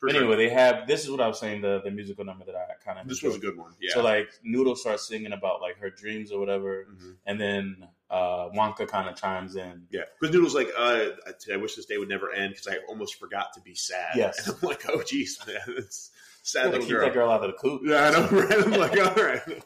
[0.00, 0.22] For But sure.
[0.24, 2.64] anyway, they have this is what I was saying, the, the musical number that I
[2.84, 3.72] kind of this was a good one.
[3.80, 3.94] Yeah.
[3.94, 7.16] So like Noodle starts singing about like her dreams or whatever, Mhm.
[7.26, 9.86] and then uh, Wonka kind of chimes in.
[9.90, 11.10] Yeah, because Noodle's like, uh,
[11.52, 14.16] I wish this day would never end because I almost forgot to be sad.
[14.16, 14.46] Yes.
[14.48, 16.10] and I'm like, oh, geez, man, it's
[16.42, 17.04] sad keep girl.
[17.06, 17.82] that girl out of the coop.
[17.84, 18.58] Yeah, I know, right?
[18.66, 19.62] I'm like, all right.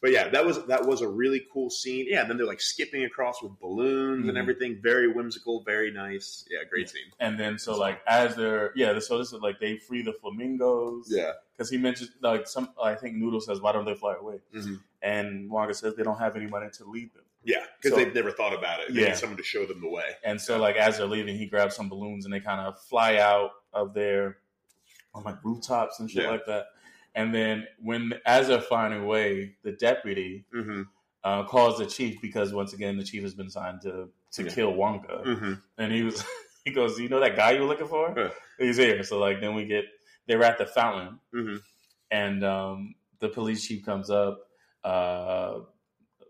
[0.00, 2.06] But yeah, that was that was a really cool scene.
[2.08, 4.40] Yeah, and then they're like skipping across with balloons and Mhm.
[4.40, 4.78] everything.
[4.80, 6.44] Very whimsical, very nice.
[6.48, 7.10] Yeah, great scene.
[7.18, 11.08] And then so like as they're yeah, so this is like they free the flamingos.
[11.10, 11.32] Yeah.
[11.56, 12.72] because he mentioned like some.
[12.80, 14.80] I think Noodle says, "Why don't they fly away?" Mhm.
[15.02, 17.24] And Wonka says they don't have anybody to lead them.
[17.42, 18.94] Yeah, because So- they've never thought about it.
[18.94, 19.08] They Yeah.
[19.08, 20.14] need someone to show them the way.
[20.22, 23.16] And so like as they're leaving, he grabs some balloons and they kind of fly
[23.16, 24.38] out of there
[25.14, 26.30] on like rooftops and shit Yeah.
[26.30, 26.66] like that.
[27.18, 30.82] And then when as they're flying away, the deputy Mm-hmm.
[31.24, 34.50] uh, calls the chief because once again the chief has been signed to to Yeah.
[34.56, 35.52] kill Wonka, Mm-hmm.
[35.78, 36.24] and he was
[36.64, 38.14] he goes, you know that guy you were looking for?
[38.16, 38.30] Yeah.
[38.58, 39.02] He's here.
[39.02, 39.84] So like then we get
[40.26, 41.56] they're at the fountain, Mm-hmm.
[42.10, 44.38] and um, the police chief comes up.
[44.84, 45.60] Uh,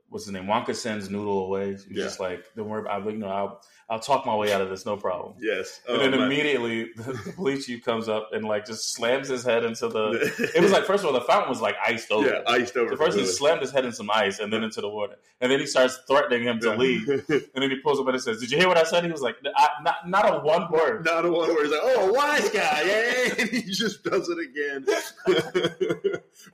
[0.09, 0.45] what's his name?
[0.45, 1.73] Wonka sends Noodle away.
[1.73, 2.05] He's Yeah.
[2.05, 3.07] just like, don't worry about.
[3.07, 3.13] it.
[3.13, 5.37] You know, I'll I'll talk my way out of this, no problem.
[5.41, 5.81] Yes.
[5.89, 9.29] And oh, then Oh, immediately the, the police chief comes up and like just slams
[9.29, 10.53] his head into the.
[10.55, 12.29] It was like first of all the fountain was like iced over.
[12.29, 12.91] yeah, iced over.
[12.91, 15.51] So first he slammed his head in some ice and then into the water, and
[15.51, 16.77] then he starts threatening him to Yeah.
[16.77, 17.09] leave.
[17.55, 19.23] And then he pulls up and says, "Did you hear what I said?" He was
[19.23, 22.49] like, I, "Not, not a one word." Not a one where he's like, oh, wise
[22.51, 24.85] guy, yeah, and he just does it again.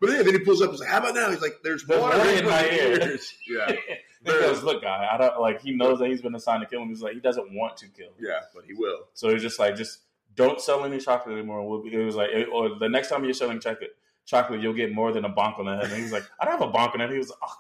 [0.01, 2.01] but yeah, then he pulls up and says, "How about now?" He's like, "There's There's
[2.01, 3.73] water in my ears." Yeah,
[4.25, 6.83] he goes, "Look, guy, I don't like." He knows that he's been assigned to kill
[6.83, 6.89] him.
[6.89, 8.07] He's like, he doesn't want to kill.
[8.09, 8.15] Him.
[8.21, 9.01] yeah, but he will.
[9.15, 10.01] So he's just like, just
[10.35, 11.69] don't sell any chocolate anymore.
[11.69, 14.93] We'll be, it was like, or the next time you're selling chocolate, chocolate, you'll get
[14.93, 15.85] more than a bonk on the head.
[15.85, 17.13] And he was like, I don't have a bonk on the head.
[17.13, 17.55] He was like, oh,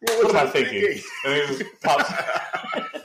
[0.00, 1.00] What, what am I was thinking?
[1.24, 2.12] And he just pops.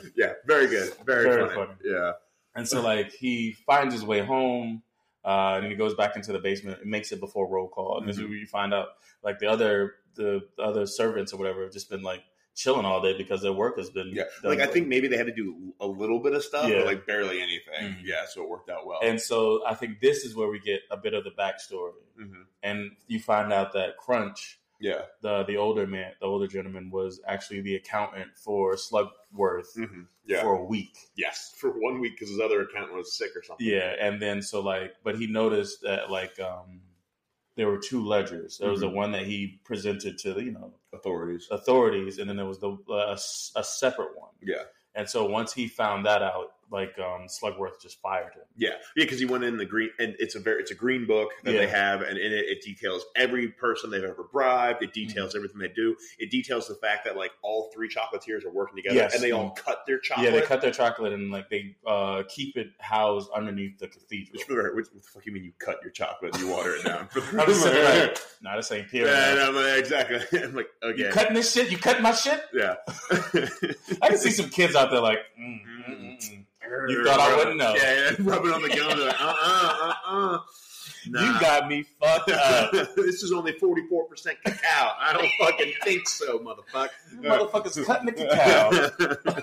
[0.16, 0.92] yeah, very good.
[1.06, 1.54] Very, Very funny.
[1.54, 1.78] funny.
[1.84, 2.12] Yeah.
[2.56, 4.82] And so like he finds his way home,
[5.24, 7.98] uh, and he goes back into the basement and makes it before roll call.
[7.98, 8.28] And this is Mhm.
[8.28, 8.88] where you find out
[9.22, 12.22] like the other the, the other servants or whatever have just been like
[12.54, 14.22] chilling all day because their work has been Yeah.
[14.44, 16.78] Like I think maybe they had to do a little bit of stuff, Yeah.
[16.78, 17.94] but like barely anything.
[17.94, 18.04] Mhm.
[18.04, 19.00] Yeah, so it worked out well.
[19.02, 22.42] And so I think this is where we get a bit of the backstory, hmm
[22.62, 25.02] and you find out that Crunch, Yeah.
[25.22, 30.42] the the older man, the older gentleman, was actually the accountant for Slugworth hmm Yeah.
[30.42, 30.96] for a week.
[31.16, 31.54] yes.
[31.56, 33.66] For one week because his other accountant was sick or something.
[33.66, 36.80] Yeah, and then so like, but he noticed that like um
[37.56, 38.58] there were two ledgers.
[38.58, 38.94] There was the Mhm.
[38.94, 41.46] one that he presented to you know Authorities.
[41.50, 43.16] authorities, and then there was the uh,
[43.56, 44.32] a separate one.
[44.42, 44.64] Yeah.
[44.96, 48.42] And so once he found that out, like um Slugworth just fired him.
[48.56, 51.06] Yeah, yeah, because he went in the green, and it's a very it's a green
[51.06, 51.60] book that Yeah.
[51.60, 54.82] they have, and in it it details every person they've ever bribed.
[54.82, 55.36] It details Mm-hmm.
[55.38, 55.96] everything they do.
[56.18, 59.14] It details the fact that like all three chocolatiers are working together, Yes.
[59.14, 60.26] and they all cut their chocolate.
[60.34, 64.74] Yeah, they cut their chocolate and like they uh keep it housed underneath the cathedral.
[64.74, 67.08] Which, what the fuck you mean you cut your chocolate you water it down?
[67.14, 69.06] I'm just sitting like, nah, this ain't pure.
[69.06, 70.42] yeah, I'm like, exactly.
[70.42, 71.70] I'm like, okay, You cutting this shit?
[71.70, 72.42] You cutting my shit?
[72.52, 72.74] yeah.
[74.02, 75.73] I can see some kids out there like, mm, mm.
[76.88, 77.74] You thought I wouldn't know.
[77.74, 78.16] Yeah, yeah.
[78.20, 78.98] rubbing on the gum.
[78.98, 80.38] Like, uh, uh, uh, uh.
[81.04, 82.72] you got me fucked up.
[82.72, 84.92] this is only 44% cacao.
[84.98, 86.88] I don't fucking think so, motherfucker.
[87.20, 89.36] Motherfuckers cutting the cacao.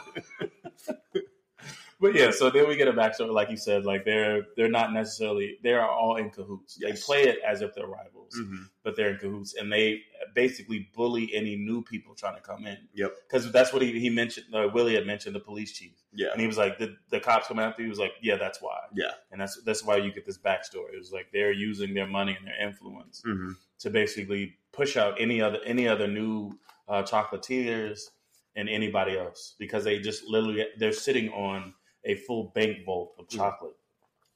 [2.01, 4.91] But yeah, so then we get a backstory, like you said, like they're they're not
[4.91, 6.75] necessarily they are all in cahoots.
[6.81, 8.69] They play it as if they're rivals, Mhm.
[8.83, 10.01] but they're in cahoots, and they
[10.33, 12.77] basically bully any new people trying to come in.
[12.95, 13.15] Yep.
[13.27, 14.47] Because that's what he, he mentioned.
[14.53, 16.31] Uh, Willy had mentioned the police chief, Yeah.
[16.31, 18.61] and he was like, the, "The cops come after you." He was like, "Yeah, that's
[18.61, 19.11] why." Yeah.
[19.31, 20.93] and that's that's why you get this backstory.
[20.95, 25.19] It was like they're using their money and their influence hmm to basically push out
[25.19, 26.51] any other any other new
[26.87, 28.09] uh, chocolatiers
[28.55, 31.73] and anybody else because they just literally they're sitting on
[32.05, 33.37] a full bank vault of Mhm.
[33.37, 33.75] chocolate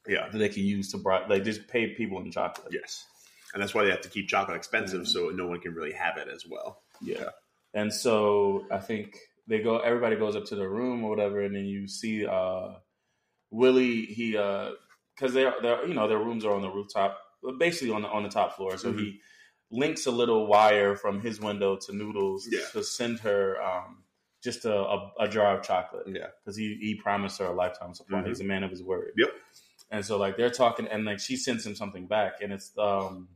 [0.06, 0.28] Yeah.
[0.28, 1.28] that they can use to bribe.
[1.28, 2.68] They just pay people in chocolate.
[2.72, 3.04] Yes.
[3.54, 5.06] And that's why they have to keep chocolate expensive Mhm.
[5.08, 6.82] so no one can really have it as well.
[7.00, 7.30] Yeah.
[7.74, 9.78] And so I think they go.
[9.78, 12.74] Everybody goes up to the room or whatever, and then you see uh,
[13.50, 14.06] Willy.
[14.06, 17.20] He because they're they're you know their rooms are on the rooftop,
[17.58, 18.76] basically on the on the top floor.
[18.78, 19.20] So he
[19.70, 22.60] links a little wire from his window to Noodles Yeah.
[22.72, 24.04] to send her um,
[24.46, 26.28] just a, a, a jar of chocolate Yeah.
[26.42, 28.20] because he he promised her a lifetime supply.
[28.22, 28.28] Mhm.
[28.28, 29.10] He's a man of his word.
[29.18, 29.28] Yep.
[29.90, 33.28] And so like they're talking, and like she sends him something back, and it's um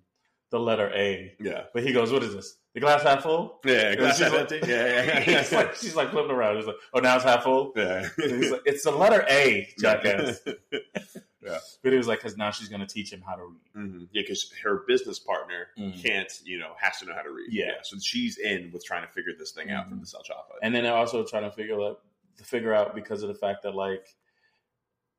[0.51, 1.35] the letter A.
[1.39, 1.65] Yeah.
[1.75, 2.57] But he goes, "What is this?
[2.75, 3.95] The glass half full?" Yeah.
[3.97, 4.61] glass half half empty.
[4.67, 5.23] Yeah.
[5.29, 5.43] Yeah.
[5.43, 6.57] She's like, she's like flipping around.
[6.57, 8.09] He's like, "Oh, now it's half full." yeah.
[8.17, 10.41] He's like, "It's the letter A, jackass."
[11.43, 11.59] Yeah.
[11.83, 14.05] But it was like, "Because now she's going to teach him how to read." hmm
[14.13, 16.03] Yeah, because her business partner Mhm.
[16.03, 17.53] can't, you know, has to know how to read.
[17.53, 17.81] Yeah.
[17.83, 20.59] So she's in with trying to figure this thing out from the cell chocolate.
[20.63, 22.03] And then they're also trying to figure out
[22.37, 24.07] to figure out because of the fact that like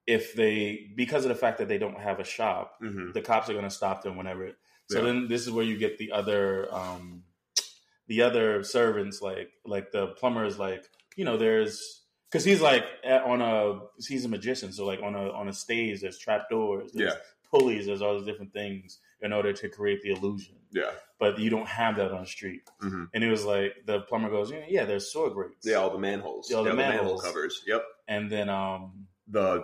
[0.07, 3.49] if they because of the fact that they don't have a shop, hmm the cops
[3.49, 4.51] are going to stop them whenever.
[4.87, 5.05] So Yeah.
[5.05, 7.23] then this is where you get the other um
[8.07, 12.00] the other servants like like the plumbers, like you know there's
[12.31, 15.99] because he's like on a he's a magician so like on a on a stage
[16.01, 17.19] there's trapdoors there's Yeah.
[17.51, 20.91] pulleys there's all these different things in order to create the illusion Yeah.
[21.19, 24.29] but you don't have that on the street hmm and it was like the plumber
[24.29, 26.49] goes yeah, yeah there's sewer grates Yeah, all the manholes.
[26.49, 27.21] Yeah, all the manhole manholes.
[27.23, 27.61] covers.
[27.67, 27.83] Yep.
[28.07, 29.63] and then um The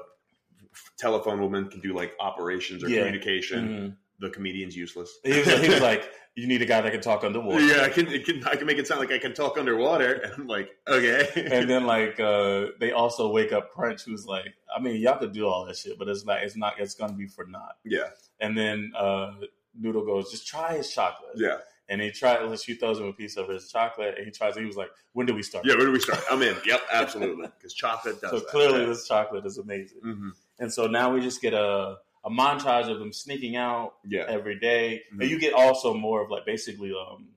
[0.98, 3.00] telephone woman can do like operations or Yeah.
[3.04, 3.62] communication.
[3.70, 3.98] mhm.
[4.20, 5.12] The comedian's useless.
[5.24, 7.90] he, was, he was like you need a guy that can talk underwater Yeah, I
[7.90, 8.44] can, it can.
[8.46, 11.28] I can make it sound like I can talk underwater, and I'm like, okay.
[11.36, 15.34] and then like uh they also wake up Crunch, who's like, I mean, y'all could
[15.34, 17.78] do all that shit, but it's not, it's not, it's gonna be for naught.
[17.86, 18.10] yeah,
[18.40, 19.32] And then uh
[19.80, 21.34] Noodle goes, just try his chocolate.
[21.36, 21.58] yeah,
[21.90, 24.56] And he tries, she throws him a piece of his chocolate, and he tries.
[24.58, 25.66] He was like, when do we start?
[25.68, 25.76] yeah.
[25.76, 26.20] Where do we start?
[26.32, 26.56] I'm in.
[26.66, 27.48] Yep, absolutely.
[27.58, 28.32] Because chocolate does.
[28.32, 28.48] So that.
[28.48, 28.88] clearly, Yeah.
[28.88, 30.00] this chocolate is amazing.
[30.04, 30.32] Mhm.
[30.60, 31.98] And so now we just get a
[32.28, 35.02] a montage of them sneaking out Yeah, every day.
[35.14, 35.22] Mhm.
[35.22, 37.30] and you get also more of like basically um.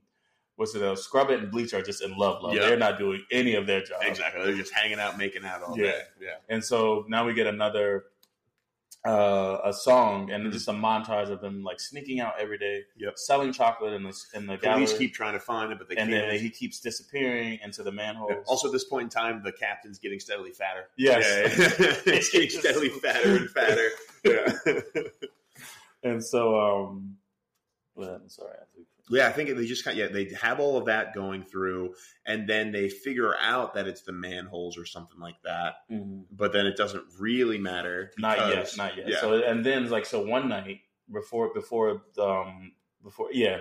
[0.56, 0.82] What's it?
[0.82, 2.52] Uh, Scrubbit and Bleacher are just in love, love.
[2.54, 2.66] Yeah.
[2.68, 4.00] They're not doing any of their job.
[4.02, 4.44] exactly.
[4.44, 5.84] They're just hanging out, making out all Yeah.
[5.92, 6.02] day.
[6.20, 8.04] Yeah, And so now we get another
[9.06, 10.52] uh, a song and Mhm.
[10.52, 13.18] just a montage of them like sneaking out every day, Yep.
[13.18, 15.96] selling chocolate in the in the gallery, police keep trying to find it, but they
[15.96, 16.30] and can't.
[16.30, 18.46] then he keeps disappearing into the manholes.
[18.46, 20.88] Also, at this point in time, the captain's getting steadily fatter.
[20.96, 23.88] yes, Yeah, it's getting steadily fatter and fatter.
[24.22, 25.02] Yeah,
[26.02, 27.16] and so um,
[27.94, 28.56] well, I'm sorry.
[29.10, 29.28] Yeah.
[29.28, 31.94] I think they just kind yeah they have all of that going through,
[32.24, 35.74] and then they figure out that it's the manholes or something like that.
[35.90, 36.24] Mhm.
[36.30, 38.12] But then it doesn't really matter.
[38.18, 39.08] Not yet, not yet.
[39.08, 39.20] Yeah.
[39.20, 40.80] So and then like so one night
[41.12, 43.28] before before um before.
[43.32, 43.58] Yeah.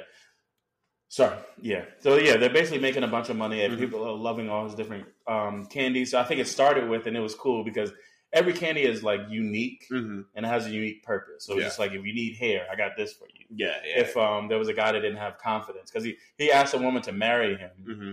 [1.12, 1.36] Sorry.
[1.60, 1.86] Yeah.
[2.02, 3.80] So yeah, they're basically making a bunch of money, and Mhm.
[3.80, 6.12] people are loving all these different um, candies.
[6.12, 7.92] So I think it started with, and it was cool because
[8.34, 10.22] every candy is like unique Mm-hmm.
[10.36, 11.46] and it has a unique purpose.
[11.46, 11.68] So it's Yeah.
[11.68, 13.46] just like if you need hair, I got this for you.
[13.50, 14.02] Yeah, yeah.
[14.02, 16.78] If um, there was a guy that didn't have confidence because he he asked a
[16.78, 18.12] woman to marry him, mm-hmm.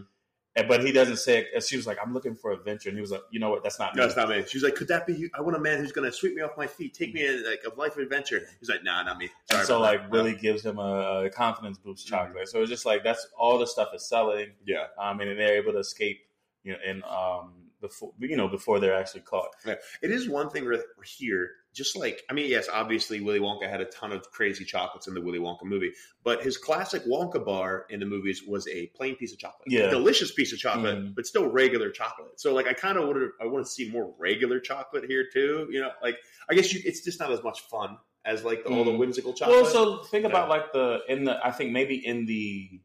[0.56, 1.46] and- but he doesn't say.
[1.52, 1.62] it.
[1.64, 3.62] She was like, "I'm looking for adventure," and he was like, "You know what?
[3.62, 4.42] That's not me." No, it's not me.
[4.48, 5.28] She's like, could that be you?
[5.34, 7.44] I want a man who's going to sweep me off my feet, take me in
[7.44, 8.40] like a life of adventure.
[8.58, 9.28] He's like, nah, not me.
[9.50, 10.10] Sorry and so like that.
[10.10, 12.48] Willy gives him a, confidence boost chocolate.
[12.48, 14.52] So it's just like that's all the stuff is selling.
[14.64, 14.86] Yeah.
[14.98, 16.20] um, and they're able to escape,
[16.64, 19.48] you know, and um, before you know before they're actually caught.
[19.66, 23.80] It is one thing right here, just like I mean, yes, obviously Willy Wonka had
[23.80, 25.92] a ton of crazy chocolates in the Willy Wonka movie,
[26.24, 29.90] but his classic Wonka bar in the movies was a plain piece of chocolate, Yeah.
[29.90, 31.14] delicious piece of chocolate, Mhm.
[31.14, 32.40] but still regular chocolate.
[32.40, 35.68] So like, I kind of would I want to see more regular chocolate here too.
[35.70, 36.16] You know, like
[36.48, 38.98] I guess you, it's just not as much fun as like the, all the Mhm.
[38.98, 39.62] whimsical chocolate.
[39.62, 42.80] Well, so think about like the in the I think maybe in the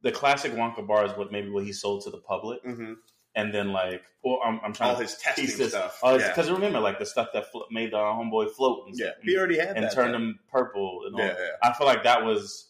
[0.00, 2.96] the classic Wonka bar is what maybe what he sold to the public, Mhm.
[3.34, 5.70] And then like well, I'm, I'm trying all to his testing this.
[5.70, 5.98] stuff.
[6.02, 6.28] Oh, yeah.
[6.28, 9.58] because remember like the stuff that flo- made the homeboy float and, yeah, he already
[9.58, 9.92] had and that.
[9.94, 11.20] turned them purple and all.
[11.20, 12.68] Yeah, yeah, I feel like that was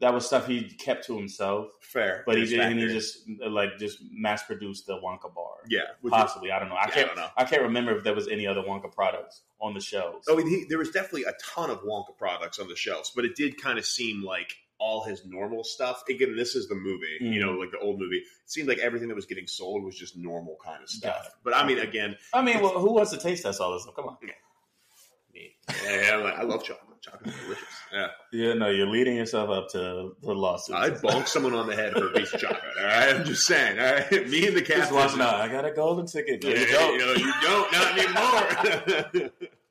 [0.00, 3.18] that was stuff he kept to himself, fair, but he did and he just
[3.48, 5.54] like just mass produced the Wonka bar.
[5.68, 6.76] yeah, is- Possibly, I don't know.
[6.76, 7.06] I can't.
[7.08, 7.28] don't know.
[7.36, 10.26] I can't remember if there was any other Wonka products on the shelves.
[10.28, 13.36] Oh, he, there was definitely a ton of Wonka products on the shelves, but it
[13.36, 16.02] did kind of seem like all his normal stuff.
[16.10, 17.60] Again, this is the movie, you know, mm.
[17.60, 18.16] like the old movie.
[18.16, 21.30] It seemed like everything that was getting sold was just normal kind of stuff.
[21.44, 23.94] But I mean, again, I mean, well, who wants to taste test all this stuff?
[23.94, 24.16] Come on.
[25.32, 25.54] me,
[25.84, 26.88] yeah, yeah, like, I love chocolate.
[27.00, 27.64] Chocolate's delicious.
[27.92, 30.76] Yeah, Yeah, no, you're leading yourself up to the lawsuit.
[30.76, 32.62] I'd bonk someone on the head for a piece of chocolate.
[32.78, 33.78] All right, I'm just saying.
[33.78, 34.92] All right, me and the cat.
[34.92, 35.18] Watch.
[35.18, 36.44] I got a golden ticket.
[36.44, 36.92] Yeah, you don't.
[36.92, 37.72] you know, you don't.
[37.72, 39.30] Not anymore.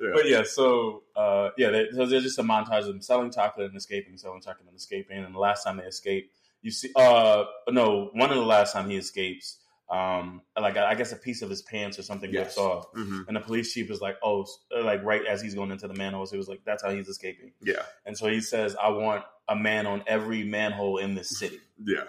[0.00, 0.10] Yeah.
[0.14, 3.66] But yeah, so uh, yeah, they, so there's just a montage of them selling chocolate
[3.68, 5.24] and escaping, selling chocolate and escaping.
[5.24, 6.30] And the last time they escape,
[6.62, 9.58] you see, uh, no, one of the last time he escapes,
[9.90, 12.44] um, like I guess a piece of his pants or something Yes.
[12.48, 13.26] rips off, Mhm.
[13.26, 14.46] and the police chief is like, oh,
[14.82, 17.52] like right as he's going into the manholes, he was like, that's how he's escaping.
[17.62, 21.60] Yeah, And so he says, I want a man on every manhole in this city.
[21.82, 22.04] yeah.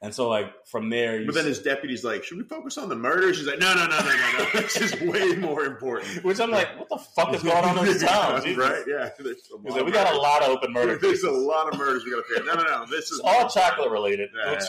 [0.00, 2.78] And so like from there, you But then see- his deputy's like, "Should we focus
[2.78, 4.44] on the murder?" She's like, "No, no, no, no, no, no.
[4.60, 7.84] this is way more important." which I'm like, what the fuck is going on in
[7.84, 8.40] this town?
[8.42, 8.56] Jesus.
[8.58, 8.84] right?
[8.86, 9.10] Yeah.
[9.18, 11.00] There's a He's lot like, we got a lot of open murders.
[11.00, 12.46] There's a lot of murders we got to pay.
[12.46, 12.86] No, no, no.
[12.88, 14.62] This is all chocolate related, Yeah, which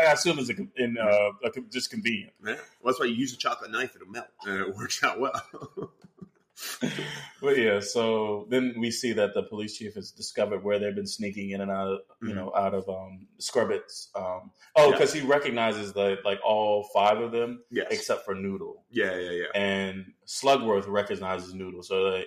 [0.00, 2.32] I assume is a, in uh, a, just convenient.
[2.44, 2.54] Yeah.
[2.54, 5.40] Well, that's why you use a chocolate knife; it'll melt, and it works out well.
[7.42, 11.06] But yeah, so then we see that the police chief has discovered where they've been
[11.06, 12.34] sneaking in and out of, you Mhm.
[12.36, 14.08] know, out of um, Scrubbits.
[14.16, 14.90] Um, oh, Yeah.
[14.92, 17.88] because he recognizes that like all five of them yes.
[17.90, 19.46] except for Noodle, yeah, yeah, yeah.
[19.54, 21.82] and Slugworth recognizes Noodle.
[21.82, 22.26] So they,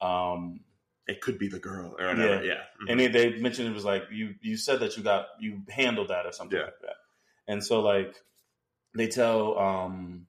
[0.00, 0.60] um,
[1.06, 2.44] It could be the girl or whatever.
[2.44, 2.64] Yeah.
[2.82, 2.90] Mhm.
[2.90, 6.08] and they, they mentioned it was like you you said that you got you handled
[6.08, 6.64] that or something Yeah.
[6.66, 6.96] like that
[7.46, 8.14] and so like
[8.94, 10.26] they tell um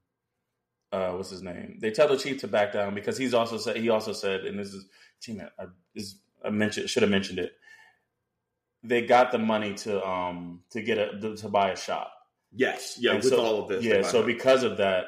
[0.91, 3.75] uh what's his name they tell the chief to back down because he's also said
[3.77, 4.85] he also said and this is
[5.21, 5.65] team I,
[5.95, 7.51] is I mentioned should have mentioned it
[8.83, 12.11] they got the money to um to get a to buy a shop
[12.51, 12.97] yes.
[12.99, 13.11] Yeah.
[13.11, 13.83] And with so- all of this.
[13.83, 15.05] yeah so because of that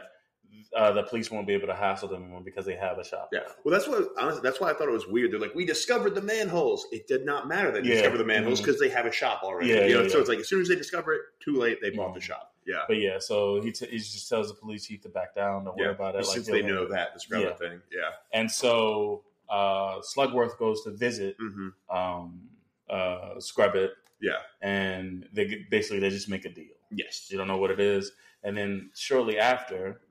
[0.78, 3.40] uh, the police won't be able to hassle them because they have a shop Yeah.
[3.66, 4.42] Well, that's what honestly.
[4.42, 5.34] That's why I thought it was weird.
[5.34, 6.88] They're like, we discovered the manholes.
[6.94, 7.96] It did not matter that they Yeah.
[7.96, 9.68] discovered the manholes because they have a shop already.
[9.70, 10.20] Yeah, you know, yeah, so yeah.
[10.22, 11.80] it's like as soon as they discover it, too late.
[11.82, 12.16] They bought Mhm.
[12.16, 12.51] the shop.
[12.68, 12.84] Yeah.
[12.88, 15.76] but yeah so he, t- he just tells the police chief to back down don't
[15.78, 17.56] worry about it Since he'll they know that the scrubber Yeah.
[17.56, 17.82] thing.
[17.92, 18.12] Yeah.
[18.32, 22.42] And so uh, Slugworth goes to visit hmm um,
[22.90, 23.92] uh, Scrubbit,
[24.22, 24.38] Yeah.
[24.62, 26.76] and they basically they just make a deal.
[26.92, 27.28] Yes.
[27.32, 28.12] You don't know what it is,
[28.44, 30.02] and then shortly after,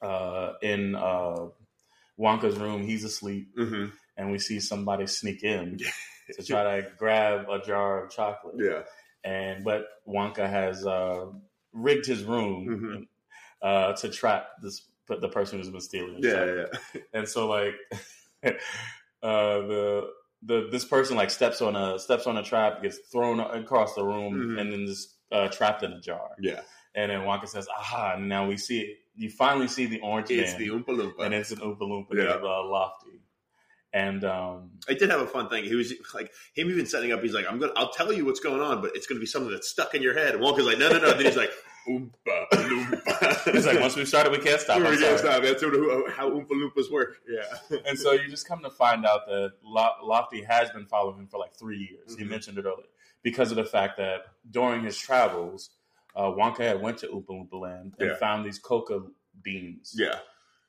[0.00, 1.46] uh, in uh,
[2.18, 3.86] Wonka's room, he's asleep, hmm
[4.18, 5.78] and we see somebody sneak in
[6.36, 8.54] to try to grab a jar of chocolate.
[8.58, 8.82] Yeah.
[9.24, 11.26] And but Wonka has uh,
[11.72, 13.06] rigged his room Mhm.
[13.62, 16.22] uh, to trap this but the person who's been stealing.
[16.22, 16.68] chocolate.
[16.72, 16.80] Yeah.
[16.94, 17.00] Yeah.
[17.12, 17.74] and so like
[18.44, 18.52] uh
[19.22, 20.08] the
[20.44, 24.04] the this person like steps on a steps on a trap gets thrown across the
[24.04, 24.60] room Mhm.
[24.60, 26.60] and then just uh, trapped in a jar Yeah.
[26.94, 30.30] and then Wonka says aha and now we see it you finally see the orange
[30.30, 31.24] It's man the Oompa Loompa.
[31.24, 32.24] and it's an Oompa Loompa Yeah.
[32.34, 33.20] named uh, Lofty
[33.92, 35.64] and um I did have a fun thing.
[35.64, 37.20] He was like him even setting up.
[37.22, 39.50] He's like, "I'm gonna, I'll tell you what's going on, but it's gonna be something
[39.52, 41.50] that's stuck in your head." And Wonka's like, "No, no, no." Then he's like,
[41.88, 42.10] "Oompa
[42.52, 45.42] Loompa." it's like once we started we can't stop We can't stop.
[45.42, 47.18] That's how Oompa Loompas work.
[47.28, 47.78] Yeah.
[47.86, 51.28] and so you just come to find out that Lo- Lofty has been following him
[51.28, 52.16] for like three years.
[52.18, 52.28] He Mhm.
[52.30, 52.86] mentioned it earlier
[53.22, 55.70] because of the fact that during his travels,
[56.16, 58.16] uh, Wonka had went to Oompa Loompa Land and Yeah.
[58.16, 59.10] found these cocoa
[59.42, 60.18] beans Yeah.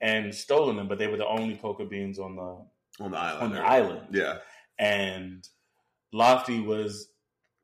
[0.01, 2.65] and stolen them, but they were the only cocoa beans on the
[2.99, 3.43] On the island.
[3.43, 4.07] on the island.
[4.11, 4.37] Yeah.
[4.79, 5.47] And
[6.11, 7.09] Lofty was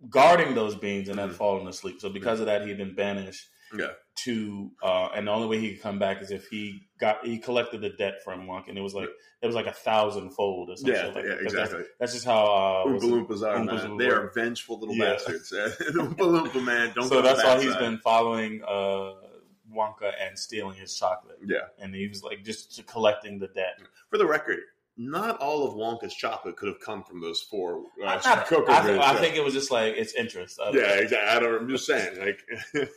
[0.09, 1.35] guarding those beans and had Mhm.
[1.35, 1.99] fallen asleep.
[2.01, 3.91] So because of that, he had been banished Yeah.
[4.23, 7.37] to, uh, and the only way he could come back is if he got he
[7.37, 9.09] collected the debt from Wonka, and it was like
[9.41, 10.93] it was like a thousand fold or something.
[10.95, 11.41] Yeah, like yeah, that.
[11.41, 11.77] exactly.
[11.79, 12.45] That's, that's just how.
[12.45, 13.79] Uh, Oompa Loompas are, Oompa.
[13.79, 15.13] Loompa They are vengeful little Yeah.
[15.13, 15.51] bastards.
[15.51, 16.91] Oompa Loompa, man.
[16.95, 19.13] Don't so that's why he's been following uh,
[19.71, 21.67] Wonka and stealing his chocolate, Yeah.
[21.77, 23.79] and he was like just collecting the debt.
[24.09, 24.59] For the record,
[25.01, 28.71] not all of Wonka's chocolate could have come from those four uh, I, I- cocoa
[28.99, 30.59] I, think it was just like it's interest.
[30.61, 30.93] Yeah, know.
[30.95, 31.17] exactly.
[31.29, 31.61] I don't.
[31.63, 32.41] I'm just saying, like,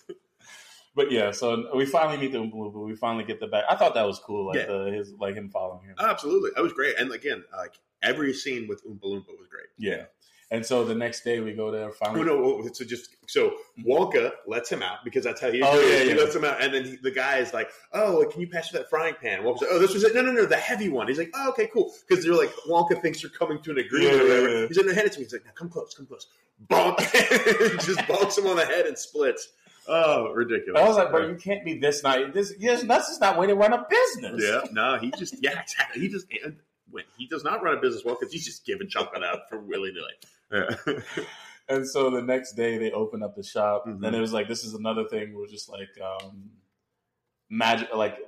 [0.95, 2.85] But yeah, so we finally meet the Oompa Loompa.
[2.85, 3.65] We finally get the back.
[3.71, 4.67] I thought that was cool, like Yeah.
[4.67, 5.95] the his like him following him.
[5.99, 6.99] absolutely, that was great.
[6.99, 9.69] And again, like every scene with Oompa Loompa was great.
[9.79, 10.05] Yeah.
[10.53, 12.25] And so the next day we go there Oh finally.
[12.25, 12.35] no!
[12.63, 15.63] oh, So just so Wonka lets him out because that's how he.
[15.63, 16.15] Oh, yeah, he yeah.
[16.17, 18.79] lets him out, and then he, the guy is like, "Oh, can you pass me
[18.79, 20.15] that frying pan?" Wonka's like, "Oh, this was it.
[20.15, 23.01] No, no, no, the heavy one." He's like, "Oh, okay, cool." Because they're like, Wonka
[23.01, 24.61] thinks they're coming to an agreement Yeah, or whatever.
[24.61, 24.67] yeah.
[24.69, 26.27] He's like, "No, hand it to me." He's like, "Now come close, come close."
[26.69, 26.99] Bonk!
[27.87, 29.49] Just bonks him on the head and splits.
[29.89, 30.81] Oh, ridiculous!
[30.81, 32.33] I was like, bro, you can't be this night.
[32.35, 34.41] This yes, that's just not way to run a business.
[34.45, 36.03] Yeah, no, he just yeah, exactly.
[36.03, 36.27] He just
[36.91, 39.59] when he does not run a business well because he's just giving chocolate out for
[39.59, 40.13] willy nilly.
[40.53, 40.69] Yeah.
[41.69, 44.05] And so the next day they open up the shop, Mhm.
[44.05, 45.33] and it was like this is another thing.
[45.35, 46.51] We're just like um,
[47.49, 48.19] magic, like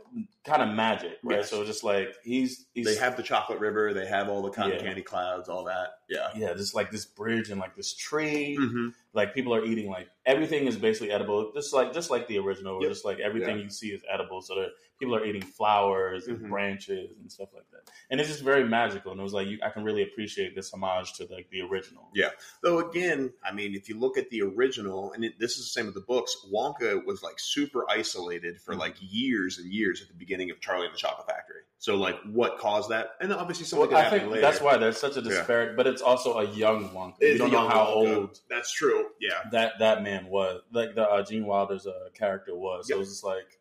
[0.44, 1.38] kind of magic, right?
[1.38, 1.50] Yes.
[1.50, 3.92] So just like he's he's they have the chocolate river.
[3.94, 4.82] They have all the cotton Yeah.
[4.82, 5.94] candy clouds, all that.
[6.08, 6.28] Yeah.
[6.36, 8.56] yeah, just like this bridge and like this tree.
[8.60, 8.88] Mm-hmm.
[9.14, 12.80] Like people are eating like everything is basically edible, just like just like the original.
[12.82, 12.90] Yep.
[12.90, 13.64] Just like everything Yeah.
[13.64, 14.42] you see is edible.
[14.42, 14.68] So that
[14.98, 16.50] people are eating flowers and Mhm.
[16.50, 19.10] branches and stuff like that, and it's just very magical.
[19.12, 22.10] And it was like you, I can really appreciate this homage to like the original.
[22.14, 22.30] Yeah.
[22.62, 25.70] Though again, I mean, if you look at the original, and it, this is the
[25.70, 28.78] same with the books, Wonka was like super isolated for Mhm.
[28.78, 31.60] like years and years at the beginning of Charlie and the Chocolate Factory.
[31.78, 33.10] So like, what caused that?
[33.20, 34.40] And obviously, Well, something could I think later.
[34.40, 35.28] that's why there's such a Yeah.
[35.30, 37.14] disparate, but it's also a young Wonka.
[37.20, 38.16] It's You don't know how Wonka.
[38.16, 39.06] old That's true.
[39.20, 39.40] Yeah.
[39.52, 42.88] that that man was, like the uh, Gene Wilder's uh, character was.
[42.88, 42.96] So Yep.
[42.96, 43.60] it was just like,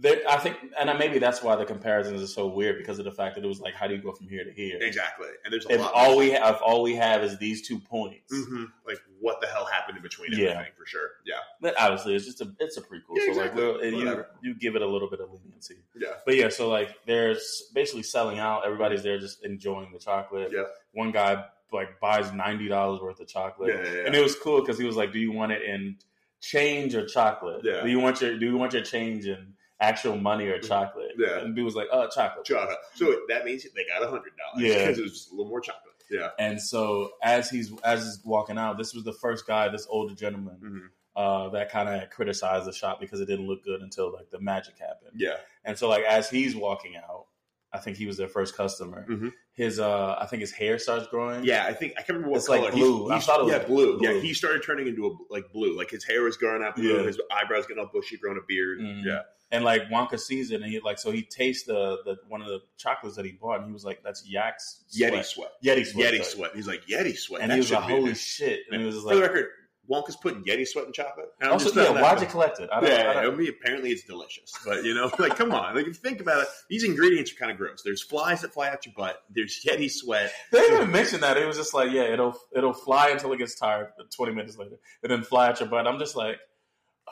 [0.00, 3.10] there, I think, and maybe that's why the comparisons are so weird because of the
[3.10, 4.78] fact that it was like, how do you go from here to here?
[4.80, 5.26] Exactly.
[5.44, 5.92] And there's a If lot.
[5.92, 9.48] all we have, if all we have is these two points, hmm Like, what the
[9.48, 10.50] hell happened in between Yeah.
[10.50, 10.72] everything?
[10.78, 11.10] For sure.
[11.26, 11.34] Yeah.
[11.60, 13.16] but obviously it's just a it's a prequel.
[13.16, 13.64] Yeah, so exactly.
[13.64, 15.78] like, well, you you give it a little bit of leniency.
[15.96, 16.14] Yeah.
[16.24, 18.64] But yeah, so like there's basically selling out.
[18.64, 20.52] Everybody's there just enjoying the chocolate.
[20.54, 20.64] Yeah.
[20.92, 23.82] One guy like buys ninety dollars worth of chocolate, Yeah.
[23.84, 24.06] yeah, yeah.
[24.06, 25.96] and it was cool because he was like, "Do you want it in
[26.40, 27.62] change or chocolate?
[27.64, 27.82] Yeah.
[27.82, 31.38] Do you want your Do you want your change in actual money or chocolate?" Yeah.
[31.40, 32.78] And dude was like, "Oh, chocolate." Chocolate.
[32.94, 34.68] So that means they got a hundred dollars.
[34.68, 34.78] Yeah.
[34.86, 35.84] Because it was just a little more chocolate.
[36.10, 36.30] Yeah.
[36.38, 40.14] And so as he's as he's walking out, this was the first guy, this older
[40.14, 44.12] gentleman, hmm uh, that kind of criticized the shop because it didn't look good until
[44.12, 45.10] like the magic happened.
[45.16, 45.34] Yeah.
[45.64, 47.26] And so like as he's walking out,
[47.72, 49.04] I think he was their first customer.
[49.10, 49.32] Mhm.
[49.52, 51.42] His uh I think his hair starts growing.
[51.44, 52.60] Yeah, I think I can't remember what It's color.
[52.62, 53.10] like blue.
[53.10, 53.98] I thought it was yeah, blue.
[53.98, 54.08] blue.
[54.14, 55.76] Yeah, he started turning into a like blue.
[55.76, 56.98] Like his hair was growing out blue.
[56.98, 57.02] Yeah.
[57.02, 58.78] His eyebrows getting all bushy, growing a beard.
[58.78, 59.02] Mhm.
[59.04, 62.42] Yeah, And like Wonka sees it and he like so he tastes the the one
[62.42, 65.26] of the chocolates that he bought and he was like, That's Yak's Yeti sweat.
[65.26, 65.50] sweat.
[65.64, 66.12] Yeti sweat.
[66.14, 66.50] Yeti sweat.
[66.54, 67.40] He's like Yeti sweat.
[67.42, 68.60] And That he was like, Holy shit.
[68.70, 69.46] And he was like, For the record,
[69.90, 71.28] Wonka's putting Yeti sweat in chocolate.
[71.40, 72.68] I'm also, yeah, why'd you collect it?
[72.70, 75.50] I don't, Yeah, I I don't, mean, apparently it's delicious, but you know, like, come
[75.50, 77.80] on, like, if you think about it, these ingredients are kind of gross.
[77.82, 79.22] There's flies that fly out your butt.
[79.30, 80.30] There's Yeti sweat.
[80.52, 81.38] They didn't even mention that.
[81.38, 83.88] It was just like, yeah, it'll it'll fly until it gets tired.
[84.14, 85.86] Twenty minutes later, and then fly at your butt.
[85.88, 86.36] I'm just like,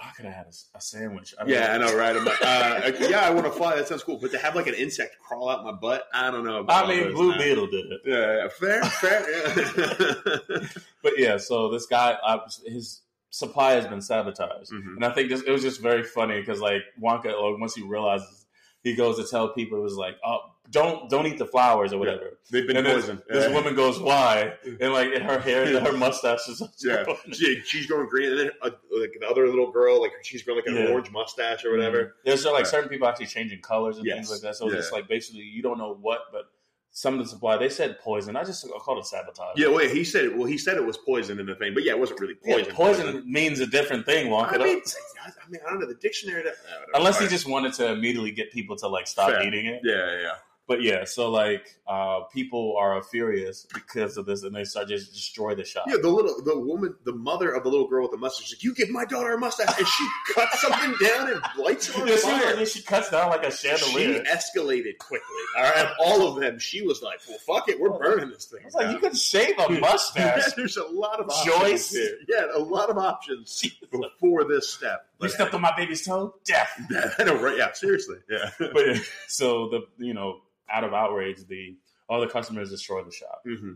[0.03, 1.35] I could have had a, a sandwich.
[1.41, 2.15] I Yeah, I know, right?
[2.17, 3.77] Like, uh, yeah, I want to fly.
[3.77, 6.45] That sounds cool, but to have like an insect crawl out my butt, I don't
[6.45, 6.61] know.
[6.61, 7.39] About I mean, Blue man.
[7.39, 10.59] Beetle did it, Yeah, fair, fair.
[10.59, 10.69] Yeah.
[11.03, 11.37] but yeah.
[11.37, 14.97] So this guy, uh, his supply has been sabotaged, Mhm.
[14.97, 17.83] and I think this, it was just very funny because like Wonka, like, once he
[17.83, 18.47] realizes,
[18.83, 20.41] he goes to tell people, it was like, oh,
[20.71, 22.39] don't don't eat the flowers or whatever.
[22.51, 23.23] They've been And poisoned.
[23.29, 23.53] This Yeah.
[23.55, 24.55] woman goes, why?
[24.81, 28.71] And like her hair, her mustache is Yeah, she, she's growing green, and then uh,
[28.99, 30.91] like the other little girl, like she's growing like an Yeah.
[30.93, 32.17] orange mustache or whatever.
[32.25, 32.67] There's like Right.
[32.67, 34.17] certain people actually changing colors and Yes.
[34.17, 34.57] things like that.
[34.57, 34.81] So it's Yeah.
[34.81, 36.47] just like basically you don't know what, but
[36.93, 38.37] some of the supply they said poison.
[38.37, 39.59] I just I called it sabotage.
[39.59, 40.35] Yeah, wait, he said it.
[40.37, 42.57] Well, he said it was poison in the thing, but yeah, it wasn't really Yeah,
[42.57, 42.73] poison.
[42.75, 44.55] poison, means a different thing, Wonka.
[44.55, 44.81] I mean,
[45.27, 46.43] I mean, I don't know the dictionary.
[46.43, 46.55] That.
[46.95, 49.43] Unless he just wanted to immediately get people to like stop Fair.
[49.47, 49.83] eating it.
[49.85, 50.33] yeah, yeah, yeah.
[50.69, 55.13] But yeah, so like uh, people are furious because of this, and they start just
[55.13, 55.85] destroy the shop.
[55.87, 58.65] Yeah, the little the woman, the mother of the little girl with the mustache, like,
[58.65, 62.09] you give my daughter a mustache, and she cuts something down and lights it on
[62.09, 62.67] Yeah, she, fire.
[62.67, 64.25] she cuts down like a She chandelier.
[64.25, 65.23] escalated quickly.
[65.57, 66.59] All right, all of them.
[66.59, 69.17] She was like, "Well, fuck it, we're burning this thing." I was like, you could
[69.17, 70.43] shave a mustache.
[70.49, 71.55] Yeah, there's a lot of Joyce?
[71.55, 72.17] options here.
[72.29, 73.63] Yeah, a lot of options
[73.93, 75.07] before this step.
[75.21, 76.71] You stepped on my baby's toe, death.
[77.19, 77.57] Right?
[77.59, 78.17] Yeah, seriously.
[78.29, 78.51] Yeah.
[78.59, 78.97] but
[79.29, 80.41] so the you know
[80.71, 81.77] out of outrage the
[82.09, 83.73] all the customers destroy the shop hmm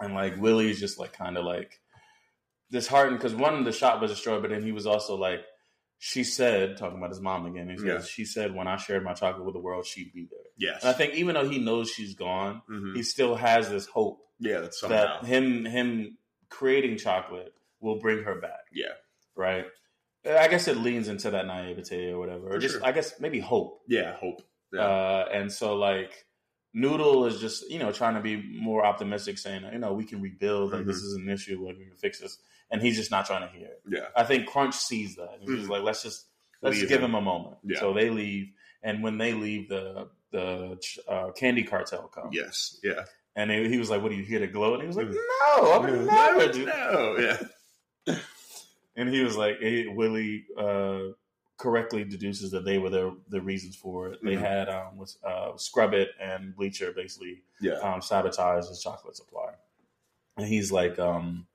[0.00, 1.80] and like Willy's just like kind of like
[2.70, 5.40] disheartened because one the shop was destroyed, but then he was also like,
[5.98, 7.68] she said, talking about his mom again.
[7.68, 8.00] He says, Yeah.
[8.02, 10.38] she said, when I shared my chocolate with the world, she'd be there.
[10.56, 10.82] Yes.
[10.82, 12.94] And I think even though he knows she's gone, Mhm.
[12.94, 15.20] he still has this hope Yeah, that's somehow.
[15.22, 16.18] that him him
[16.50, 18.66] creating chocolate will bring her back.
[18.72, 18.92] Yeah.
[19.34, 19.66] Right.
[20.26, 22.84] I guess it leans into that naivete or whatever, or just sure.
[22.86, 23.82] I guess maybe hope.
[23.88, 24.42] yeah, hope.
[24.72, 24.82] Yeah.
[24.82, 26.26] Uh, and so like
[26.74, 30.20] Noodle is just you know trying to be more optimistic, saying you know we can
[30.20, 31.04] rebuild, like this Mhm.
[31.06, 32.38] is an issue, like we can fix this,
[32.70, 33.82] and he's just not trying to hear it.
[33.88, 34.08] yeah.
[34.16, 35.38] I think Crunch sees that.
[35.40, 35.70] and He's Mhm.
[35.70, 36.26] like, let's just
[36.62, 37.10] let's Leave give him.
[37.10, 37.56] him a moment.
[37.64, 37.78] Yeah.
[37.80, 38.50] So they leave,
[38.82, 42.34] and when they leave, the the uh, candy cartel comes.
[42.36, 42.78] Yes.
[42.82, 43.04] Yeah.
[43.34, 45.14] And he was like, "What are you here to glow?" And he was like, Mhm.
[45.14, 47.16] "No, I would never do." No.
[48.06, 48.16] Yeah.
[48.98, 51.12] And he was like, he, Willy uh,
[51.56, 54.18] correctly deduces that they were the the reasons for it.
[54.22, 54.40] They Mhm.
[54.40, 57.74] had um, was, uh, Scrubbit and Bleacher basically Yeah.
[57.74, 59.54] um, sabotage his chocolate supply.
[60.36, 61.46] And he's like, um,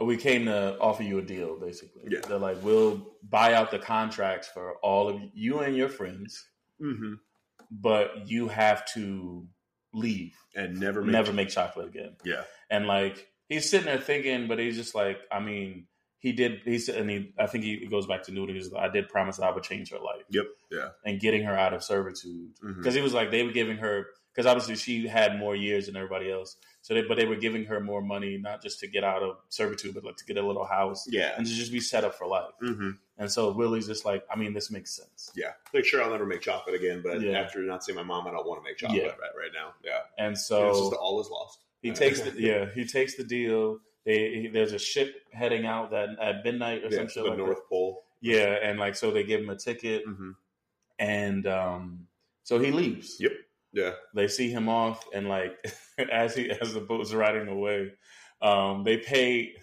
[0.00, 2.02] "We came to offer you a deal, basically.
[2.08, 2.20] Yeah.
[2.20, 7.14] They're like, we'll buy out the contracts for all of you and your friends, hmm
[7.70, 9.46] but you have to
[9.94, 11.12] leave, And never make.
[11.12, 12.44] never make chocolate again." Yeah.
[12.70, 15.86] And like he's sitting there thinking, but he's just like, I mean,
[16.22, 16.60] he did.
[16.64, 17.34] He said, and he.
[17.38, 18.54] I think he goes back to Noodle.
[18.54, 20.22] He's like, I did promise that I would change her life.
[20.30, 20.46] Yep.
[20.70, 20.88] Yeah.
[21.04, 22.76] And getting her out of servitude Mhm.
[22.78, 25.96] because he was like they were giving her because obviously she had more years than
[25.96, 26.56] everybody else.
[26.80, 29.36] So they but they were giving her more money not just to get out of
[29.50, 31.34] servitude, but like to get a little house Yeah.
[31.36, 32.52] and to just be set up for life.
[32.60, 35.30] hmm And so Willy's just like, I mean, this makes sense.
[35.36, 35.52] Yeah.
[35.74, 37.38] Like, sure, I'll never make chocolate again, but Yeah.
[37.40, 39.08] after not seeing my mom, I don't want to make chocolate Yeah.
[39.08, 39.74] right, right now.
[39.84, 40.00] Yeah.
[40.18, 41.58] And So so it's just the all is lost.
[41.82, 43.80] He takes the yeah, he takes the deal.
[44.04, 47.38] They, there's a ship heading out that at midnight or Yeah, some shit the like
[47.38, 47.68] North that.
[47.68, 48.02] Pole.
[48.20, 50.30] Yeah, and like so they give him a ticket, hmm
[50.98, 52.06] and um,
[52.44, 53.16] so he leaves.
[53.18, 53.32] Yep.
[53.72, 53.92] Yeah.
[54.14, 55.56] They see him off, and like
[56.12, 57.92] as he as the boat's riding away,
[58.40, 59.54] um, they pay.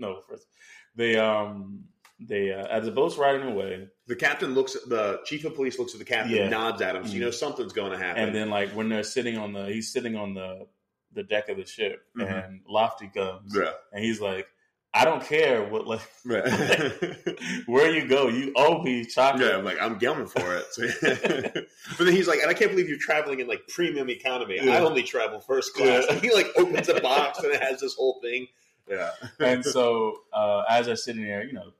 [0.00, 0.46] No, first
[0.94, 1.84] they um
[2.20, 5.76] they uh, as the boat's riding away, The captain looks at the chief of police
[5.78, 6.48] looks at the captain, Yeah.
[6.48, 7.24] nods at him, so you Mhm.
[7.24, 8.22] know something's going to happen.
[8.22, 10.68] and then like when they're sitting on the he's sitting on the
[11.12, 12.44] the deck of the ship, Mhm.
[12.46, 13.72] and Lofty comes, yeah.
[13.92, 14.46] and he's like,
[14.94, 16.44] "I don't care what like." Right.
[17.66, 19.48] Where you go, you owe me chocolate.
[19.48, 20.66] yeah, I'm like, I'm going for it.
[20.72, 20.88] So-
[21.98, 24.58] but then he's like, and I can't believe you're traveling in like premium economy.
[24.62, 24.72] Yeah.
[24.72, 26.04] I only travel first class.
[26.06, 26.14] Yeah.
[26.14, 28.46] And he like opens a box and it has this whole thing.
[28.88, 29.10] Yeah.
[29.38, 31.72] and so uh, as they're sitting there, you know,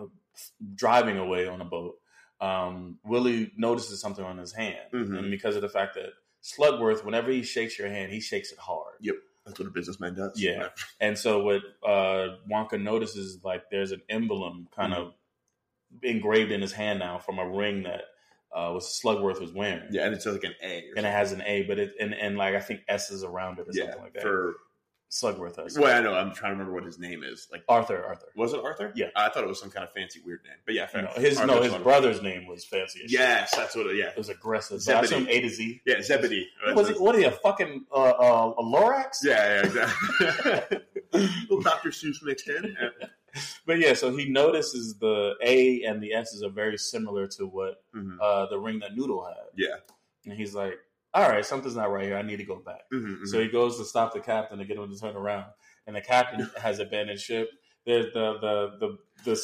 [0.00, 0.04] uh,
[0.74, 1.96] driving away on a boat,
[2.40, 5.18] um, Willy notices something on his hand, Mhm.
[5.18, 6.10] and because of the fact that
[6.46, 8.94] Slugworth, whenever he shakes your hand, he shakes it hard.
[9.00, 9.16] Yep.
[9.44, 10.40] That's what a businessman does.
[10.40, 10.68] Yeah.
[11.00, 15.14] And so what uh, Wonka notices, like, there's an emblem kind of
[16.02, 18.02] engraved in his hand now from a ring that
[18.54, 20.78] uh, was Slugworth was wearing, Yeah, and it's like an A.
[20.78, 23.22] Or and it has an A, but it and, and like I think S is
[23.22, 24.22] around it or yeah, something like that.
[24.22, 24.54] for
[25.22, 26.14] Slugworth has well, I know.
[26.14, 27.48] I'm trying to remember what his name is.
[27.50, 28.04] Like, Arthur.
[28.04, 28.26] Arthur.
[28.36, 28.92] was it Arthur?
[28.94, 29.06] Yeah.
[29.16, 30.56] I thought it was some kind of fancy weird name.
[30.66, 31.02] But yeah, fair.
[31.02, 33.02] No, his Arthur no, his brother's name was fancy.
[33.08, 33.86] Yes, that's what.
[33.86, 34.82] It, yeah, It was aggressive.
[34.82, 35.06] So Zebedee.
[35.14, 35.82] assume A to Z.
[35.86, 36.46] yeah, Zebedee.
[36.74, 37.00] Was it?
[37.00, 39.18] What are you, a fucking uh, uh, a Lorax?
[39.22, 40.78] Yeah, yeah, exactly.
[41.12, 41.90] Little Dr.
[41.90, 42.76] Seuss mixed in.
[43.66, 47.82] But yeah, so he notices the A and the S's are very similar to what
[47.94, 48.16] Mhm.
[48.20, 49.36] uh, the ring that Noodle had.
[49.54, 49.76] Yeah.
[50.24, 50.78] And he's like,
[51.22, 52.16] all right, something's not right here.
[52.16, 52.82] I need to go back.
[52.92, 55.46] Mhm, So he goes to stop the captain to get him to turn around.
[55.86, 57.48] And the captain has abandoned ship.
[57.86, 59.42] There's the, the, the, the,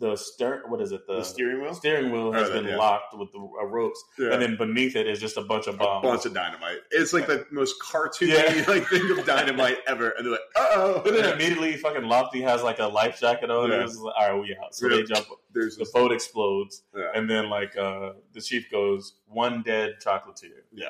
[0.00, 1.06] the stern, what is it?
[1.08, 1.74] The, the steering wheel.
[1.74, 2.76] steering wheel has Oh, been yeah.
[2.76, 4.00] locked with the uh, ropes.
[4.16, 4.32] Yeah.
[4.32, 6.04] And then beneath it is just a bunch of a bombs.
[6.06, 6.78] bunch of dynamite.
[6.92, 8.64] It's like the most cartoony Yeah.
[8.68, 10.10] like thing of dynamite ever.
[10.10, 11.00] And they're like, uh oh.
[11.04, 13.72] But then immediately, fucking Lofty has like a life jacket on.
[13.72, 14.72] And it's like, all right, we out.
[14.72, 15.26] So they jump.
[15.52, 16.82] There's The boat explodes,
[17.16, 20.88] and then like uh, the chief goes, "One dead chocolatier." Yeah.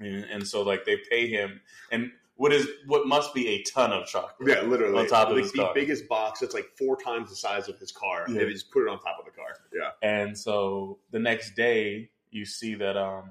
[0.00, 3.92] And, and so like they pay him, and what is what must be a ton
[3.92, 4.48] of chocolate.
[4.48, 4.96] Yeah, literally.
[4.98, 5.74] On top of like his the car.
[5.74, 8.26] biggest box that's like four times the size of his car.
[8.28, 8.44] Yeah.
[8.44, 9.48] They just put it on top of the car.
[9.74, 9.90] Yeah.
[10.08, 13.30] And so the next day, you see that um,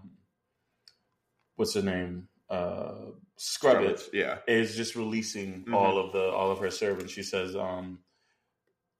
[1.55, 2.28] what's her name?
[2.49, 4.39] Uh, Scrubbit Yeah.
[4.47, 5.74] is just releasing Mhm.
[5.74, 7.13] all of the all of her servants.
[7.13, 7.99] She says, um,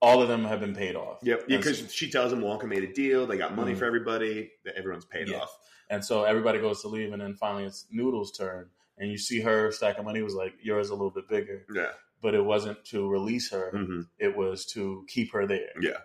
[0.00, 1.18] all of them have been paid off.
[1.22, 1.48] Yep.
[1.48, 3.26] Because she tells him Wonka made a deal.
[3.26, 3.78] They got money Mhm.
[3.78, 4.52] for everybody.
[4.64, 5.40] That everyone's paid Yeah.
[5.40, 5.58] off.
[5.90, 8.68] And so everybody goes to leave, and then finally it's Noodle's turn,
[8.98, 11.92] and you see her stack of money was like yours a little bit bigger, Yeah.
[12.20, 15.72] but it wasn't to release her; hmm it was to keep her there.
[15.80, 15.98] Yeah.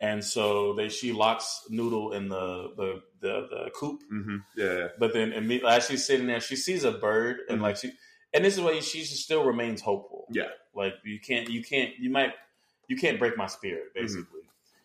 [0.00, 4.88] And so they she locks Noodle in the the the, the coop, hmm Yeah.
[4.98, 7.62] but then imme- as she's sitting there, she sees a bird, and Mhm.
[7.62, 7.92] like she,
[8.32, 10.26] and this is why she still remains hopeful.
[10.30, 10.48] Yeah.
[10.74, 12.32] like you can't you can't you might
[12.88, 13.52] you can't break my Mm-hmm.
[13.52, 14.40] spirit basically.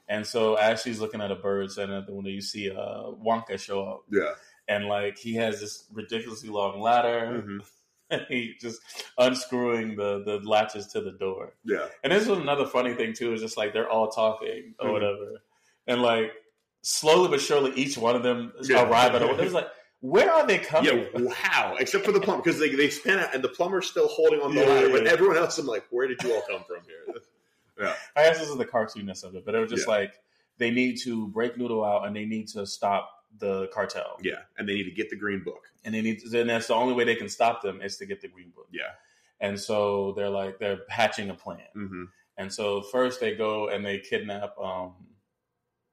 [0.10, 3.12] And so as she's looking at a bird sitting at the window, you see uh,
[3.26, 4.34] Wonka show up Yeah.
[4.68, 7.44] and like he has this ridiculously long ladder,
[8.12, 8.28] Mhm.
[8.30, 8.80] he just
[9.18, 11.54] unscrewing the the latches to the door.
[11.66, 11.88] Yeah.
[12.04, 13.34] And this was another funny thing too.
[13.34, 14.94] Is just like they're all talking or Mhm.
[14.94, 15.42] whatever,
[15.88, 16.32] and like
[16.84, 18.88] slowly but surely, each one of them Yeah.
[18.90, 19.22] arrive at.
[19.22, 19.68] A, it was like,
[20.00, 21.00] where are they coming?
[21.14, 21.76] Yeah, wow.
[21.80, 24.54] Except for the plumber, because they, they span out and the plumber's still holding on
[24.56, 26.78] the Yeah, ladder, yeah, but everyone else, I'm like, where did you all come from
[26.86, 27.07] here?
[27.80, 29.94] I guess this is the cartoonness of it, but it was just Yeah.
[29.94, 30.14] like
[30.58, 34.68] they need to break Noodle out and they need to stop the cartel, Yeah, and
[34.68, 35.68] they need to get the green book.
[35.84, 36.20] and they need.
[36.20, 38.52] To, and that's the only way they can stop them is to get the green
[38.56, 38.68] book.
[38.72, 38.92] Yeah.
[39.40, 41.62] And so they're like they're hatching a plan.
[41.76, 42.04] Mm-hmm.
[42.38, 44.94] And so first they go and they kidnap, um,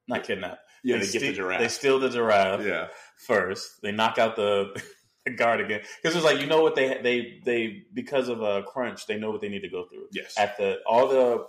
[0.08, 0.60] not kidnap.
[0.82, 1.60] Yeah, they they get the giraffe.
[1.60, 2.88] They steal the giraffe yeah.
[3.16, 3.80] first.
[3.82, 4.82] They knock out the,
[5.24, 8.62] the guard again because it's like you know what they they they because of a
[8.62, 10.06] crunch they know what they need to go through.
[10.12, 10.34] Yes.
[10.38, 11.46] At the all the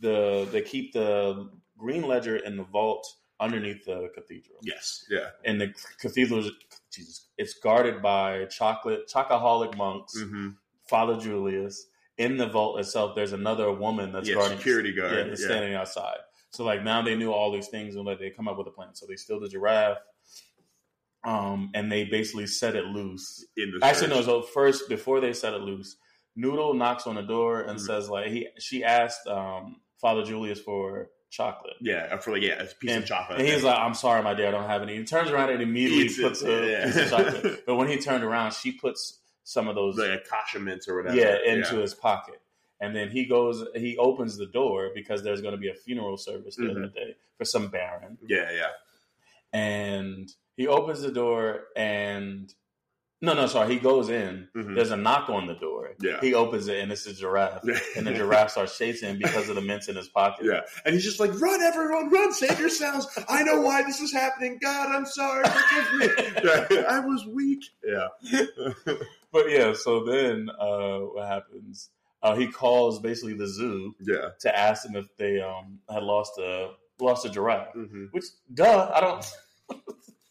[0.00, 3.06] the they keep the green ledger in the vault
[3.40, 4.58] underneath the cathedral.
[4.62, 5.04] yes.
[5.08, 5.30] Yeah.
[5.46, 6.52] And the cathedral, is-
[6.92, 10.14] Jesus, it's guarded by chocolate chocoholic monks.
[10.18, 10.50] Mm-hmm.
[10.88, 11.86] Father Julius.
[12.18, 15.12] In the vault itself, there's another woman that's Yeah, guarding security guard.
[15.14, 15.34] yeah, Yeah.
[15.36, 16.18] standing outside.
[16.50, 18.70] So like now they knew all these things and like they come up with a
[18.72, 18.94] plan.
[18.94, 19.98] So they steal the giraffe,
[21.24, 23.46] um, and they basically set it loose.
[23.56, 24.22] In the Actually, no.
[24.22, 25.96] So first, before they set it loose,
[26.36, 27.86] Noodle knocks on the door and Mhm.
[27.86, 31.74] says like he she asked um, Father Julius for chocolate.
[31.80, 33.38] Yeah, for like yeah, a piece And- of chocolate.
[33.40, 35.62] And he's like, "I'm sorry, my dear, I don't have any." He turns around and
[35.62, 36.84] immediately Eats it, puts a yeah.
[36.86, 37.66] piece of chocolate.
[37.66, 41.16] But when he turned around, she puts some of those like Akasha mints or whatever.
[41.16, 42.40] yeah into his pocket
[42.80, 46.16] and then he goes he opens the door because there's going to be a funeral
[46.16, 46.74] service Mhm.
[46.82, 48.68] that day for some baron yeah, yeah.
[49.52, 52.52] and he opens the door and
[53.22, 54.74] no no sorry he goes in Mhm.
[54.74, 56.20] there's a knock on the door Yeah.
[56.20, 57.62] he opens it and it's a giraffe
[57.96, 60.94] and the giraffe starts chasing him because of the mints in his pocket Yeah, and
[60.94, 62.32] he's just like, "Run, everyone, run!
[62.32, 63.06] Save yourselves!
[63.28, 64.58] I know why this is happening.
[64.62, 66.06] God, I'm sorry, forgive me.
[66.44, 68.08] Yeah, I was weak." Yeah,
[69.32, 71.90] but yeah so then uh what happens
[72.22, 74.30] uh, he calls basically the zoo yeah.
[74.40, 78.90] to ask them if they um had lost a lost a giraffe hmm Which, duh,
[78.94, 79.24] I don't.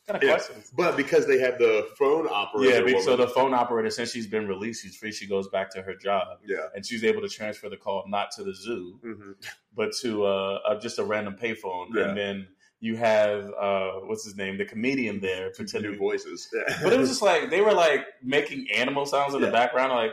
[0.10, 0.56] kind of Yeah.
[0.76, 4.48] But because they have the phone operator, Yeah, so the phone operator, since she's been
[4.48, 5.12] released, she's free.
[5.12, 8.32] She goes back to her job, yeah, and she's able to transfer the call not
[8.32, 9.32] to the zoo, hmm
[9.76, 11.88] but to uh, uh, just a random payphone.
[11.96, 12.10] Yeah.
[12.10, 12.48] And then
[12.82, 15.92] you have uh, what's his name, the comedian there pretending.
[15.92, 16.50] new voices.
[16.54, 16.80] Yeah.
[16.84, 20.12] But it was just like they were like making animal sounds in the background, like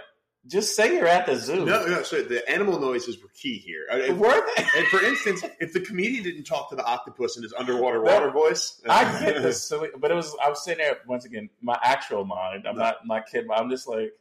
[0.49, 1.65] just say you're at the zoo.
[1.65, 2.03] no, no.
[2.03, 3.87] So the animal noises were key here.
[3.91, 4.65] If- Were they?
[4.77, 8.13] and for instance, if the comedian didn't talk to the octopus in his underwater That-
[8.21, 11.51] water voice, uh, I get this but it was I was sitting there once again,
[11.61, 12.67] my actual mind.
[12.69, 12.83] I'm No.
[12.85, 13.47] not my kid.
[13.53, 14.13] I'm just like,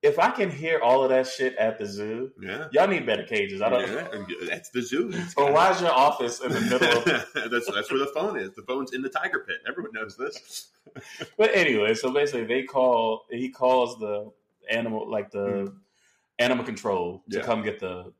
[0.00, 3.24] if I can hear all of that shit at the zoo, Yeah, y'all need better
[3.24, 3.60] cages.
[3.60, 3.90] I don't.
[3.90, 5.12] yeah, and that's the zoo.
[5.34, 7.04] But why is your office in the middle of?
[7.50, 8.52] that's that's where the phone is.
[8.54, 9.56] The phone's in the tiger pit.
[9.68, 10.68] Everyone knows this.
[11.36, 13.24] But anyway, so basically, they call.
[13.30, 14.30] He calls the
[14.68, 15.72] animal, like the
[16.38, 17.44] animal control, to Yeah.
[17.44, 18.12] come get the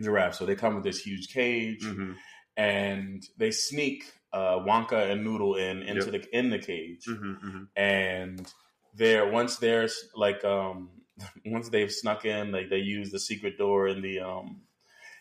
[0.00, 0.34] giraffe.
[0.34, 2.16] So they come with this huge cage, Mhm.
[2.56, 7.04] and they sneak uh, Wonka and Noodle in into the in the cage.
[7.06, 7.68] Mhm, mhm.
[7.76, 8.52] and
[8.94, 10.90] they're once there's like um
[11.46, 14.62] once they've snuck in like they use the secret door in the um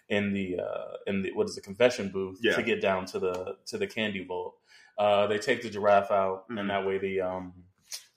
[0.10, 2.56] in the uh in the what is the confession booth Yeah.
[2.56, 4.56] to get down to the to the candy vault
[4.98, 6.60] uh they take the giraffe out Mhm.
[6.60, 7.54] and that way the um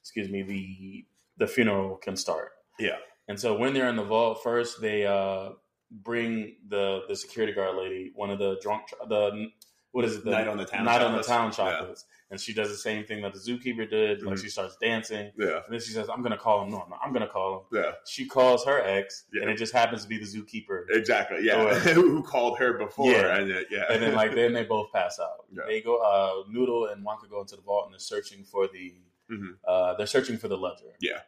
[0.01, 1.07] excuse me the
[1.39, 2.97] the funeral can start Yeah.
[3.28, 5.51] and so when they're in the vault first they uh
[5.91, 9.49] bring the the security guard lady one of the drunk the
[9.91, 11.57] what is it the Night on the Town night on the chocolates.
[11.59, 11.95] town Yeah.
[12.30, 14.22] and she does the same thing that the zookeeper did.
[14.22, 14.43] Like Mhm.
[14.43, 17.12] she starts dancing, Yeah, and then she says, "I'm gonna call him." No, no, I'm
[17.12, 17.78] gonna call him.
[17.78, 19.43] yeah, She calls her ex, Yeah.
[19.43, 20.87] and it just happens to be the zookeeper.
[20.89, 21.41] exactly.
[21.43, 23.11] Yeah, who called her before?
[23.12, 23.37] Yeah.
[23.37, 25.45] And, uh, yeah, And then like then they both pass out.
[25.53, 25.64] Yeah.
[25.66, 25.97] They go.
[25.99, 28.95] Uh, Noodle and Wonka go into the vault and they're searching for the.
[29.31, 29.57] Mhm.
[29.66, 30.95] Uh, they're searching for the ledger.
[31.01, 31.20] Yeah.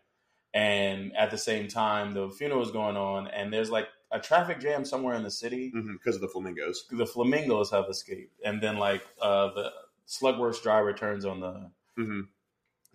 [0.52, 4.60] And at the same time, the funeral is going on, and there's like a traffic
[4.60, 5.70] jam somewhere in the city.
[5.70, 6.08] because Mm-hmm.
[6.08, 6.86] of the flamingos.
[6.90, 9.72] The flamingos have escaped, and then like uh, the
[10.06, 12.20] Slugworth driver turns on the hmm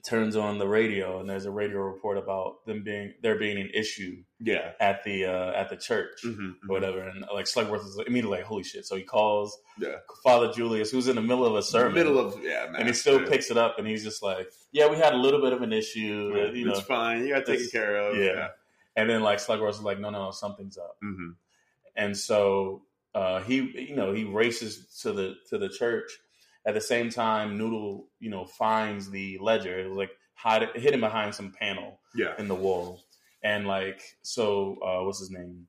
[0.04, 3.70] turns on the radio and there's a radio report about them being there being an
[3.74, 8.00] issue Yeah, at the uh, at the church hmm or whatever and like Slugworth is
[8.08, 9.96] immediately like holy shit so he calls yeah.
[10.24, 12.76] Father Julius who's in the middle of a sermon Middle of yeah, man.
[12.82, 13.30] and he still Yeah.
[13.30, 15.74] picks it up and he's just like yeah we had a little bit of an
[15.74, 17.26] issue Yeah, you know it's fine.
[17.26, 18.16] You got taken care of.
[18.18, 18.50] yeah.
[18.96, 21.32] and then like Slugworth is like no no no something's up hmm
[21.96, 22.84] and so
[23.16, 23.56] uh, he
[23.90, 26.10] you know he races to the to the church
[26.68, 31.00] at the same time Noodle you know finds the ledger it was like hide hidden
[31.02, 32.34] behind some panel Yeah.
[32.38, 33.02] in the wall.
[33.44, 35.68] And like, so uh, what's his name?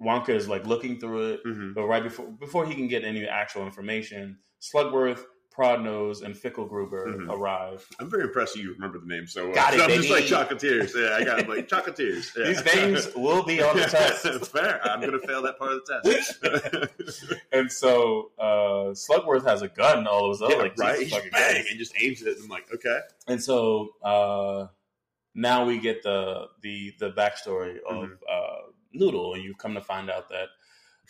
[0.00, 3.26] Wonka is like looking through it, hmm but right before before he can get any
[3.26, 5.22] actual information, Slugworth
[5.56, 7.28] Prodnose, and Fickelgruber Mhm.
[7.30, 7.86] arrive.
[8.00, 9.54] I'm very impressed that you remember the name so well.
[9.54, 10.34] Got it, I'm just like baby.
[10.34, 10.94] chocolatiers.
[10.94, 11.48] Yeah, I got it.
[11.48, 12.34] Like chocolatiers.
[12.36, 12.44] Yeah.
[12.48, 14.24] These names will be on the test.
[14.24, 14.80] It's fair.
[14.86, 17.32] I'm going to fail that part of the test.
[17.52, 20.56] And so uh, Slugworth has a gun all of a sudden.
[20.56, 21.08] yeah, like, right.
[21.08, 22.36] Fucking bang and just aims it.
[22.36, 23.00] And I'm like, okay.
[23.28, 24.68] And so uh,
[25.34, 28.16] now we get the the the backstory of Mhm.
[28.30, 30.48] uh, Noodle, and you've come to find out that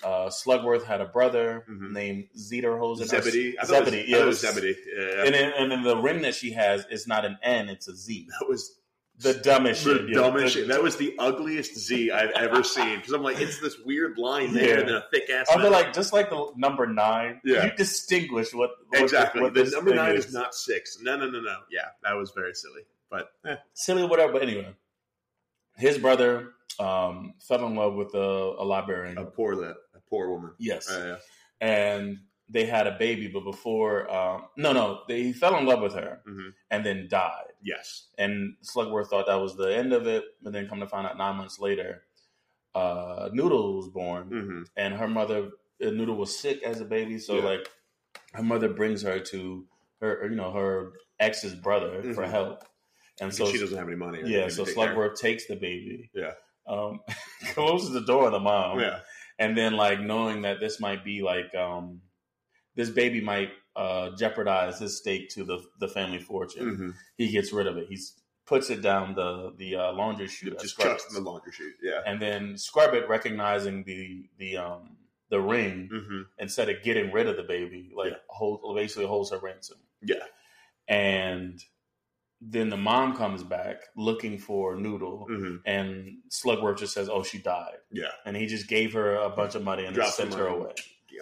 [0.04, 1.92] uh, Slugworth had a brother Mhm.
[1.92, 3.02] named Zederhosen.
[3.02, 3.56] or Zebedee.
[3.58, 3.98] I thought Zebedee.
[3.98, 4.76] It was, yeah, I it was- Zebedee.
[4.96, 5.24] Yeah.
[5.26, 7.94] And then, and then the ring that she has is not an N; it's a
[7.94, 8.28] Z.
[8.40, 8.78] that was
[9.18, 10.14] The dumbest the shit.
[10.14, 10.68] dumbest shit.
[10.68, 12.96] That was the ugliest Z I've ever seen.
[12.96, 14.80] Because I'm like, it's this weird line there Yeah.
[14.80, 15.48] and then a thick ass.
[15.52, 17.66] Feel like just like the number nine, Yeah.
[17.66, 19.42] you distinguish what, what exactly.
[19.42, 20.32] what the this number nine is.
[20.32, 20.98] not six.
[21.00, 21.58] No, no, no, no.
[21.70, 22.82] Yeah, that was very silly.
[23.10, 24.32] But eh, silly, whatever.
[24.32, 24.74] But anyway,
[25.76, 28.18] his brother um, fell in love with a,
[28.58, 29.18] a librarian.
[29.18, 30.52] a poor that a poor woman.
[30.58, 31.16] yes, Uh, yeah.
[31.66, 32.18] and
[32.48, 35.94] they had a baby, but before, um, no, no, they, he fell in love with
[35.94, 37.52] her hmm and then died.
[37.62, 38.08] Yes.
[38.18, 41.18] And Slugworth thought that was the end of it, but then come to find out
[41.18, 42.02] nine months later,
[42.74, 45.50] uh, Noodle was born, hmm and her mother,
[45.84, 47.44] uh, Noodle was sick as a baby, so Yeah.
[47.44, 47.68] like
[48.34, 49.66] her mother brings her to
[50.00, 52.30] her, you know, her ex's brother for Mhm.
[52.30, 52.64] help,
[53.20, 54.22] and so she doesn't have any money.
[54.24, 54.96] yeah, so to take care of.
[54.96, 56.32] Slugworth takes the baby, Yeah.
[56.72, 57.00] Um,
[57.54, 59.00] closes the door on the mom, yeah.
[59.38, 62.00] and then like knowing that this might be like um
[62.74, 67.52] this baby might uh jeopardize his stake to the the family fortune hmm he gets
[67.52, 68.14] rid of it he's
[68.46, 71.74] puts it down the the uh, laundry chute Just chucks in the laundry chute.
[71.82, 72.00] Yeah.
[72.06, 74.96] and then Scrubbit recognizing the the um
[75.30, 78.16] the ring hmm instead of getting rid of the baby like Yeah.
[78.28, 80.24] hold basically holds her ransom Yeah.
[80.88, 81.62] and
[82.44, 87.38] then the mom comes back looking for Noodle hmm and Slugworth just says oh she
[87.38, 88.06] died Yeah.
[88.26, 90.72] and he just gave her a bunch of money and sent her away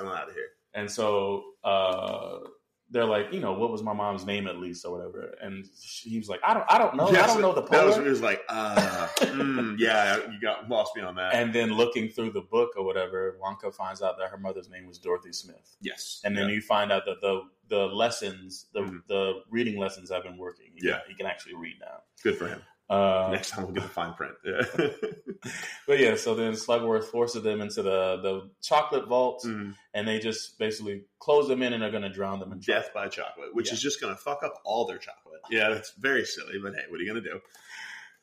[0.01, 0.49] on out of here.
[0.73, 2.39] And so uh,
[2.91, 5.35] they're like, you know, what was my mom's name at least or whatever?
[5.43, 7.85] And she, he was like, I don't, I don't know, I don't know the That
[7.87, 11.35] was, it was like, uh, mm, yeah, you got lost me on that.
[11.35, 14.87] and then looking through the book or whatever, Wonka finds out that her mother's name
[14.87, 15.77] was Dorothy Smith.
[15.81, 16.21] yes.
[16.25, 16.55] And then yeah.
[16.55, 19.07] you find out that the the lessons, the Mhm.
[19.09, 20.73] the reading lessons have been working.
[20.77, 20.99] He Yeah.
[21.01, 22.03] can, he can actually read now.
[22.23, 22.63] good for him.
[22.91, 24.35] Uh, Next time we'll get the fine print.
[24.45, 24.63] Yeah.
[25.87, 29.75] but yeah, so then Slugworth forces them into the the chocolate vault, Mm.
[29.95, 32.85] and they just basically close them in, and they're going to drown them in chocolate.
[32.87, 33.75] Death by chocolate, which Yeah.
[33.75, 35.41] is just going to fuck up all their chocolate.
[35.51, 37.41] Yeah, that's very silly, but hey, what are you going to do?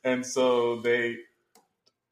[0.03, 1.17] And so they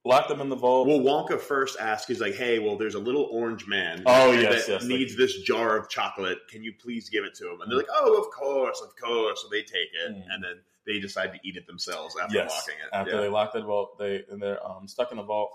[0.05, 0.87] lock them in the vault.
[0.87, 4.67] Well, Wonka first asks, he's like, hey, well, there's a little orange man Oh, yes,
[4.67, 6.37] that yes, needs this jar of chocolate.
[6.47, 7.61] Can you please give it to him?
[7.61, 9.41] And they're like, oh, of course, of course.
[9.41, 10.23] So they take it, Mm.
[10.29, 12.95] and then they decide to eat it themselves after yes, locking it.
[12.95, 13.21] after yeah.
[13.21, 15.49] they lock the vault, they and they're um, stuck in the vault.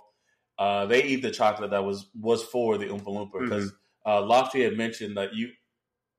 [0.59, 4.10] Uh, they eat the chocolate that was was for the Oompa Loompa because Mm-hmm.
[4.10, 5.52] uh, Lofty had mentioned that you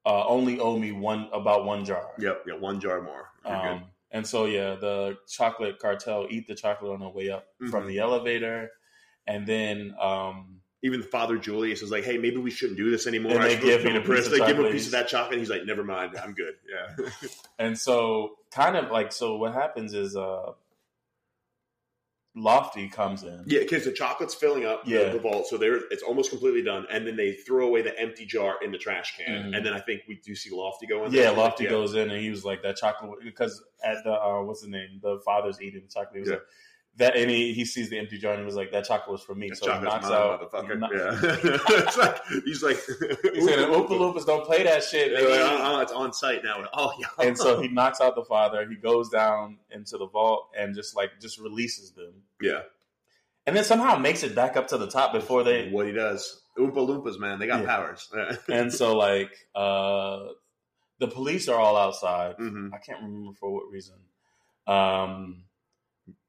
[0.05, 2.07] uh, only owe me one about one jar.
[2.17, 3.27] Yep, yeah, one jar more.
[3.45, 7.85] Um, and so yeah, the chocolate cartel eat the chocolate on the way up from
[7.85, 7.87] Mhm.
[7.87, 8.71] the elevator,
[9.27, 13.33] and then um, Even Father Julius is like, hey, maybe we shouldn't do this anymore.
[13.33, 15.07] And I they give him a piece of They give him a piece of that
[15.07, 15.37] chocolate.
[15.37, 16.55] He's like, never mind, I'm good.
[16.67, 17.09] Yeah.
[17.59, 20.53] and so kind of like so what happens is uh,
[22.33, 23.43] Lofty comes in.
[23.45, 25.09] yeah, because the chocolate's filling up the- Yeah.
[25.09, 26.87] the, vault, so they're it's almost completely done.
[26.89, 29.57] And then they throw away the empty jar in the trash can, Mhm.
[29.57, 31.11] and then I think we do see Lofty go in.
[31.11, 31.33] Yeah, there.
[31.33, 31.71] Lofty Yeah.
[31.71, 34.99] goes in and he was like that chocolate because at the uh, what's the name,
[35.01, 36.13] the father's eating the chocolate.
[36.15, 36.35] He was Yeah.
[36.35, 36.45] like
[36.97, 39.21] that, and he, he sees the empty jar and he was like that chocolate was
[39.23, 39.49] for me.
[39.49, 40.51] That so he knocks mine, out.
[40.51, 40.77] motherfucker.
[40.77, 41.19] kno- yeah,
[41.87, 42.75] it's like he's like
[43.33, 46.63] He said, "Oompa Loompas don't play that shit." Yeah, like, oh, it's on site now.
[46.73, 48.67] Oh yeah, and so he knocks out the father.
[48.69, 52.61] He goes down into the vault and just like just releases them, yeah,
[53.47, 55.69] and then somehow makes it back up to the top before they.
[55.69, 56.41] what he does.
[56.57, 57.67] Oompa Loompas, man, they got Yeah.
[57.67, 58.11] powers.
[58.49, 60.25] And so like uh
[60.99, 62.35] the police are all outside.
[62.37, 63.95] hmm I can't remember for what reason.
[64.67, 65.43] Um,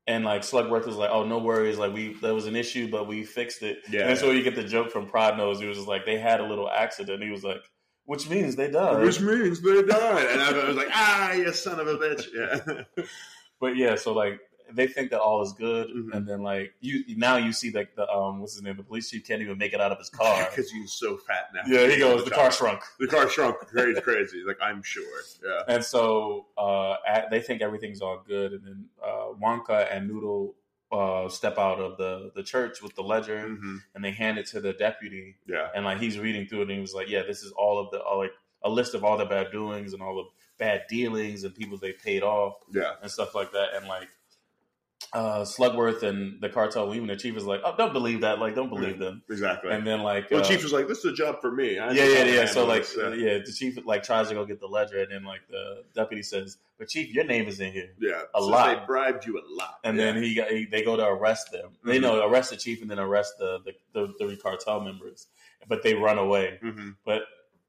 [0.07, 1.79] and like Slugworth was like, "Oh, no worries.
[1.79, 4.09] Like we there was an issue, but we fixed it." Yeah.
[4.09, 5.61] And so you get the joke from Prodnose.
[5.61, 7.63] He was just like, "They had a little accident." He was like,
[8.05, 10.27] "Which means they died." Which means they died.
[10.31, 12.27] And I was like, ah, you son of a bitch.
[12.35, 13.05] Yeah.
[13.61, 14.41] but yeah, so like
[14.75, 16.13] they think that all is good, Mhm.
[16.15, 18.77] and then like you now you see like the um what's his name?
[18.77, 20.47] The police chief can't even make it out of his car.
[20.51, 21.63] Because he's so fat now.
[21.67, 22.25] yeah, he goes.
[22.25, 22.81] The car shrunk.
[22.99, 24.43] The car shrunk crazy, crazy.
[24.47, 25.05] Like, I'm sure.
[25.45, 25.63] Yeah.
[25.75, 30.55] And so uh, at, they think everything's all good, and then uh, Wonka and Noodle
[30.91, 34.47] uh, step out of the, the church with the ledger, hmm and they hand it
[34.49, 35.69] to the deputy, Yeah.
[35.75, 37.91] and like he's reading through it, and he was like, "Yeah, this is all of
[37.91, 38.33] the all, like
[38.63, 40.25] a list of all the bad doings and all the
[40.59, 42.93] bad dealings and people they paid off Yeah.
[43.01, 44.09] and stuff like that." And like
[45.15, 48.39] uh, Slugworth and the cartel leaving, the chief is like, "Oh, don't believe that!
[48.39, 49.71] Like, don't believe them." Exactly.
[49.71, 51.79] And then like, well, uh, the chief was like, "This is a job for me."
[51.79, 52.47] I yeah, yeah, yeah.
[52.47, 52.97] So like, this.
[52.97, 53.39] Yeah.
[53.45, 56.57] the chief like tries to go get the ledger, and then like the deputy says,
[56.79, 58.81] "But chief, your name is in here." Yeah, A since lot.
[58.81, 60.13] They bribed you a lot, And Yeah.
[60.13, 61.73] then he, got, he they go to arrest them.
[61.85, 62.03] They Mhm.
[62.03, 63.73] know arrest the chief and then arrest the the,
[64.19, 65.27] the the cartel members,
[65.69, 66.59] but they run away.
[66.63, 66.97] Mhm.
[67.05, 67.23] But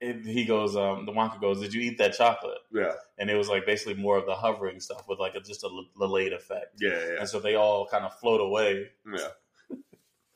[0.03, 3.35] it, he goes, um, the Wonka goes, "Did you eat that chocolate?" yeah, And it
[3.35, 6.34] was like basically more of the hovering stuff with like a, just a l- delayed
[6.34, 6.75] effect.
[6.80, 8.89] yeah, yeah, And so they all kind of float away.
[9.11, 9.27] yeah.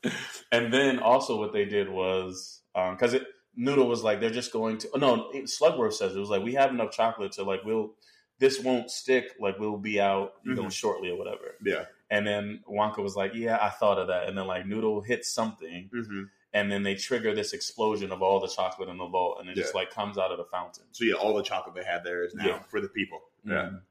[0.52, 3.26] And then also what they did was because it
[3.56, 4.88] Noodle was like they're just going to.
[4.94, 7.94] Oh, no, Slugworth says it was like we have enough chocolate to like we'll
[8.38, 9.32] this won't stick.
[9.40, 10.72] Like we'll be out you know Mhm.
[10.72, 11.56] shortly or whatever.
[11.64, 11.86] yeah.
[12.10, 15.28] And then Wonka was like, "Yeah, I thought of that." And then like Noodle hits
[15.34, 16.22] something, hmm
[16.52, 19.54] and then they trigger this explosion of all the chocolate in the vault, and it
[19.56, 20.84] just like comes out of the fountain.
[20.92, 22.62] So yeah, all the chocolate they had there is now Yeah.
[22.64, 23.20] for the people.
[23.44, 23.82] Yeah, Mhm.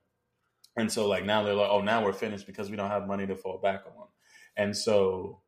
[0.76, 3.26] And so like now they're like, "Oh, now we're finished because we don't have money
[3.28, 4.08] to fall back on."
[4.56, 5.42] And so,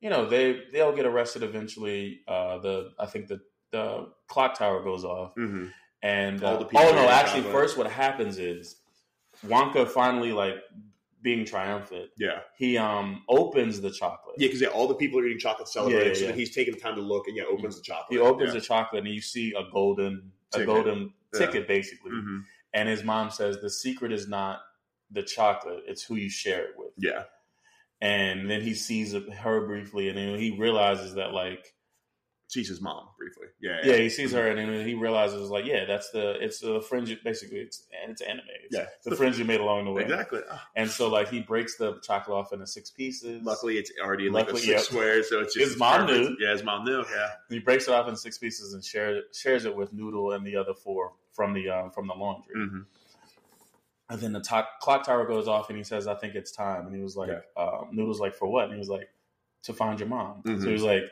[0.00, 2.20] you know, they they'll get arrested eventually.
[2.28, 5.66] Uh, the I think the the clock tower goes off, hmm
[6.02, 7.52] and All uh, the people oh no, actually, chocolate.
[7.62, 8.76] first what happens is
[9.46, 10.56] Wonka finally like
[11.24, 12.10] being triumphant.
[12.18, 14.36] yeah, He um opens the chocolate.
[14.38, 14.46] yeah.
[14.46, 16.14] Because yeah, all the people are eating chocolate celebrating.
[16.14, 18.10] Yeah, yeah, So he's taking the time to look and yeah, opens the chocolate.
[18.10, 22.12] He opens the chocolate and you see a golden a golden ticket basically.
[22.12, 22.40] hmm
[22.74, 24.60] And his mom says the secret is not
[25.10, 26.92] the chocolate, it's who you share it with.
[26.98, 27.24] Yeah,
[28.00, 31.74] And then he sees her briefly and then he realizes that like
[32.54, 33.46] sees his mom briefly.
[33.60, 36.80] Yeah, yeah, he sees her and then he realizes like, yeah, that's the it's the
[36.80, 38.44] friends you, basically it's and it's anime.
[38.64, 38.86] It's Yeah.
[39.04, 40.02] the friends you made along the way.
[40.02, 40.40] exactly.
[40.50, 43.42] Ah, And so like he breaks the chocolate off into six pieces.
[43.44, 44.80] luckily, it's already in like a Luckily, six yep.
[44.82, 46.30] squares, so it's just His mom perfect.
[46.30, 46.36] knew.
[46.46, 47.04] Yeah, his mom knew.
[47.14, 50.46] Yeah, He breaks it off in six pieces and shares shares it with Noodle and
[50.46, 52.54] the other four from the um, from the laundry.
[52.54, 52.80] hmm
[54.10, 56.86] And then the to- clock tower goes off, and he says, "I think it's time."
[56.86, 57.62] And he was like, Yeah.
[57.62, 59.08] um, "Noodle's like for what?" And he was like,
[59.64, 60.60] "To find your mom." Mhm.
[60.60, 61.04] So he was like,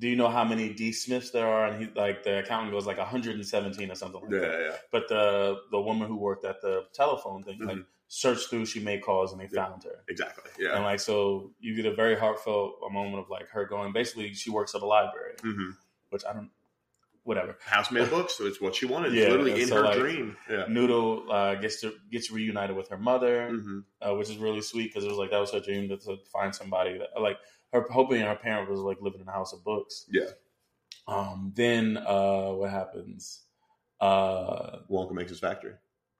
[0.00, 2.86] "Do you know how many D Smiths there are?" And he like the accountant goes
[2.86, 4.60] like 117 or something like yeah, that.
[4.60, 4.76] yeah.
[4.90, 7.86] But the the woman who worked at the telephone thing like Mhm.
[8.08, 9.66] searched through, she made calls, and they Yeah.
[9.66, 10.02] found her.
[10.08, 10.50] Exactly.
[10.58, 10.74] Yeah.
[10.74, 13.92] And like so, you get a very heartfelt moment of like her going.
[13.92, 15.70] Basically, she works at a library, hmm
[16.08, 16.50] which I don't.
[17.22, 17.58] Whatever.
[17.60, 18.38] House-made books.
[18.38, 19.12] So it's what she wanted.
[19.12, 20.36] Yeah, literally in so, her like, dream.
[20.48, 20.64] Yeah.
[20.68, 23.50] Noodle uh, gets to gets reunited with her mother.
[23.50, 25.98] hmm uh, which is really sweet because it was like that was her dream to,
[25.98, 27.36] to find somebody that like
[27.72, 30.06] her hoping her parent was like living in a house of books.
[30.10, 30.30] Yeah.
[31.08, 31.52] Um.
[31.54, 33.42] Then uh, what happens?
[34.00, 34.78] Uh.
[34.90, 35.74] Wonka makes his factory.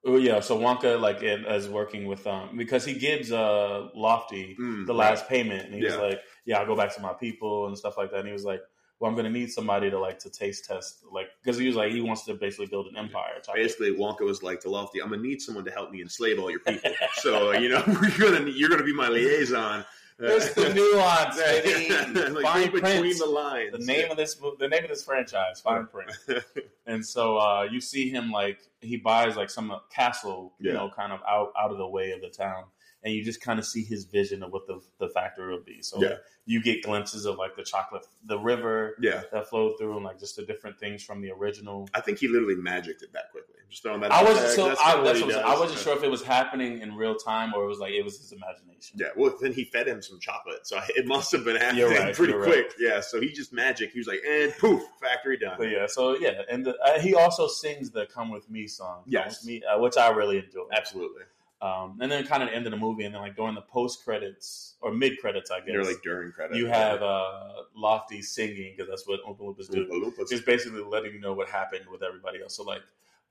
[0.04, 0.40] Oh yeah.
[0.40, 4.98] So Wonka like is working with um because he gives uh Lofty Mm, the right.
[5.10, 6.00] last payment and he was Yeah.
[6.00, 8.44] like yeah I'll go back to my people and stuff like that and he was
[8.44, 8.62] like
[8.98, 11.92] well I'm gonna need somebody to like to taste test like because he was like
[11.92, 13.42] he wants to basically build an empire.
[13.54, 16.50] Basically, Wonka was like to Lofty, "I'm gonna need someone to help me enslave all
[16.50, 16.90] your people.
[17.16, 17.82] so you know,
[18.18, 19.84] you're gonna you're gonna be my liaison."
[20.20, 21.88] There's the nuance, baby.
[22.30, 23.18] like, Fine read between print.
[23.18, 23.72] the lines.
[23.72, 26.12] the name of this the name of this franchise fine print
[26.86, 30.76] and so uh you see him like he buys like some castle you Yeah.
[30.78, 32.64] know kind of out out of the way of the town
[33.02, 35.80] and you just kind of see his vision of what the the factory would be
[35.82, 36.08] so Yeah.
[36.10, 40.04] like, you get glimpses of like the chocolate the river yeah, that flowed through and
[40.04, 43.30] like just the different things from the original I think he literally magicked it that
[43.30, 43.54] quickly.
[43.70, 44.10] Just throwing that.
[44.10, 45.36] I out wasn't so I, what what does.
[45.36, 48.02] I wasn't sure if it was happening in real time or it was like it
[48.04, 48.98] was his imagination.
[48.98, 52.12] Yeah, well, then he fed him some chocolate, so it must have been happening right,
[52.12, 52.72] pretty quick.
[52.80, 53.92] Yeah, so he just magic.
[53.92, 55.54] He was like, and poof, factory done.
[55.56, 59.02] But yeah, so yeah, and the, uh, he also sings the "Come with Me" song,
[59.04, 59.44] "Come Yes.
[59.44, 60.66] Me," uh, which I really enjoy.
[60.76, 61.22] Absolutely.
[61.62, 63.60] Um, and then kind of the end of the movie, and then like during the
[63.60, 66.58] post credits or mid credits, I guess They're like during credits.
[66.58, 69.84] you have uh, Lofty singing because that's what Oompa Loompas do.
[69.86, 70.30] Oompa Loompas.
[70.30, 72.56] Just basically letting you know what happened with everybody else.
[72.56, 72.80] So like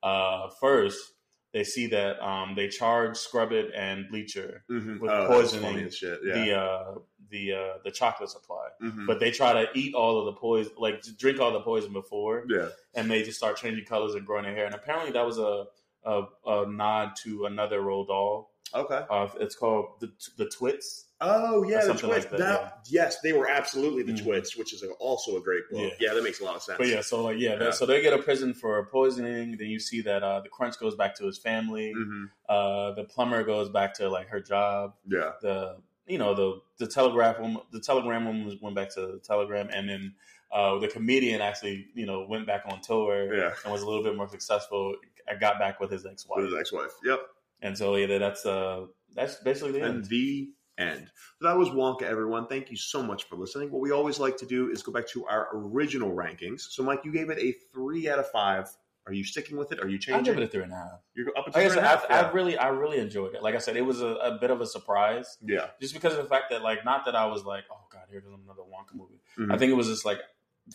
[0.03, 1.13] uh, first,
[1.53, 4.99] they see that um, they charge Scrubbit and Bleacher Mhm.
[4.99, 6.19] with Oh, poisoning shit.
[6.23, 6.33] Yeah.
[6.33, 6.95] the uh,
[7.31, 9.07] the uh, the chocolate supply, Mhm.
[9.07, 12.45] but they try to eat all of the poison, like drink all the poison before,
[12.47, 12.69] yeah.
[12.93, 14.65] and they just start changing colors and growing their hair.
[14.67, 15.65] And apparently, that was a
[16.03, 18.51] a, a nod to another Roald Dahl.
[18.73, 19.01] Okay.
[19.09, 21.05] Uh, it's called the the Twits.
[21.21, 22.03] Oh yeah, the Twits.
[22.03, 24.23] like that, that, Yes, they were absolutely the Mhm.
[24.23, 25.79] Twits, which is also a great book.
[25.99, 26.07] Yeah.
[26.09, 26.13] Yeah.
[26.13, 26.77] that makes a lot of sense.
[26.77, 27.71] But yeah, so like yeah, Yeah.
[27.71, 29.57] so they get a prison for poisoning.
[29.57, 31.93] Then you see that uh, the Crunch goes back to his family.
[31.93, 34.93] hmm Uh, the plumber goes back to like her job.
[35.07, 35.31] Yeah.
[35.41, 39.69] The you know the the telegraph woman, the telegram woman went back to the telegram,
[39.73, 40.13] and then
[40.51, 43.53] uh, the comedian actually you know went back on tour Yeah.
[43.63, 44.95] and was a little bit more successful.
[45.29, 46.91] I got back with his ex With wife, his ex-wife.
[47.05, 47.19] Yep.
[47.61, 50.05] and so yeah, that's uh that's basically the And end.
[50.05, 51.11] the end.
[51.41, 52.47] So that was Wonka, everyone.
[52.47, 53.69] Thank you so much for listening.
[53.71, 56.61] What we always like to do is go back to our original rankings.
[56.71, 58.69] So, Mike, you gave it a three out of five
[59.07, 59.79] Are you sticking with it?
[59.81, 60.25] Are you changing?
[60.25, 60.33] Changing?
[60.35, 60.99] give it a three and a half.
[61.15, 62.05] You're up to I three and a half?
[62.09, 63.41] I, I really, I really enjoyed it.
[63.41, 65.67] Like I said, it was a, a bit of a surprise, yeah.
[65.81, 68.21] just because of the fact that, like, not that I was like, oh god, here
[68.21, 69.19] comes another Wonka movie.
[69.37, 69.53] Mhm.
[69.53, 70.19] I think it was just like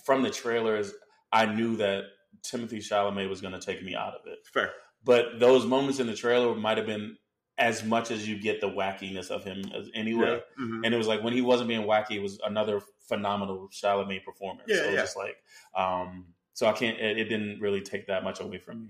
[0.05, 0.93] from the trailers,
[1.33, 2.05] I knew that
[2.45, 4.47] Timothée Chalamet was going to take me out of it.
[4.53, 4.73] Fair.
[5.05, 7.17] But those moments in the trailer might have been
[7.57, 10.41] as much as you get the wackiness of him as anyway.
[10.59, 10.65] Yeah.
[10.65, 10.85] Mhm.
[10.85, 14.65] And it was like when he wasn't being wacky, it was another phenomenal Chalamet performance.
[14.67, 15.01] Yeah, so it was yeah.
[15.03, 15.37] just like,
[15.77, 16.99] um, so I can't.
[16.99, 18.89] It, it didn't really take that much away from me,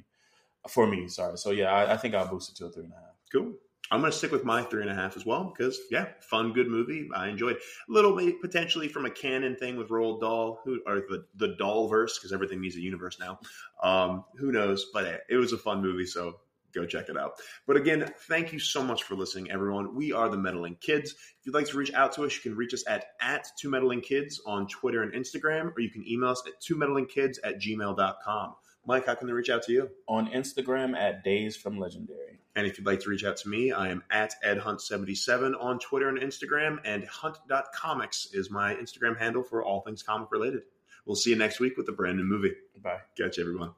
[0.69, 1.09] for me.
[1.09, 1.37] Sorry.
[1.37, 3.15] So yeah, I, I think I'll boost it to a three and a half.
[3.33, 3.55] Cool.
[3.91, 6.53] I'm going to stick with my three and a half as well because, yeah, fun,
[6.53, 7.09] good movie.
[7.15, 11.03] I enjoyed a little bit potentially from a canon thing with Roald Dahl, who or
[11.09, 13.39] the the Dahl verse because everything needs a universe now.
[13.83, 14.87] Um, who knows?
[14.93, 16.41] But eh, it was a fun movie, so
[16.75, 17.35] go check it out.
[17.67, 19.95] But again, thank you so much for listening, everyone.
[19.95, 21.13] We are the Meddling Kids.
[21.13, 23.69] If you'd like to reach out to us, you can reach us at at two
[23.69, 27.39] meddling kids on Twitter and Instagram, or you can email us at two meddling kids
[27.45, 28.55] at gmail.com.
[28.87, 29.91] Mike, how can they reach out to you?
[30.09, 32.41] On Instagram at Days from Legendary.
[32.57, 36.09] And if you'd like to reach out to me, I am at edhunt77 on Twitter
[36.09, 40.63] and Instagram, and hunt.comics is my Instagram handle for all things comic related.
[41.05, 42.55] We'll see you next week with a brand new movie.
[42.81, 43.01] Bye.
[43.17, 43.73] Catch you, everyone.